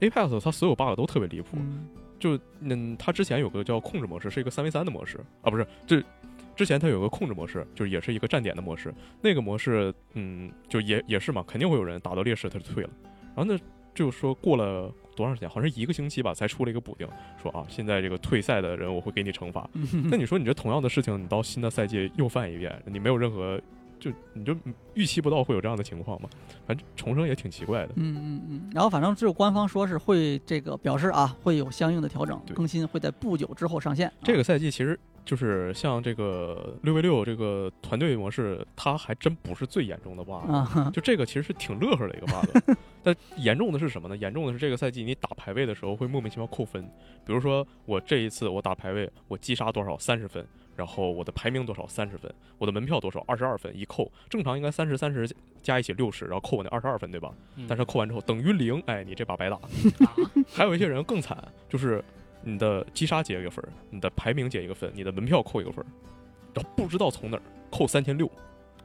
[0.10, 1.88] Apex 它所有 bug 都特别离谱，嗯
[2.20, 6.02] 就嗯，它之前有个叫控制模式，是一个三 v 三的模式啊，不是这。
[6.56, 8.94] 之前它有个控制模式，就是也是一个站点的模式。
[9.22, 12.90] 那个模式，嗯，就也也是嘛，肯定会有人打到劣势他就退了。
[13.36, 13.60] 然后呢，
[13.96, 17.08] 就说过了多长时间，好像是一个星期吧，才出了一个补丁，
[17.42, 19.68] 说啊，现在这个退赛的人我会给你惩罚。
[20.12, 23.60] 那你说你这同样的事情，你到新的赛季又犯一遍，你没有任何，
[24.04, 24.54] 就你就
[24.96, 26.28] 预期不到会有这样的情况嘛？
[26.68, 27.94] 反正重生也挺奇怪的。
[27.96, 34.12] 嗯嗯嗯，然后反正只有官方说是会这个表示啊，会有相应的调整更新，会在不久之后上线。
[34.22, 40.92] 这个赛季其实就是像这个六 v 六这个团队模式，它还真不是最严重的 bug。
[40.94, 44.18] 就这个其实是挺乐呵的一个 bug， 但严重的是什么呢？
[44.18, 46.84] 严重的是这个赛季你打排位的时候会莫名其妙扣分，
[47.26, 50.46] 比如说我这一次我打排位，我击杀多少三十分，
[50.76, 55.30] 然后我的排名多少三十分，我的门票多少二十二分，一扣正常应该三十三十
[55.62, 57.32] 加一起六十，然后扣我那二十二分对吧？
[57.56, 59.56] 嗯但是扣完之后等于零，哎，你这把白打。
[60.06, 60.12] 啊
[60.54, 61.38] 还有一些人更惨，
[61.70, 62.04] 就是
[62.44, 65.84] 你的击杀减一个分，你的排名减一个分，你的门票扣一个分，
[66.54, 68.30] 然后不知道从哪儿扣三千六。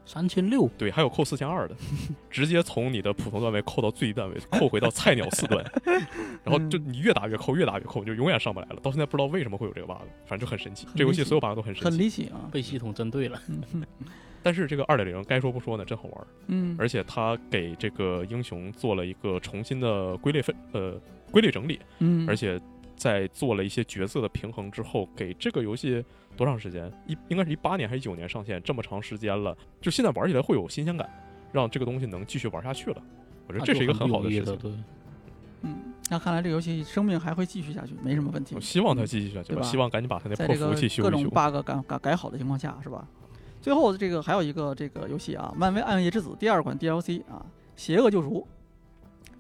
[0.07, 1.77] 三千六，对，还有扣四千二的，
[2.31, 5.63] 直接从你的普通段位扣到最低段位，扣回到菜鸟四段，
[6.43, 8.77] 然后就你越打越扣，越打越扣，你就永远上不来了。
[8.83, 10.87] 到现在不知道为什么会有这个 bug，反正就很神奇。
[10.97, 11.85] 这游戏所有 bug 都很神奇。
[11.91, 12.49] 很，离奇啊。
[12.51, 13.39] 被系统针对了。
[14.43, 20.99] 但是这个二点零该说不说呢，真好玩，嗯，而且它给这个英雄做了一个重新的归类分呃
[21.31, 22.59] 归类整理，嗯，而且
[22.99, 26.05] 在做了一些角色的平衡之后，给这个游戏
[26.37, 26.93] 多长时间？
[27.07, 31.09] 一应该是一八年还是一九年上线，这么长时间了，就现在玩起来会有新鲜感，
[31.53, 33.03] 让这个东西能继续玩下去了。
[33.47, 34.57] 我觉得这是一个很好的事情。
[34.59, 34.73] 对，
[35.63, 35.77] 嗯，
[36.11, 38.61] 那看来这个游戏生命还会继续下去，没什么问题我。
[38.61, 43.07] 希望它继续下去吧，对吧希望赶紧把它那破服务器修各种 bug 改改改好的情况下，是吧？
[43.61, 47.45] 最后这个还有一个这个游戏啊，《漫威暗夜之子》第二款 DLC 啊，
[47.75, 48.47] 《邪恶救赎》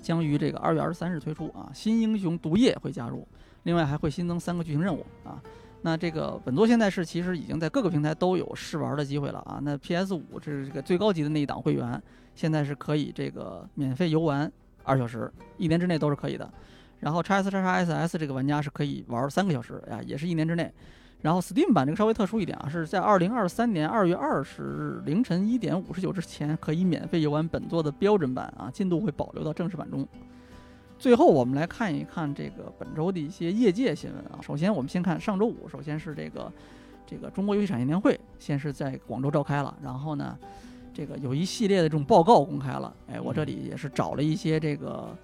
[0.03, 3.27] 将于这个二月二十三日推出啊，新英雄毒液会加入，
[3.69, 5.43] 另外还会新增三个剧情任务啊。
[5.83, 9.61] 那这个本作现在是其实已经在各个平台都有试玩的机会了啊。
[9.63, 12.03] 那 PS 五这是这个最高级的那一档会员，
[12.35, 14.51] 现在是可以这个免费游玩
[14.85, 16.51] 二小时，一年之内都是可以的。
[16.99, 20.73] 然后 x S x SS 这个玩家是可以玩三个小时呀，也是一年之内。
[21.21, 30.09] 然后 Steam 版这个稍微特殊一点啊，是在二零二三年二月二十日凌晨一点五十九之前可以免费游玩本作的标准版啊，进度会保留到正式版中。
[30.99, 34.41] 最后我们来看一看这个本周的一些业界新闻啊。
[34.43, 36.53] 首先我们先看上周五，首先是这个
[37.07, 40.37] 这个中国游戏产业年会先是在广州召开了，然后呢，
[40.93, 42.93] 这个有一系列的这种报告公开了。
[43.07, 45.17] 哎，我这里也是找了一些这个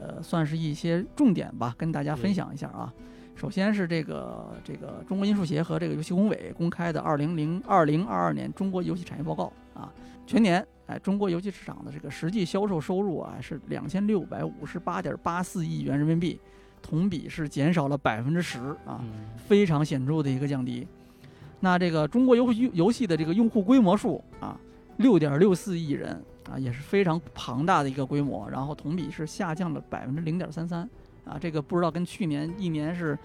[0.00, 2.92] 呃，算是一些重点吧，跟大家分享一下啊。
[3.34, 9.92] 首先是这个这个中国音数协和这个游戏工委公开的二零零二零二二年中国游戏产业报告啊，
[10.28, 16.38] 全年哎中国游戏市场的这个实际销售收入啊是两千六百五十八点八四亿元人民币，
[16.82, 20.86] 同比是减少了百分之十啊，嗯，非常显著的一个降低。
[21.60, 24.60] 那这个中国游戏游戏的这个用户规模数啊，
[24.98, 30.86] 六点六四亿人啊，也是非常庞大的一个规模，然后同比是下降了百分之零点三三
[31.24, 33.18] 啊，这个不知道跟去年一年是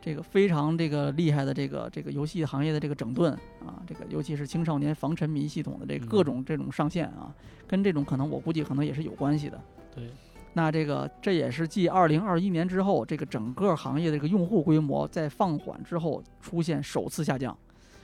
[0.00, 3.32] 这个非常这个厉害的这个这个游戏行业的这个整顿
[3.64, 7.34] 啊，这个尤其是青少年防沉迷系统的这个各种这种上线啊，
[7.66, 9.60] 跟这种可能我估计可能也是有关系的。
[9.94, 10.08] 对，
[10.54, 17.56] 那这个这也是继二零二一年之后，这个整个行业的这个用户规模在放缓之后出现首次下降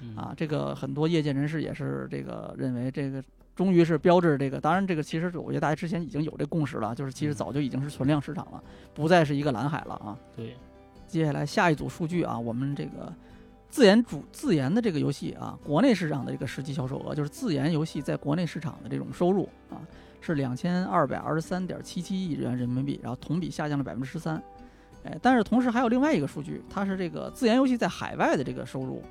[0.03, 0.35] 嗯啊。
[0.37, 3.23] 这个很多业界人士也是这个认为这个
[3.55, 8.63] 终于是标志这个，当然这个其实我觉得大家之前已经有这共识了，就是其实嗯早就已经是存量市场了，
[8.93, 10.19] 不再是一个蓝海了啊。
[10.37, 10.55] 对，
[11.17, 13.11] 接下来下一组数据啊，我们这个
[13.71, 19.81] 自研主自研的这个游戏啊，国内市场的这个实际销售额，就是自研游戏在国内市场的这种收入啊，
[20.21, 24.37] 是两千二百二十三点七七亿元人民币，然后同比下降了百分之十三。
[25.05, 29.03] 哎，但是同时还有另外一个数据，它是这个自研游戏在海外的这个收入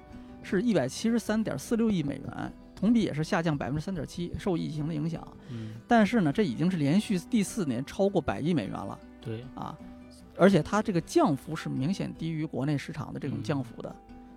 [0.44, 5.28] 是一百七十三点四六亿美元，同比也是下降百分之三点七，受疫情的影响。
[5.50, 9.00] 嗯，但是呢，这已经是连续第四年超过百亿美元了。
[9.22, 9.76] 对，啊，
[10.38, 13.96] 而且它这个降幅是明显低于国内市场的这种嗯降幅的，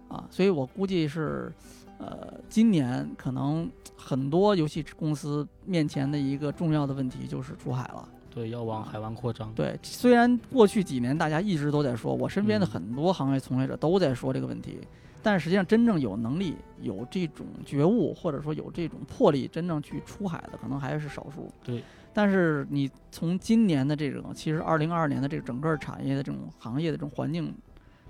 [0.09, 1.53] 啊，所以我估计是，
[1.99, 9.53] 呃，今年可能很多游戏公司面前的一个重要的问题就是出海了，对，要往海外扩张。
[9.55, 14.79] 对，虽然过去几年大家一直都在说，我身边的嗯很多行业从业者都在说这个问题，
[15.23, 21.53] 但实际上真正有能力、有这种觉悟，或者说有这种魄力，真正去出海的，可能还是少数。
[21.65, 21.83] 对。
[22.13, 27.55] 但是你从今年的这种，其实二零二二年的这个整个产业的这种行业的这种环境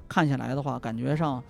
[0.09, 1.43] 看下来的话，感觉上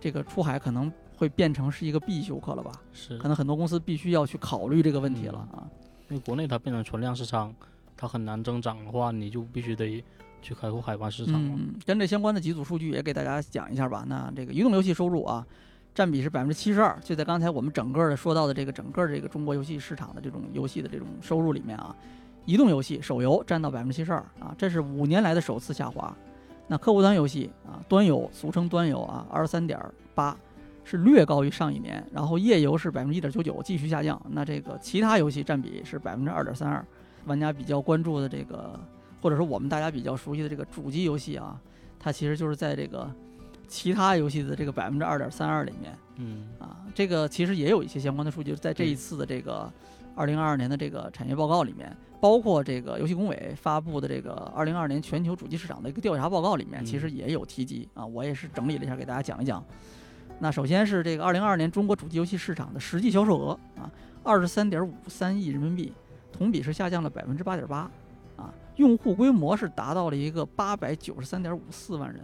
[0.00, 2.70] 这个出海可能会变成是一个必修课了吧？
[2.92, 5.66] 是可能很多公司必须要去考虑这个问题了啊。
[6.08, 7.52] 因为国内它变成存量市场，
[7.96, 10.04] 它很难增长的话，你就必须得
[10.40, 11.50] 去开拓海外市场了。
[11.56, 14.04] 嗯，跟这相关的几组数据也给大家讲一下吧。
[14.06, 15.44] 那这个移动游戏收入啊，
[15.96, 21.96] 占比是百分之七十二，就在刚才我们整个的说到的这个整个这个中国游戏市场的这种游戏的这种收入里面啊，
[22.44, 26.14] 移动游戏手游占到百分之七十二啊，这是五年来的首次下滑。
[26.68, 29.80] 那客户端游戏啊，端游俗称端游啊，二十三点
[30.14, 30.36] 八。
[30.88, 34.24] 是略高于上一年，然后页游是百分之一点九九，继续下降。
[34.30, 36.86] 那这个其他游戏占比是百分之二点三二，
[37.24, 38.78] 玩家比较关注的这个
[39.20, 41.60] 或者说我们大家比较熟悉的这个主机游戏啊，
[41.98, 43.10] 它其实就是在这个
[43.66, 49.70] 其他游戏的这个百分之二点三二里面嗯，啊，这个其实也有一些相关的数据，在这一次的这个
[50.14, 59.62] 二零二二年的这个产业报告里面，包括这个游戏工委发布的这个二零二二年全球主机市场的一个调查报告里面，嗯其实也有提及啊，我也是整理了一下给大家讲一讲。
[60.38, 63.90] 那首先是这个二零二二年中国主机游戏市场的实际销售额啊，
[64.22, 65.92] 二十三点五三亿人民币，
[66.32, 67.90] 同比是下降了百分之八点八，啊，
[68.76, 72.22] 用户规模是达到了一个八百九十三点五四万人，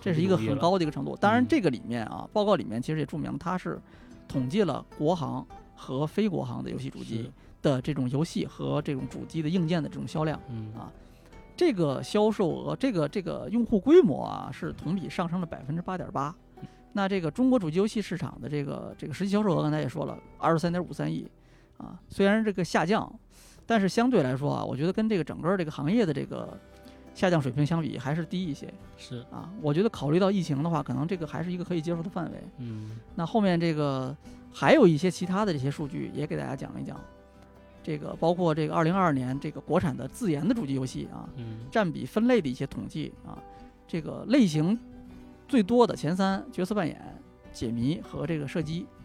[0.00, 1.16] 这是一个很高的一个程度。
[1.16, 3.80] 当然，嗯这个里面啊，报告里面其实也注明了，它是
[4.26, 10.40] 统计了国行和非国行的游戏主机的这种游戏和这种主机的硬件的这种销量。
[10.48, 10.90] 嗯啊
[11.54, 16.34] 这个销售额，这个这个用户规模啊，是同比上升了百分之八点八。
[16.94, 21.30] 那这个中国主机游戏市场的这个这个实际销售额，刚才也说了，二十三点五三亿
[21.76, 23.10] 啊，虽然这个下降，
[23.72, 26.46] 但是相对来说啊，我觉得跟这个整个这个行业的这个
[27.14, 29.50] 下降水平相比，还是低一些是啊。
[29.62, 32.44] 我觉得考虑到疫情的话，可能这个还是一个可以接受的范围。
[32.58, 34.14] 嗯那后面这个
[34.52, 37.00] 还有一些其他的这些数据，也给大家讲一讲。
[37.82, 43.38] 这个包括这个二零二二年这个国产的自研的主机游戏啊，嗯占比分类的一些统计啊，
[43.88, 44.78] 这个类型
[45.48, 47.00] 最多的前三：角色扮演、
[47.54, 49.01] 解谜和这个射击啊。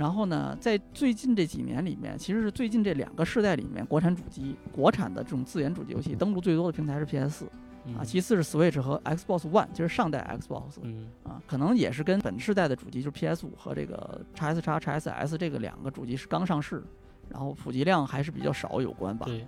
[0.00, 7.44] 然后呢，在最近这几年里面，其实是最近这两个世代里面，国产主机、国产的这种自研主机游戏登录最多的平台是 PS
[7.84, 16.82] 嗯啊，其次是 Switch 和 Xbox One，就是上代 Xbox 嗯啊，可能也是跟本世代的主机，就是 PS 五和这个 x S x x SS 这个两个主机是刚上市，
[17.28, 19.26] 然后普及量还是比较少有关吧。
[19.26, 19.44] 对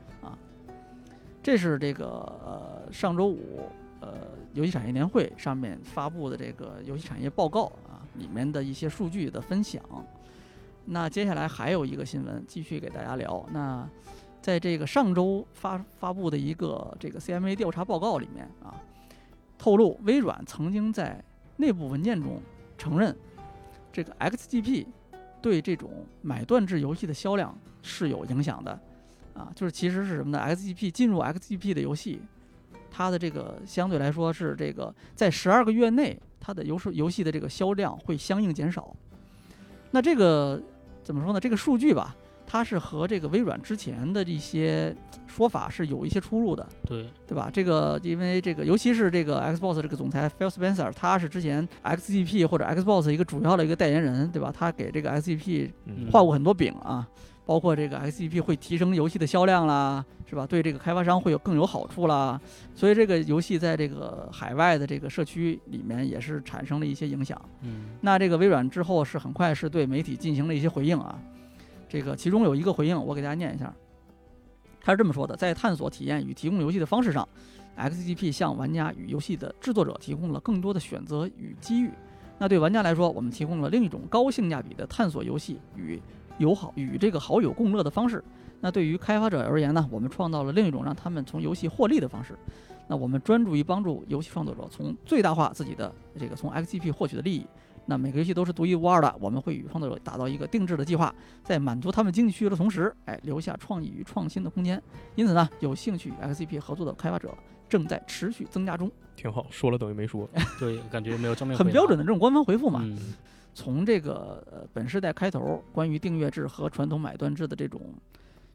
[1.42, 2.06] 这是这个
[2.44, 3.62] 呃上周五
[4.00, 4.12] 呃
[4.52, 9.82] 游戏产业年会上面发布的这个游戏产业报告啊里面的一些数据的分享。
[10.84, 13.44] 那接下来还有一个新闻继续给大家聊。
[13.52, 13.88] 那
[14.40, 18.74] 在这个上周发发布的一个这个 CMA 调查报告里面啊，
[19.56, 21.22] 透露微软曾经在
[21.56, 22.40] 内部文件中
[22.76, 23.16] 承认，
[23.92, 24.86] 这个 XGP
[25.40, 25.90] 对这种
[26.20, 28.78] 买断制游戏的销量是有影响的。
[29.34, 32.20] 啊，就是其实是什么呢？XGP 进入 XGP 的游戏，
[32.90, 38.94] 它的这个相对来说是这个在十二个月内，它的游戏游戏的这个销量会相应减少。
[39.90, 40.62] 那这个
[41.02, 41.40] 怎么说呢？
[41.40, 42.14] 这个数据吧，
[42.46, 44.94] 它是和这个微软之前的一些
[45.26, 47.50] 说法是有一些出入的，对对吧？
[47.52, 54.52] 这个因为这个，尤其是这个 Xbox 这个总裁 Phil Spencer，他是之前 XGP 或者 Xbox 一个主要的一个代言人，对吧？
[54.56, 57.06] 他给这个 XGP 嗯画过很多饼啊，
[57.46, 60.46] 包括这个 XGP 会提升游戏的销量啦，是吧？
[60.46, 62.40] 对这个开发商会有更有好处啦，
[62.74, 67.38] 所以这个游戏在这个海外的这个社区里面也是产生了一些影响。
[67.60, 71.18] 嗯那这个微软之后是很快是对媒体进行了一些回应啊，
[71.86, 73.70] 这个其中有一个回应我给大家念一下，
[74.80, 77.28] 他是这么说的：在探索体验与提供游戏的方式上
[77.76, 81.90] ，XGP 向玩家与游戏的制作者提供了更多的选择与机遇。
[82.38, 86.00] 那对玩家来说，我们提供了另一种高性价比的探索游戏与
[86.38, 88.24] 友好与这个好友共乐的方式。
[88.62, 92.38] 那对于开发者而言呢，我们创造了另一种让他们从游戏获利的方式。
[92.86, 97.44] 那我们专注于帮助游戏创作者从最大化自己的这个从 XGP 获取的利益。
[97.86, 101.12] 那每个游戏都是独一无二的，我们会与创作者打造一个定制的计划，
[101.42, 104.80] 在满足他们经济需求的同时，哎，留下创意与创新的空间。
[105.16, 107.34] 因此呢，有兴趣与 XGP 合作的开发者
[107.68, 108.88] 正在持续增加中。
[109.16, 110.28] 挺好，说了等于没说。
[110.60, 112.80] 对，感觉没有正面很标准的这种官方回复嘛。
[112.84, 113.14] 嗯
[113.54, 117.82] 从这个呃本世代开头，关于订阅制和传统买断制的这种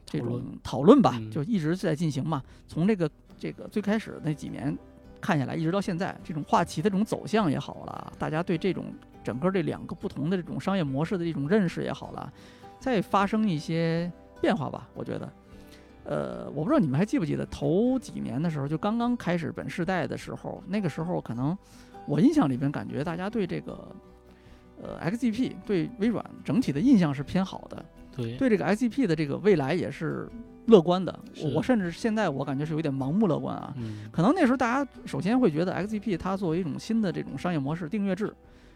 [0.07, 2.41] 这种讨论吧，嗯就一直在进行嘛。
[2.67, 3.07] 从这个
[3.37, 4.75] 这个最开始那几年
[5.21, 8.85] 看下来，一直到现在，这种话题的这种走向也好了，大家对这种
[9.23, 12.33] 整个这两个不同的这种商业模式的一种认识也好了，
[12.79, 14.11] 再发生一些
[14.41, 15.31] 变化吧，我觉得。
[16.09, 21.57] 呃，我不知道你们还记不记得头几年的时候，就刚刚开始本世代的时候，那个时候可能
[22.05, 23.93] 我印象里边感觉大家对这个
[24.81, 27.83] 呃 XGP 对微软整体的印象是偏好的，
[28.17, 30.27] 对对这个 SGP 的这个未来也是
[30.65, 31.17] 乐观的。
[31.55, 33.73] 我甚至现在我感觉是有点盲目乐观啊。
[33.77, 38.33] 嗯可能那时候大家首先会觉得 XGP 它作为一种新的这种商业模式，订阅制，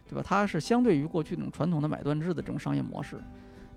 [0.07, 0.23] 对吧？
[0.26, 3.18] 它是相对于过去那种传统的买断制的这种商业模式，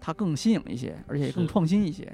[0.00, 2.04] 它更新颖一些，而且也更创新一些，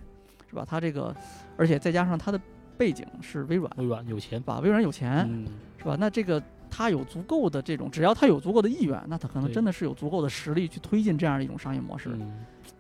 [0.48, 0.64] 是吧？
[0.66, 1.14] 它这个，
[1.56, 2.40] 而且再加上它的
[2.78, 4.60] 背景是微软，微软有钱，吧？
[4.60, 5.46] 微软有钱，嗯
[5.78, 5.96] 是吧？
[5.98, 12.32] 那这个它有足够的这种，只要它有足够的意愿，那它可能真的是有足够的实力去推进这样的一种商业模式，嗯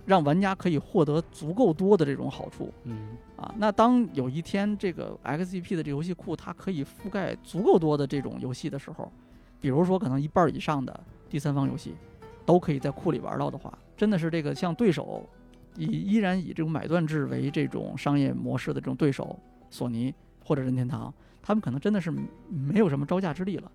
[0.06, 2.72] 让玩家可以获得足够多的这种好处。
[2.84, 9.10] 嗯啊，那当有一天这个 XGP 的这游戏库它可以覆盖足够多的这种游戏的时候，
[9.60, 10.98] 比如说可能一半以上的
[11.28, 11.94] 第三方游戏
[12.44, 15.28] 都可以在库里玩到的话，真的是这个像对手
[15.76, 19.38] 以依然以这种买断制为这种商业模式的这种对手，
[19.70, 20.12] 索尼
[20.44, 22.12] 或者任天堂，他们可能真的是
[22.48, 23.70] 没有什么招架之力了。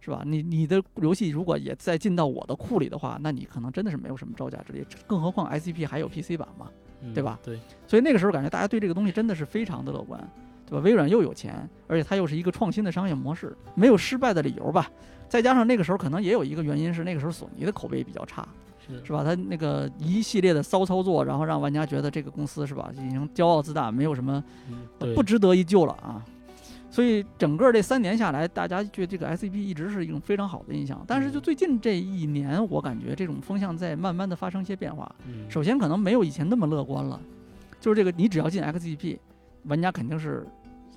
[0.00, 0.22] 是吧？
[0.24, 4.84] 你你的游戏如果也再进到我的库里的话，那你可能真的是没有什么招架之力。
[5.06, 6.68] 更何况 SCP 还有 PC 版嘛，
[7.02, 10.18] 嗯对吧对，所以那个时候感觉大家对这个东西真的是非常的乐观，
[10.66, 10.82] 对吧？
[10.84, 14.90] 微软又有钱，而且它又是一个创新的商业模式，没有失败的理由吧？
[15.28, 18.48] 再加上那个时候可能也有一个原因是那个时候索尼的口碑比较差，
[18.86, 19.22] 是是吧？
[19.22, 26.24] 它那个一系列的骚操作，然后让玩家觉得这个公司是吧，已经骄傲自大，没有什么嗯不值得一救了啊。
[26.98, 31.00] 所以整个这三年下来，大家对这个 SCP 一直是一种非常好的印象。
[31.06, 35.08] 但是就最近这一年，我感觉这种风向在慢慢的发生一些变化。
[35.28, 37.20] 嗯首先可能没有以前那么乐观了，
[37.78, 39.16] 就是这个你只要进 XGP，
[39.66, 40.44] 玩家肯定是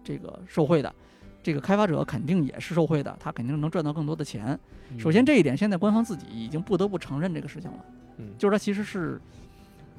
[0.03, 0.91] 这个受贿的，
[1.43, 4.59] 这个开发者肯定也是受贿的，他肯定能赚到更多的钱。
[4.97, 7.85] 首先嗯这一点，现在官方自己已经不得不承认这个事情了，
[8.17, 9.21] 嗯就是它其实是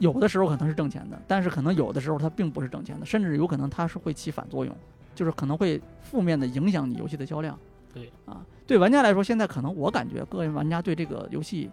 [0.00, 4.76] 有的时候可能是挣钱的，但是可能有的时候它并不是挣钱的，甚至有可能它是会起反作用，
[5.14, 7.58] 就是可能会负面的影响你游戏的销量。
[7.92, 11.70] 对啊，对玩家来说，现在可能我感觉个人玩家对这个游戏，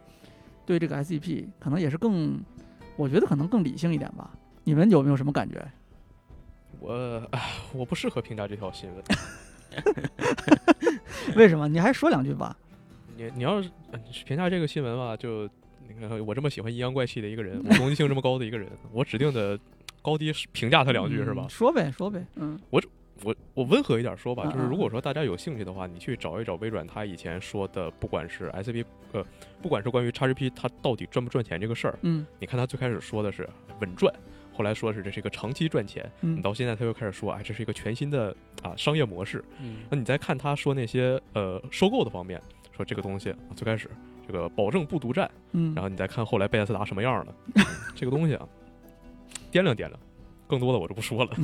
[0.65, 2.39] 对这个 SCP 可能也是更，
[2.97, 4.29] 我觉得可能更理性一点吧。
[4.63, 5.65] 你们有没有什么感觉？
[6.79, 9.03] 我唉 我不适合评价这条新闻。
[11.35, 11.67] 为什么？
[11.67, 12.55] 你还说两句吧。
[13.15, 15.49] 你你要是呃评价这个新闻吧，就
[15.99, 19.59] 那个我这么喜欢阴阳怪气的一个人，我攻击性这么高的一个人，我指定的
[20.01, 21.49] 高低评价他两句是吧嗯？
[21.49, 22.25] 说呗，说呗。
[22.35, 22.81] 嗯我
[23.23, 29.25] 我我温和一点说吧，就是如果说大家有兴趣的话，你去找一找微软他以前说的，不管是 SCP 呃，
[29.61, 32.25] 不管是关于 XGP 它到底赚不赚钱这个事儿，嗯。
[32.39, 33.49] 你看他最开始说的是
[33.81, 34.13] 稳赚，
[34.53, 39.43] 后来说是这是一个长期赚钱，你嗯到现在他又开始说，哎，这是一个全新的啊商业模式。
[39.61, 39.77] 嗯。
[39.89, 42.41] 那你再看他说那些呃收购的方面，
[42.75, 43.89] 说这个东西啊最开始
[44.27, 47.65] 这个保证不独占，嗯，然后你再看后来贝塞斯达什么样了，嗯
[47.95, 48.47] 这个东西啊
[49.51, 49.91] 掂量掂量，
[50.47, 51.31] 更多的我就不说了。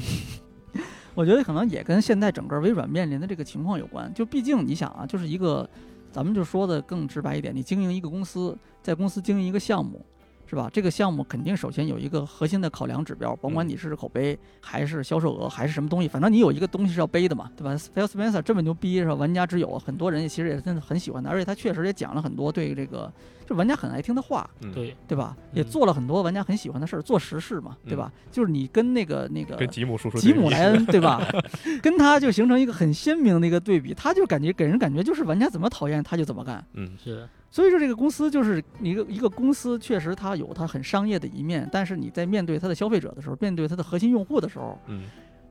[1.15, 4.13] 我觉得可能也跟现在整个微软面临的这个情况有关。
[4.13, 5.67] 就毕竟你想啊，就是一个，
[6.11, 10.05] 咱们就说的更直白一点，你经营一个公司，在公司经营一个项目，
[10.47, 10.69] 是吧？
[10.71, 19.15] 这个项目肯定首先有一个核心的考量指标，甭管嗯你是口碑还是销售额还是什么东西，反正你有一个东西是要背的嘛，对吧？Phil Spencer 这么牛逼是吧？
[19.15, 23.11] 玩家之友，很多人也其实也真的很喜欢他，而且他确实也讲了很多对这个，
[23.47, 25.35] 就玩家很爱听的话，嗯，对，对吧？
[25.53, 28.11] 也嗯做了很多玩家很喜欢的事儿，做实事嘛，对吧？
[28.31, 31.25] 就是你跟那个那个跟吉姆叔叔吉姆莱恩对吧？
[31.81, 36.63] 跟他就形成一个很鲜明的一个对比，他就感觉给人感觉就是玩家怎么讨厌他就怎么干。
[36.73, 45.03] 嗯是所以说这个公司就是一个一个公司，确实它有它很商业的一面，但是你在面对它的消费者的时候，面对它的核心用户的时候，嗯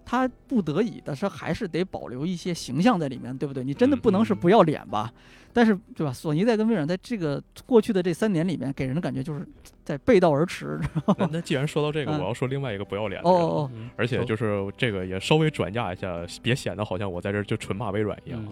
[0.04, 3.64] 它不得已的是还是得保留一些形象在里面，对不对？
[3.64, 5.10] 你真的不能是嗯不要脸吧？
[5.50, 6.12] 但是对吧？
[6.12, 9.48] 索尼在跟微软在这个过去的这三年里面，给人的感觉就是
[9.82, 10.78] 在背道而驰。
[11.16, 13.40] 那那既然说到这个，嗯我要说另外一个不要脸的人。
[13.40, 18.44] 哦哦哦，嗯而且就是这个也稍微转嫁一下，别显得好像我在这儿就纯骂微软一样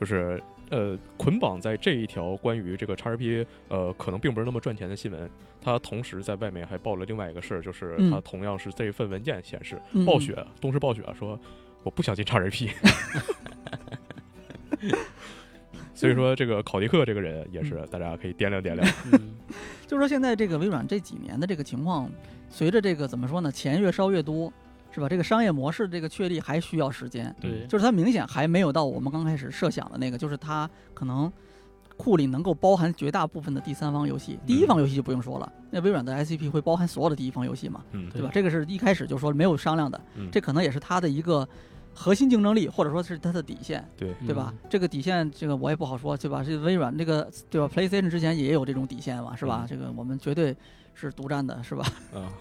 [0.00, 5.30] 就是呃，捆绑在这一条关于这个 XRP 呃可能并不是那么赚钱的新闻，
[5.62, 11.38] 他同时在外面还报了另外一个事儿，就是嗯它同样是这份文件显示，嗯暴雪东视暴雪说
[11.82, 12.70] 我不想进 XRP。
[15.94, 18.86] 所以说，这个考迪克这个人也是，大家可以掂量掂量。
[19.12, 19.34] 嗯
[19.86, 22.10] 就是说现在这个微软这几年的这个情况，
[22.50, 24.52] 随着这个怎么说呢，钱越烧越多，
[24.96, 25.08] 是吧？
[25.08, 31.30] 这个商业模式这个确立还需要时间，对，就是它明显还没有到我们刚开始设想的那个，就是它可能
[31.98, 38.30] 库里能够包含绝大部分的第三方游戏，第一方游戏就不用说了，那微软的 SCP 会包含所有的第一方游戏嘛，嗯，对吧？
[38.32, 41.46] 这个是一开始就说没有商量的，嗯这可能也是它的一个
[41.94, 44.52] 核心竞争力，或者说是它的底线，对，对吧？
[44.52, 46.42] 嗯这个底线，这个我也不好说，对吧？
[46.44, 49.64] 这微软这个对吧？PlayStation 之前也有这种底线嘛，是吧？
[49.64, 50.54] 嗯这个我们绝对
[50.98, 51.84] 是独占的，是吧？
[52.14, 52.32] 啊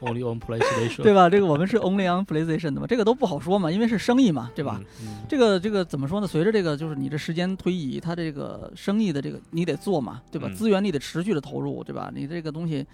[0.00, 1.28] ，Only on PlayStation，对吧？
[1.28, 4.80] 这个我们是 only on PlayStation 的嘛，这个都不好说嘛，因为是生意嘛，对吧？
[5.02, 5.08] 嗯？
[5.08, 6.26] 嗯，这个这个怎么说呢？
[6.26, 10.46] 随着这个就是你这时间推移，它这个生意的这个你得做嘛，对吧？
[10.48, 12.10] 嗯资源你得持续的投入，对吧？
[12.14, 12.86] 你这个东西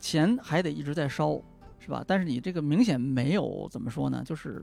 [0.00, 1.40] 钱还得一直在烧，
[1.80, 2.04] 是吧？
[2.06, 4.22] 但是你这个明显没有怎么说呢？
[4.24, 4.62] 就是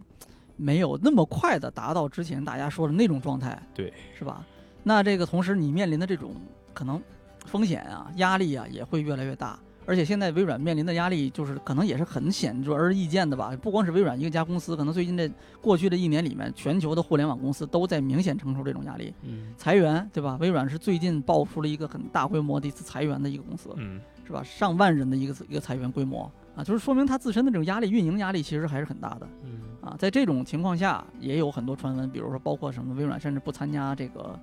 [0.56, 4.46] 没有那么快的达到之前大家说的那种状态，对，是吧？
[4.84, 6.36] 那这个同时你面临的这种
[6.74, 7.02] 可能
[7.46, 9.60] 风险啊、压力啊也会越来越大。
[9.84, 13.52] 而且现在微软面临的压力，就是可能也是很显而易见的吧。
[13.60, 20.38] 不光是微软一家公司，可能最近这过去的一年里面，全球的互联网公司都在明显承受这种压力，嗯，裁员，对吧？
[20.40, 24.44] 微软是最近爆出了一个很大规模的一次裁员的一个公司，嗯，是吧？
[24.44, 29.96] 上万人的一个一个裁员规模啊，就是说明它自身的这种压力、运营压力其实还是很大的嗯，啊。
[29.98, 34.40] 在这种情况下，也有很多传闻，比如说包括什么微软甚至不参加这个。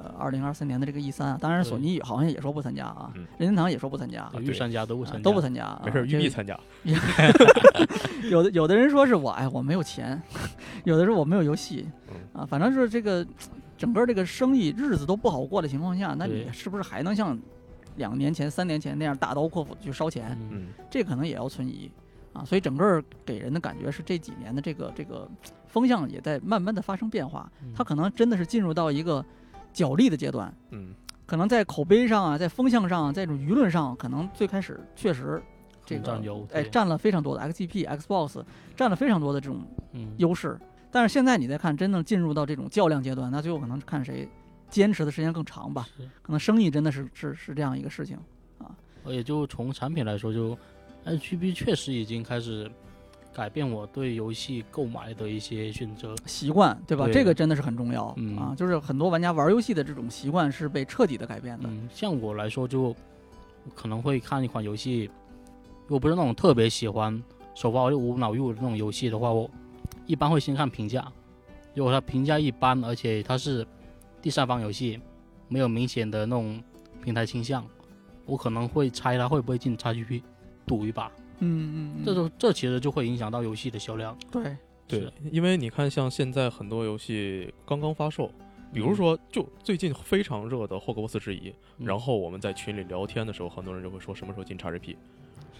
[0.00, 3.26] 呃，二零二三年的这个 E 三啊，当然索尼好像也说不参加啊，嗯。
[3.36, 4.54] 任天堂也说不参加，对。
[4.54, 5.82] 三家都不参加，啊都不参加啊。
[5.84, 6.58] 没事玉璧参加，
[8.30, 10.20] 有的有的人说是我哎我没有钱，
[10.84, 12.40] 有的说我没有游戏嗯。
[12.40, 13.26] 啊，反正是这个
[13.76, 17.38] 整个这个生意日子都不好过的情况下，那你是不是还能像
[17.96, 20.36] 两年前、三年前那样大刀阔斧的去烧钱？
[20.42, 21.90] 嗯，嗯，这可能也要存疑
[22.32, 22.44] 啊。
[22.44, 25.28] 所以整个给人的感觉是这几年的这个这个
[25.66, 27.72] 风向也在慢慢的发生变化，嗯。
[27.74, 29.24] 它可能真的是进入到一个
[29.72, 30.52] 角力的阶段。
[30.70, 30.94] 嗯，
[31.26, 35.42] 可能在口碑上啊，在风向上啊，在这种舆论上，可能最开始确实
[35.84, 38.42] 这个占优，哎，占了非常多的 XGP、Xbox
[38.76, 39.62] 占了非常多的这种
[39.92, 40.58] 嗯，优势。
[40.90, 44.28] 但是现在你再看，真正进入到这种较量阶段，那最后可能看谁
[44.70, 45.86] 坚持的时间更长吧。
[46.22, 48.16] 可能生意真的是是是这样一个事情
[48.58, 48.74] 啊。
[49.06, 50.56] 也就从产品来说，就
[51.04, 52.70] HGB 确实已经开始
[53.38, 57.04] 改变我对游戏购买的一些选择，习惯对吧？
[57.04, 58.52] 对这个真的是很重要、嗯啊！
[58.56, 61.68] 就是很多玩家玩游戏的这种习惯是被彻底的改变的。
[61.68, 62.92] 嗯，像我来说就
[63.76, 65.08] 可能会看一款游戏，
[65.86, 67.22] 如果不是那种特别喜欢
[67.54, 69.48] 手法又无脑入的那种游戏的话，我
[70.04, 71.06] 一般会先看评价。
[71.76, 73.64] 如果它评价一般，而且它是
[74.20, 75.00] 第三方游戏，
[75.46, 76.60] 没有明显的那种
[77.04, 77.64] 平台倾向，
[78.26, 80.22] 我可能会猜它会不会进 XGP
[80.66, 81.08] 赌一把。
[81.40, 84.16] 嗯嗯嗯，这就这其实就会影响到游戏的销量。
[84.30, 84.56] 对
[84.86, 88.30] 对，因为你看，像现在很多游戏刚刚发售，
[88.72, 94.96] 比如嗯说就最近非常热的《霍格沃茨之遗》，嗯然后我们在群里聊天的时候，很多人就会说什么时候进 XGP。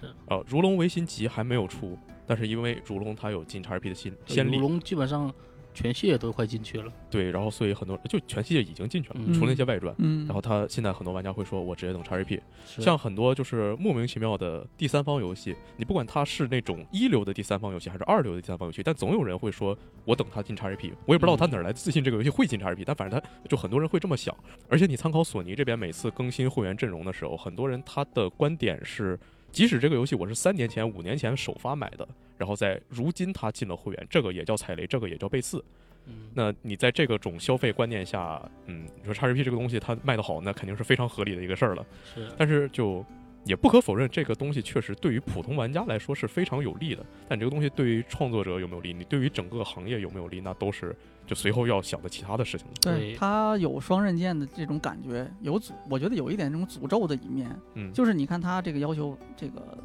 [0.01, 5.33] 是啊，如龙维新集还没有出，但是因为如龙它有进 XGP 的先先例，如龙基本上
[5.79, 6.93] 全系列都快进去了。
[7.09, 9.95] 对，然后所以很多就全系列已经进去了，嗯除了那些外传。
[9.99, 12.41] 嗯，然后他现在很多玩家会说，我直接等 XGP。
[12.67, 20.93] 像很多就是莫名其妙的第三方游戏，你不管它是那种一流的第三方游戏还是二流的第三方游戏，但总有人会说，我等它进 XGP。
[21.07, 24.37] 我也不知道他哪儿来自信这个游戏会进 XGP，但反正他就很多人会这么想。
[24.69, 29.19] 而且你参考索尼这边每次更新会员阵容的时候，很多人他的观点是，
[29.51, 32.07] 即使这个游戏我是三年前、五年前首发买的，
[32.37, 35.65] 然后在如今它进了会员，这个也叫踩雷，这个也叫背刺。
[36.07, 41.87] 嗯，那你在这个种消费观念下，嗯，你说叉 g p 这个东西它卖得好，那肯定是非常合理的一个事儿了。
[42.15, 43.05] 是但是就
[43.49, 47.03] 也不可否认，这个东西确实对于普通玩家来说是非常有利的。
[47.27, 50.95] 但这个东西对于创作者有没有利，你对于整个行业有没有利，那都是
[51.27, 52.67] 就随后要想的其他的事情。
[52.83, 57.51] 对对它有双刃剑的这种感觉，有诅，我觉得有一点这种诅咒的一面。
[57.73, 59.79] 嗯，就是你看他这个要求，这个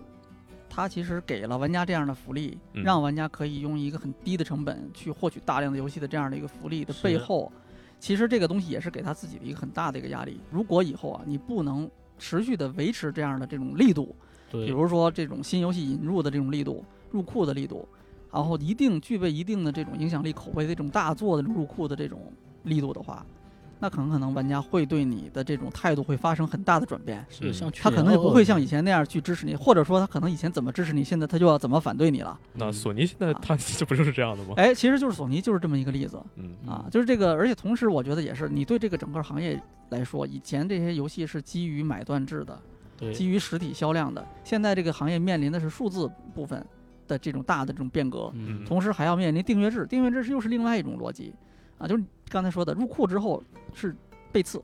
[0.69, 7.49] 他其实给了玩家这样的福利，嗯让玩家可以用一个很低的成本去获取大量的游戏的这样的一个福利的背后，
[7.97, 10.41] 其实这个东西也是给他自己的一个很大的一个压力。
[10.51, 14.15] 如果以后啊，你不能持续的维持这样的这种力度，
[14.51, 17.87] 比如说这种新游戏引入的这种力度、入库的力度，
[18.31, 22.31] 然后一定具备一定的这种影响力、口碑的这种大作的入库的这种
[22.63, 23.25] 力度的话，
[23.79, 27.19] 那可能可能玩家会对你的这种态度会发生很大的转变。
[27.19, 32.39] 嗯是像他可能也不会像以前前那样去支持你，或者说他可能以前怎么支持你，现在他就要怎么反对你了。
[32.53, 34.53] 那嗯索尼现在啊它 这不就是这样的吗？
[34.57, 46.65] 哎，其实就是索尼就是这么一个例子嗯啊，就是这个，而且同时我觉得也是，你对这个整个行业来说，以前这些游戏是基于买断制的，基于实体销量的，现在这个行业面临的是数字部分
[47.07, 51.33] 的这种大的这种变革，嗯同时还要面临订阅制，订阅制是又是另外一种逻辑
[51.77, 53.43] 啊，就是刚才说的入库之后
[53.73, 53.95] 是
[54.31, 54.61] 背刺，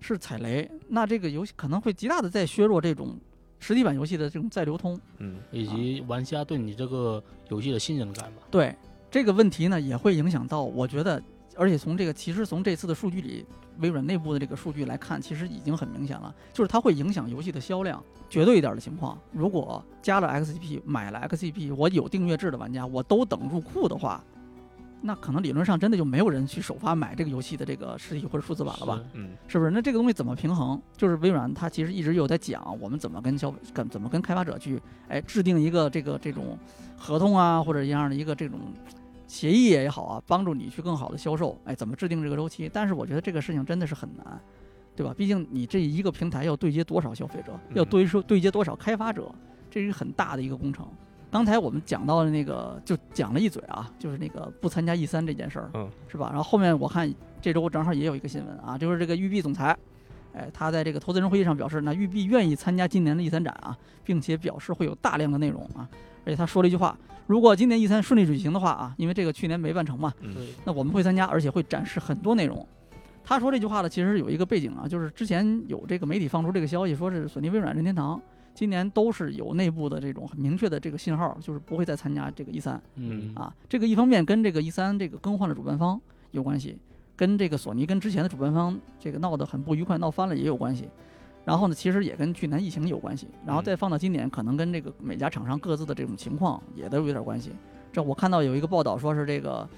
[0.00, 3.16] 是踩雷，那这个游戏可能会极大的在削弱这种
[3.58, 4.98] 实体版游戏的这种再流通。
[5.18, 8.42] 嗯以及玩家对你这个游戏的信任感吧。
[8.50, 8.74] 对
[9.10, 11.22] 这个问题呢，也会影响到，我觉得，
[11.56, 13.46] 而且从这个其实从这次的数据里，
[13.78, 18.02] 微软内部的这个数据来看，其实已经很明显了，就是它会影响游戏的销量。
[18.28, 24.22] 绝对一点的情况，如果加了 XGP，买了 XGP，我有订阅制的玩家，我都等入库的话，
[25.02, 29.00] 那可能理论上真的就没有人去首发买这个游戏的这个实体或者数字版了吧？
[29.12, 29.70] 嗯是不是？
[29.70, 30.80] 那这个东西怎么平衡？
[30.96, 36.58] 就是微软它其实一直有在讲，我们怎么跟消跟怎么跟开发者去哎制定一个这个这种
[36.96, 38.58] 合同啊，或者一样的一个这种
[39.28, 41.56] 协议也好啊，帮助你去更好的销售。
[41.64, 42.68] 哎，怎么制定这个周期？
[42.72, 44.40] 但是我觉得这个事情真的是很难，
[44.96, 45.14] 对吧？
[45.16, 49.32] 毕竟你这一个平台要对接多少消费者，要嗯对说对接多少开发者，
[49.70, 50.86] 这是一个很大的一个工程。
[51.30, 56.28] 刚才我们讲到的那个，就讲了一嘴啊，就是那个不参加 E 三这件事儿，嗯，是吧？
[56.28, 57.12] 然后后面我看
[57.42, 59.76] 这周正好也有一个新闻啊，就是这个育碧总裁，
[60.32, 65.86] 哎，他在这个投资人会议上表示，那育碧愿意参加今年的 E 三展啊，并且表示会有大量的内容啊，
[66.24, 66.96] 而且他说了一句话，
[67.26, 70.34] 如果今年 E 三顺利举行的话啊，因为这个去年没办成嘛，嗯，
[70.64, 72.66] 那我们会参加，而且会展示很多内容。
[73.24, 78.20] 他说这句话呢，其实有一个背景啊，就是之前有这个媒体放出这个消息，说是索尼、微软、任天堂
[78.56, 83.54] 今年都是有内部的这种很明确的这个信号，就是不会再参加这个一三嗯啊。
[83.68, 86.00] 这个一方面跟这个一三这个更换了主办方
[86.30, 86.78] 有关系，
[87.14, 90.88] 跟这个索尼跟之前的主办方这个闹得很不愉快，闹翻了也有关系。
[91.44, 97.52] 然后呢，其实也跟去年疫情有关系，然后再放到今年，可能跟这个每家厂商各自的这种情况也都有点关系。
[97.92, 99.68] 这我看到有一个报道说是这个，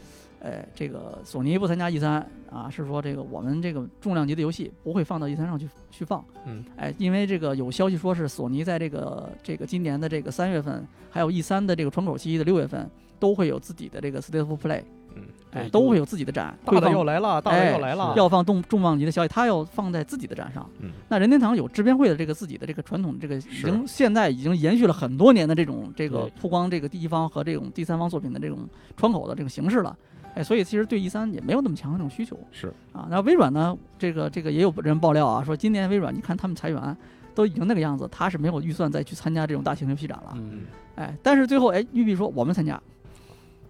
[0.41, 6.25] 呃，这个索尼不参加 E 三啊，是说这个我们这个重量级的游戏不会放到 E 三上去去放。
[6.47, 12.89] 嗯，哎，因为这个有消息说是索尼在这个这个今年的这个三月份，还有 E 三的这个窗口期的六月份，
[13.19, 14.83] 都会有自己的这个 State of Play，
[15.17, 20.65] 嗯，哎，对都会有自己的展，大的要来了，大的哎要来了，要放重重磅级的消息，他要放在自己的展上。
[20.79, 29.97] 嗯，那任天堂有制片会的这个自己的这个传统，这个已经现在已经延续了很多年的这种这个曝光这个第一方和这种第三方作品的这种窗口的这种形式了。
[30.39, 33.09] 哎，所以其实对 E 三也没有那么强的这种需求是，啊。
[33.11, 36.97] 那微软呢，这个这个也有人爆料啊，说今年微软你看他们裁员
[37.35, 40.33] 都已经那个样子，他是没有预算再去参加这种大型游戏展了。
[40.37, 40.61] 嗯，
[40.95, 42.81] 哎，但是最后哎，玉碧说我们参加。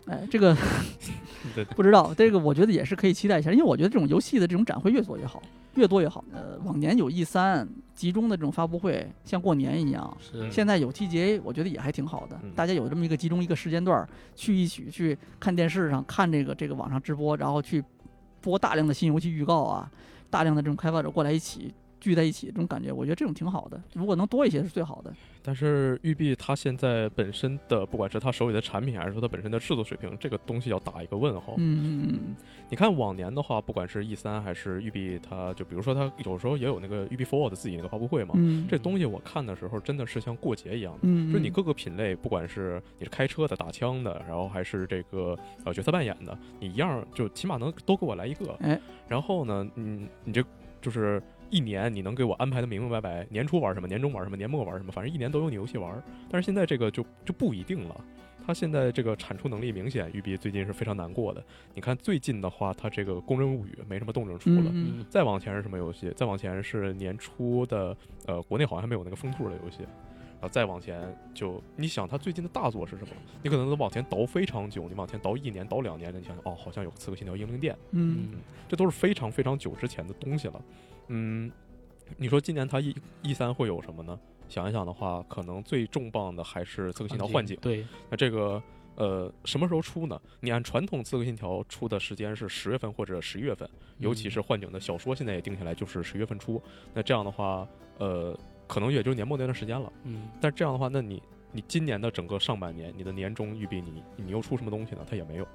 [0.08, 0.56] 哎，这个，
[1.76, 5.42] 不知道，这个我觉得也是可以期待一下，因为我觉得这种游戏的这种展会越做越好，
[5.74, 6.24] 越多越好。
[6.32, 12.50] 呃，往年有 E 三集中的这种发布会，像过年一样，是现在有 TGA，我觉得也还挺好的嗯。
[12.54, 17.84] 大家有这么一个集中一个时间段，去一起去看电视上看这个这个网上直播，然后去
[18.40, 19.90] 播大量的新游戏预告啊，
[20.30, 23.80] 大量的这种开发者过来一起聚在一起，这种感觉，我觉得这种挺好的。
[23.94, 25.12] 如果能多一些是最好的。
[25.40, 31.54] 但是育碧它现在本身的，不管是它手里的产品，还是说它本身的制作水平，这个东西要打一个问号。
[31.56, 32.36] 嗯嗯嗯
[32.68, 40.98] 你看往年的话，不管是 E 三还是育碧，它就比如说它有时候也有那个育碧 Forward 自己那个发布会嘛，嗯，这东西我看的时候真的是像过节一样的。
[41.02, 48.54] 嗯，就是你各个品类，不管是你是开车的、打枪的，然后还是这个呃角色扮演的，你一样就起码能都给我来一个。
[48.60, 50.44] 哎，然后呢，嗯，你这
[50.82, 56.02] 就是一年你能给我安排的明明白白，年初玩什么，年终玩什么，年末玩什么，反正一年都有你游戏玩。
[56.30, 58.04] 但是现在这个就就不一定了。
[58.46, 61.44] 它现在这个产出能力明显，育碧最近是非常难过的。
[61.74, 64.70] 你看最近的话，它这个《工人物语》没什么动静出了。
[64.72, 66.10] 嗯嗯再往前是什么游戏？
[66.16, 67.94] 再往前是年初的，
[68.26, 69.80] 呃，国内好像还没有那个风兔的游戏。
[70.40, 71.02] 然后再往前
[71.34, 73.08] 就，你想他最近的大作是什么？
[73.42, 78.38] 你可能都往前倒非常久，你往前倒一年、倒两年，你想想，哦，好像有《刺客信条：英灵殿》，嗯嗯，
[78.68, 80.62] 这都是非常非常久之前的东西了。
[81.08, 81.50] 嗯，
[82.16, 84.18] 你说今年它一一三会有什么呢？
[84.48, 87.56] 想一想的话，可能最重磅的还是《刺客信条：幻境》。
[87.60, 88.62] 对，那这个
[88.96, 90.18] 呃什么时候出呢？
[90.40, 93.68] 你按传统《刺客信条》出的时间是十月份或者十一月份，
[93.98, 96.62] 尤其是幻境的小说，现在也定下来就是十月份出。
[96.94, 97.68] 那这样的话，
[97.98, 98.34] 呃，
[98.66, 99.92] 可能也就年末那段时间了。
[100.04, 101.22] 嗯，但这样的话，那你
[101.52, 105.06] 你今年的整个上半年，你的年终预备你你又出什么东西呢？
[105.08, 105.46] 它也没有。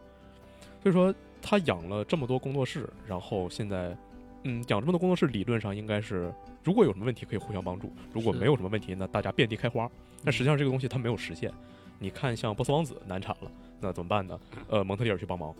[0.83, 3.97] 所以说，他养了这么多工作室，然后现在，
[4.43, 6.33] 嗯，讲这么多工作室，理论上应该是，
[6.63, 9.89] 如果有什么问题可以互相帮助，如果没有什么问题，那大家遍地开花。
[10.23, 11.51] 但实际上这个东西它没有实现。
[11.99, 14.39] 你看，像波斯王子难产了，那怎么办呢？
[14.67, 15.55] 呃，蒙特利尔去帮忙，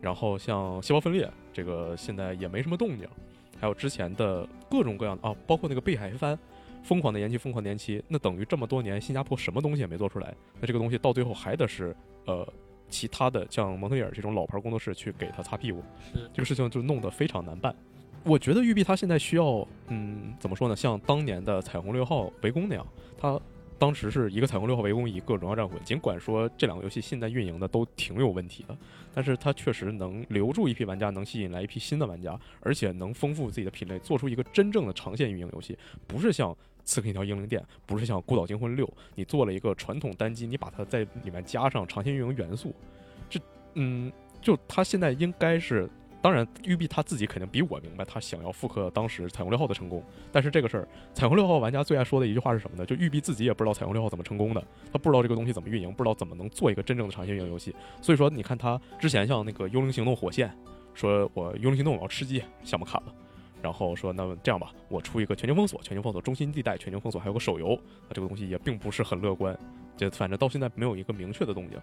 [0.00, 3.08] 然后像细胞分裂，这个现在也没什么动静，
[3.58, 6.38] 还有之前的各种各样的啊，包括那个贝海帆，
[6.82, 11.96] 疯狂的延期，疯狂的延期，那等于这么多年新加坡什么东西也没做出来，那这个东西到最后还得是
[12.26, 12.46] 呃
[12.90, 15.82] 其他的像蒙特利尔这种老牌工作室去给他擦屁股，
[16.12, 17.74] 是这个事情就弄得非常难办。
[18.26, 20.74] 我觉得育碧它现在需要，嗯，怎么说呢？
[20.74, 22.84] 像当年的彩虹六号围攻那样，
[23.16, 23.40] 它
[23.78, 25.78] 当时是一个彩虹六号围攻，一个荣耀战魂。
[25.84, 28.76] 尽管说这两个游戏现在运营的都挺有问题的，
[29.14, 36.56] 但是它确实能留住一批玩家，能吸引来一批新的玩家，而且能丰富自己的品类，做出一个真正的长线运营游戏，不是像。
[36.88, 38.86] 刺客信条：英灵殿不是像《孤岛惊魂六》，
[39.16, 42.72] 你做了一个传统单机，你把它在里面加上长线运营元素，
[43.28, 43.40] 这
[43.74, 45.90] 嗯，就它现在应该是
[46.26, 50.02] 当然，育碧他自己肯定比我明白，他想要复刻当时彩虹六号的成功。
[50.32, 52.84] 但是这个事儿，彩虹六号玩家最爱说的一句话是什么呢？
[52.84, 54.60] 就育碧自己也不知道彩虹六号怎么成功的，
[54.92, 57.72] 他不知道这个东西怎么运营，不知道怎么能做一个真正的长线运营游戏。
[58.02, 60.48] 所以说，你看他之前像那个《幽灵行动：火线》，
[60.94, 63.14] 说我《幽灵行动》我要吃鸡，项目砍了。
[63.62, 67.78] 然后说，那么这样吧，我出一个全球封锁，全球封锁中心地带，全球封锁还有个手游，
[68.08, 69.56] 那这个东西也并不是很乐观。
[69.96, 71.78] 就反正到现在没有一个明确的动静。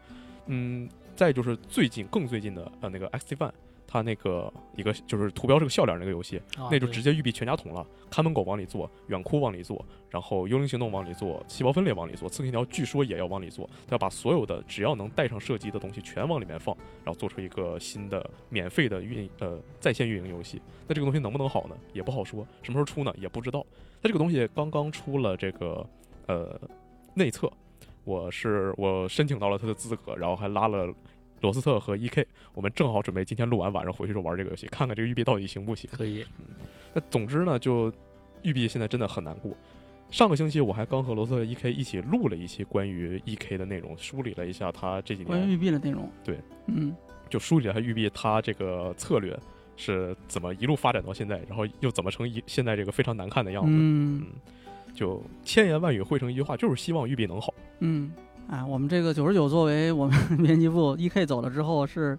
[0.48, 3.50] 嗯，再就是最近更最近的呃那个 X Fan，
[3.88, 7.86] 它那个一个就是图标是个笑脸那个游戏，啊那就直接育碧全家桶了。
[8.10, 13.68] 看门狗往里做，远哭往里做，然后幽灵行动往里做，细胞分裂往里做，刺客信条据说也要往里做。
[13.88, 20.62] 他要把所有的只要能带上射击的东西全往里面放，然后做出一个新的免费的运呃在线运营游戏。
[20.88, 21.76] 那这个东西能不能好呢？
[21.92, 23.14] 也不好说，什么时候出呢？
[23.18, 23.66] 也不知道。
[24.02, 25.84] 他这个东西刚刚出了这个
[26.28, 26.60] 呃
[27.16, 27.52] 内测，
[28.04, 30.94] 我是我申请到了他的资格，然后还拉了
[31.44, 35.90] 罗斯特和 E.K，我们正好准备今天录完晚上回去就玩这个游戏，看看这个育碧到底行不行。
[35.92, 36.26] 可以，
[36.94, 37.92] 那总之呢，就
[38.44, 39.52] 育碧现在真的很难过。
[40.10, 46.10] 上个星期我还刚和罗斯特 E.K 一起录了一期关于 E.K 的内容，梳理了一下他这几年关于育碧的内容。
[46.24, 46.96] 对，嗯，
[47.30, 49.38] 就梳理了一下育碧他这个策略
[49.76, 53.70] 是怎么一路发展到现在，然后又怎么成一现在这个非常难看的样子。
[53.74, 54.28] 嗯
[54.94, 57.52] 就千言万语汇成一句话，就是希望育碧能好。
[57.80, 58.12] 嗯，
[58.48, 62.18] 啊，我们这个九十九作为我们 编辑部 E.K 走了之后是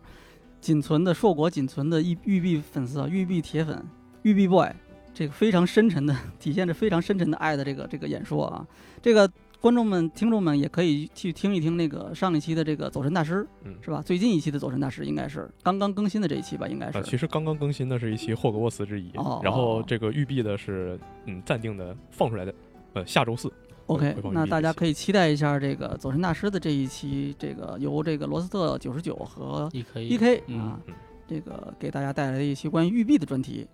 [0.60, 3.84] 仅存的硕果仅存的玉玉碧粉丝啊，育碧铁粉，
[4.22, 4.68] 玉碧 boy，
[5.12, 8.66] 这个非常深沉的体现着非常深沉的爱的这个这个演说啊，
[9.00, 9.30] 这个
[9.60, 14.02] 观众们、听众们也可以去听一听那个上一期的这个走神大师，嗯是吧？
[14.04, 17.02] 最近一期的走神大师应该是刚刚更新的这一期吧，应该啊、是。
[17.02, 22.54] 其实刚刚更新的是一期霍格沃茨之遗，哦然后哦这个育碧的是嗯暂定的放出来的，
[22.94, 23.52] 呃下周四。
[23.86, 30.94] OK，那大家可以期待一下这个走神大师的这一期，这个由这个罗斯特九十九和 E.K 嗯啊嗯，
[31.28, 33.66] 这个给大家带来的一期关于育碧的专题。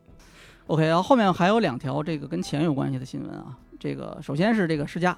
[0.67, 3.57] OK，然后后面还有两条这个跟钱有关系的新闻啊。
[3.79, 5.17] 这个首先是这个世嘉，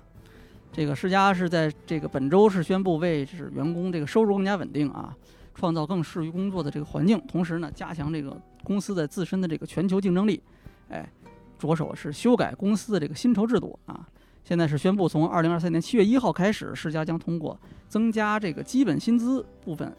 [0.71, 5.17] 这个世嘉是在这个本周是宣布为使员工这个收入更加稳定啊，
[5.55, 10.43] 创造更适于工作的这个环境，同时呢加强这个公司的自身的这个全球竞争力。
[10.91, 11.11] 哎，
[11.59, 14.07] 着手是修改公司的这个薪酬制度啊。
[14.45, 17.59] 现在是宣布，从二零二三年七月一号开始，世嘉将通过
[17.89, 19.95] 增加这个基本薪资部分，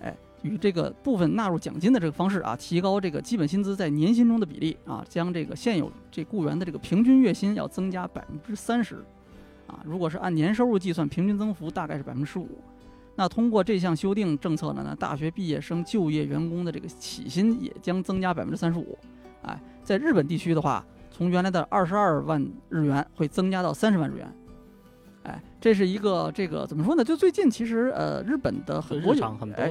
[0.00, 8.96] 哎，与这个部分纳入奖金的这个方式啊，提高这个基本薪资在年薪中的比例啊，将这个现有这雇员的这个平均月薪要增加百分之三十，
[9.66, 12.48] 啊，如果是按年收入计算，平均增幅大概是百分之十五。
[13.16, 18.96] 那通过这项修订政策呢，那大学毕业生就业员工的这个起薪也将增加百分之三十五。
[19.42, 20.84] 哎，在日本地区的话，
[21.18, 24.32] 从原来的二十二万日元会增加到三十万日元。
[25.24, 27.02] 哎，这是一个这个怎么说呢？
[27.02, 29.12] 就最近其实呃，日本的很多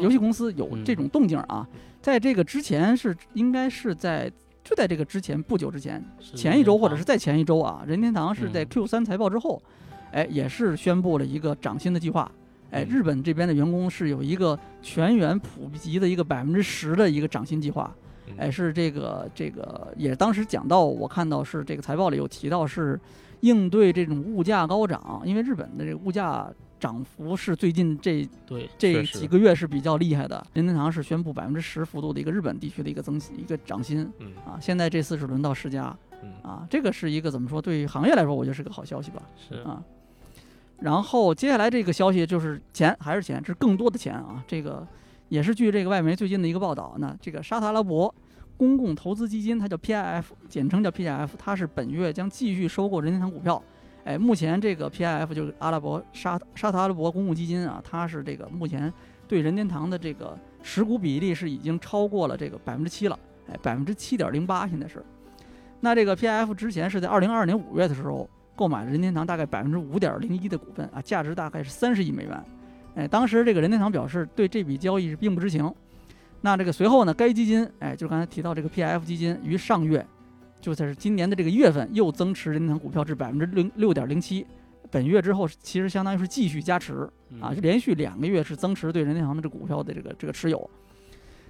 [0.02, 1.66] 游戏公司有嗯这种动静啊。
[2.02, 4.30] 在这个之前是应该是在
[4.62, 6.04] 就在这个之前不久之前，
[6.36, 9.64] 前一周或者是在前一周啊，任天堂是在嗯 Q 三财报之后，
[10.12, 12.30] 哎，也是宣布了一个涨薪的计划。
[12.72, 17.96] 哎，嗯日本这边的员工是有一个全员普及的一个百分之十的一个涨薪计划。
[18.28, 23.00] 嗯哎，是这个这个也当时讲到，我看到是这个财报里有提到是
[23.42, 26.50] 应对这种物价高涨，因为日本的这个物价
[26.80, 30.46] 涨幅是最近这对这几个月是比较厉害的。
[30.54, 37.62] 任天堂是宣布百分之十幅度的一个日本地区的一个增一个涨薪嗯啊，现在这次是轮到世嘉嗯啊，这个是一个怎么说？
[37.62, 39.22] 对于行业来说，我觉得是个好消息吧。
[39.50, 39.84] 是啊。
[40.80, 44.44] 然后接下来这个消息就是钱还是钱，这是更多的钱啊！
[44.48, 44.86] 这个
[45.30, 48.14] 也是据这个外媒最近的一个报道，那这个沙特阿拉伯
[48.56, 53.62] 公共投资基金，它叫 PIF，简称叫 PIF，它是本月将继续收购任天堂股票。
[54.06, 58.92] 哎，目前这个 PIF 就是阿拉伯沙沙特阿拉伯公共基金啊，它是这个目前
[59.28, 63.20] 对任天堂的这个持股比例是已经超过了这个百分之七了，
[63.52, 65.04] 哎，百分之七点零八现在是。
[65.82, 72.44] 那这个 PIF 之前是在二零二二年五月的时候购买了任天堂大概百分之五点零一的股份啊，价值大概是三十亿美元。
[72.98, 75.72] 哎，当时这个任天堂表示对这笔交易是并不知情。
[76.42, 80.04] 那这个随后呢，该基金哎，就刚才提到这个 PIF 基金于上月，
[80.60, 84.46] 就在是今年的这个月份又增持任天堂股票至百分之零六点零七。
[84.90, 87.08] 本月之后，其实相当于是继续加持
[87.40, 90.68] 啊，就连续两个月是增持对任天堂的这个股票的这个这个持有。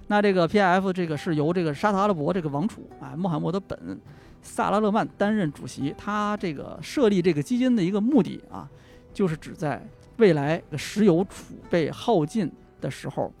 [0.08, 3.98] 那这个 PIF 这个是由这个沙特阿拉伯这个王储啊穆罕默德本
[4.42, 5.94] 萨拉勒曼担任主席。
[5.96, 8.68] 他这个设立这个基金的一个目的啊，
[9.14, 9.80] 就是指在
[10.18, 12.50] 未来石油储备耗尽
[12.80, 13.32] 的时候，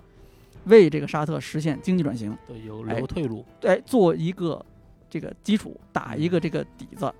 [0.64, 4.64] 为这个沙特实现经济转型，对有哎留退路，哎，做一个
[5.10, 7.12] 这个基础，打一个这个底子。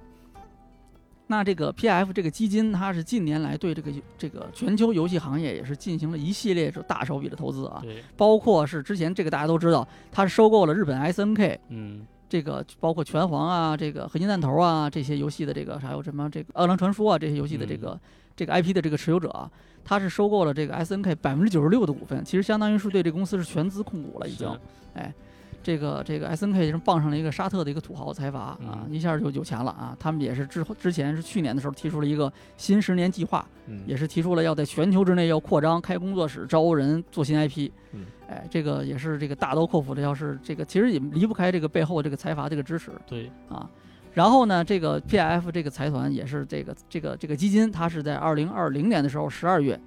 [1.30, 18.00] 那这个 PF 这个基金，它是近年来对这个这个全球游戏行业也是进行了一系列这大手笔的投资啊，对，包括是之前这个大家都知道，它是收购了日本 SNK，嗯，这个包括拳皇啊，这个合金弹头啊这些游戏的这个还有什么这个饿狼传说啊这些游戏的这个、
[18.38, 19.50] 这个 IP 的这个持有者啊，
[19.84, 24.48] 他是收购了这个 SNK 百分之九十六的股份，其实相当于是对这公司是全资控股了已经。
[24.94, 25.12] 哎，
[25.60, 29.96] 这个这个 SNK 是傍上了一个沙特的一个土豪财阀啊，嗯一下就有钱了啊。
[29.98, 37.68] 他们也是之后之前是去年的时候提出了一个新十年计划，嗯，也是提出了要在全球之内要扩张、开工作室、招人、做新 IP。
[37.92, 43.68] 嗯，哎，这个也是这个大刀阔斧的，要是这个其实也离不开这个背后这个财阀这个支持对，啊。
[44.18, 49.78] 然后呢，这个 PF 这个财团也是这个这个这个基金，它是在二零二零年的时候十二月，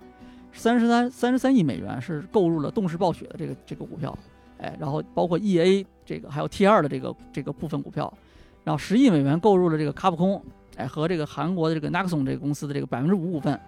[0.54, 4.18] 三十三三十三亿美元是购入了动视暴雪的这个这个股票，
[4.58, 8.14] 哎，然后包括 EA 这个还有 T 二的这个这个部分股票，
[8.64, 10.42] 然后十亿美元购入了这个卡普空，
[10.78, 13.60] 哎和这个韩国的这个 Naxon 这个公司的这个百分之五股份，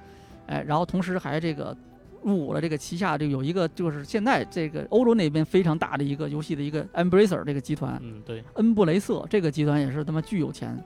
[0.47, 1.75] 哎，然后同时还这个
[2.23, 10.77] 入伍了这个旗下就有一个就是现在这个欧洲那边非常大的一个游戏的一个 Embracer 这个集团，嗯，对，恩布雷瑟这个集团也是他妈巨有钱。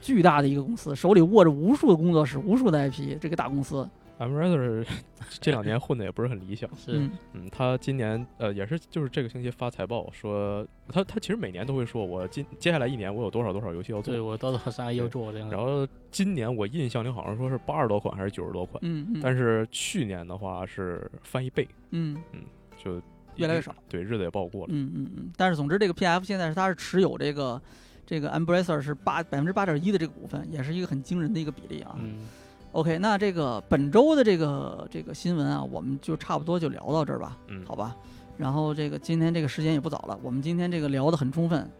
[0.00, 3.88] 巨大的一个公司，手里握着无数的工作室、无数的 IP，这个大公司，
[4.18, 4.86] Embracer
[5.40, 6.68] 这两年混的也不是很理想。
[6.76, 22.40] 是，嗯嗯，他今年呃也是就是这个星期发财报说，他他其实每年都会说我今接下来一年我有多少多少游戏要做对，我到时候三 A 又做这样，然后今年我印象里好像说是八十多款还是九十多款，嗯嗯，但是去年的话是翻一倍，嗯嗯
[22.82, 23.00] 就
[23.36, 24.68] 越来越少，对，日子也不好过了。
[24.72, 27.60] 嗯嗯嗯，但是总之这个 PF 现在是他是持有这个
[28.06, 31.96] 这个 Embracer 是八百分之八点一的这个股份，也是一个很惊人的一个比例啊。
[31.98, 32.28] 嗯，
[32.74, 37.94] OK，那这个本周的这个这个新闻啊，我们就差不多就聊到这儿吧，嗯，好吧？
[38.36, 41.70] 然后这个今天这个时间也不早了，我们今天这个聊得很充分，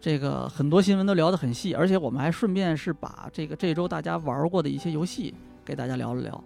[0.00, 5.32] 这个很多新闻都聊得很细，而且我们还顺便是把这个这周大家玩过的一些游戏
[5.64, 6.42] 给大家聊了聊。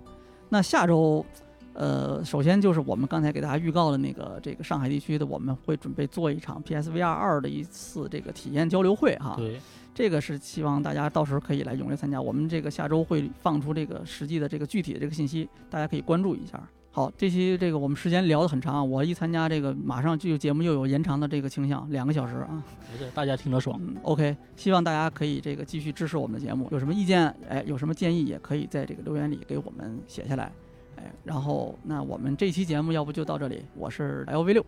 [0.50, 1.24] 那下周，
[1.72, 9.34] 呃，首先就是我们刚才给大家预告的那个这个上海地区的，我们会准备做一场 PSVR 二的一次这个体验交流会哈。
[9.38, 9.58] 对，
[9.98, 12.22] 这个是希望大家到时候可以来踊跃参加。
[12.22, 16.62] 我们这个下周会放出这个实际的这个具体的这个信息，大家可以关注一下。
[16.92, 22.62] 好，这期这个我们时间聊得很长，我一参加这个马上就节目又有延长的这个倾向，两个小时啊。
[22.92, 30.52] 不是大家听得爽，嗯，OK，希望大家可以这个继续支持我们的节目，有什么意见，哎，有什么建议也可以在这个留言里给我们写下来，
[30.94, 34.64] 哎，然后那我们这期节目要不就到这里，我是 LV 六，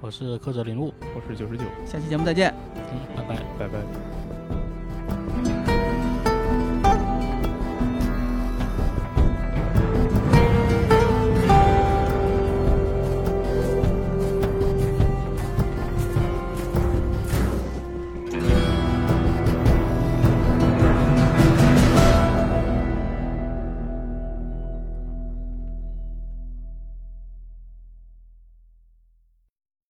[0.00, 2.52] 我是柯泽林路，我是九十九，下期节目再见。
[2.74, 3.36] 嗯，拜拜。
[3.60, 4.41] 拜拜。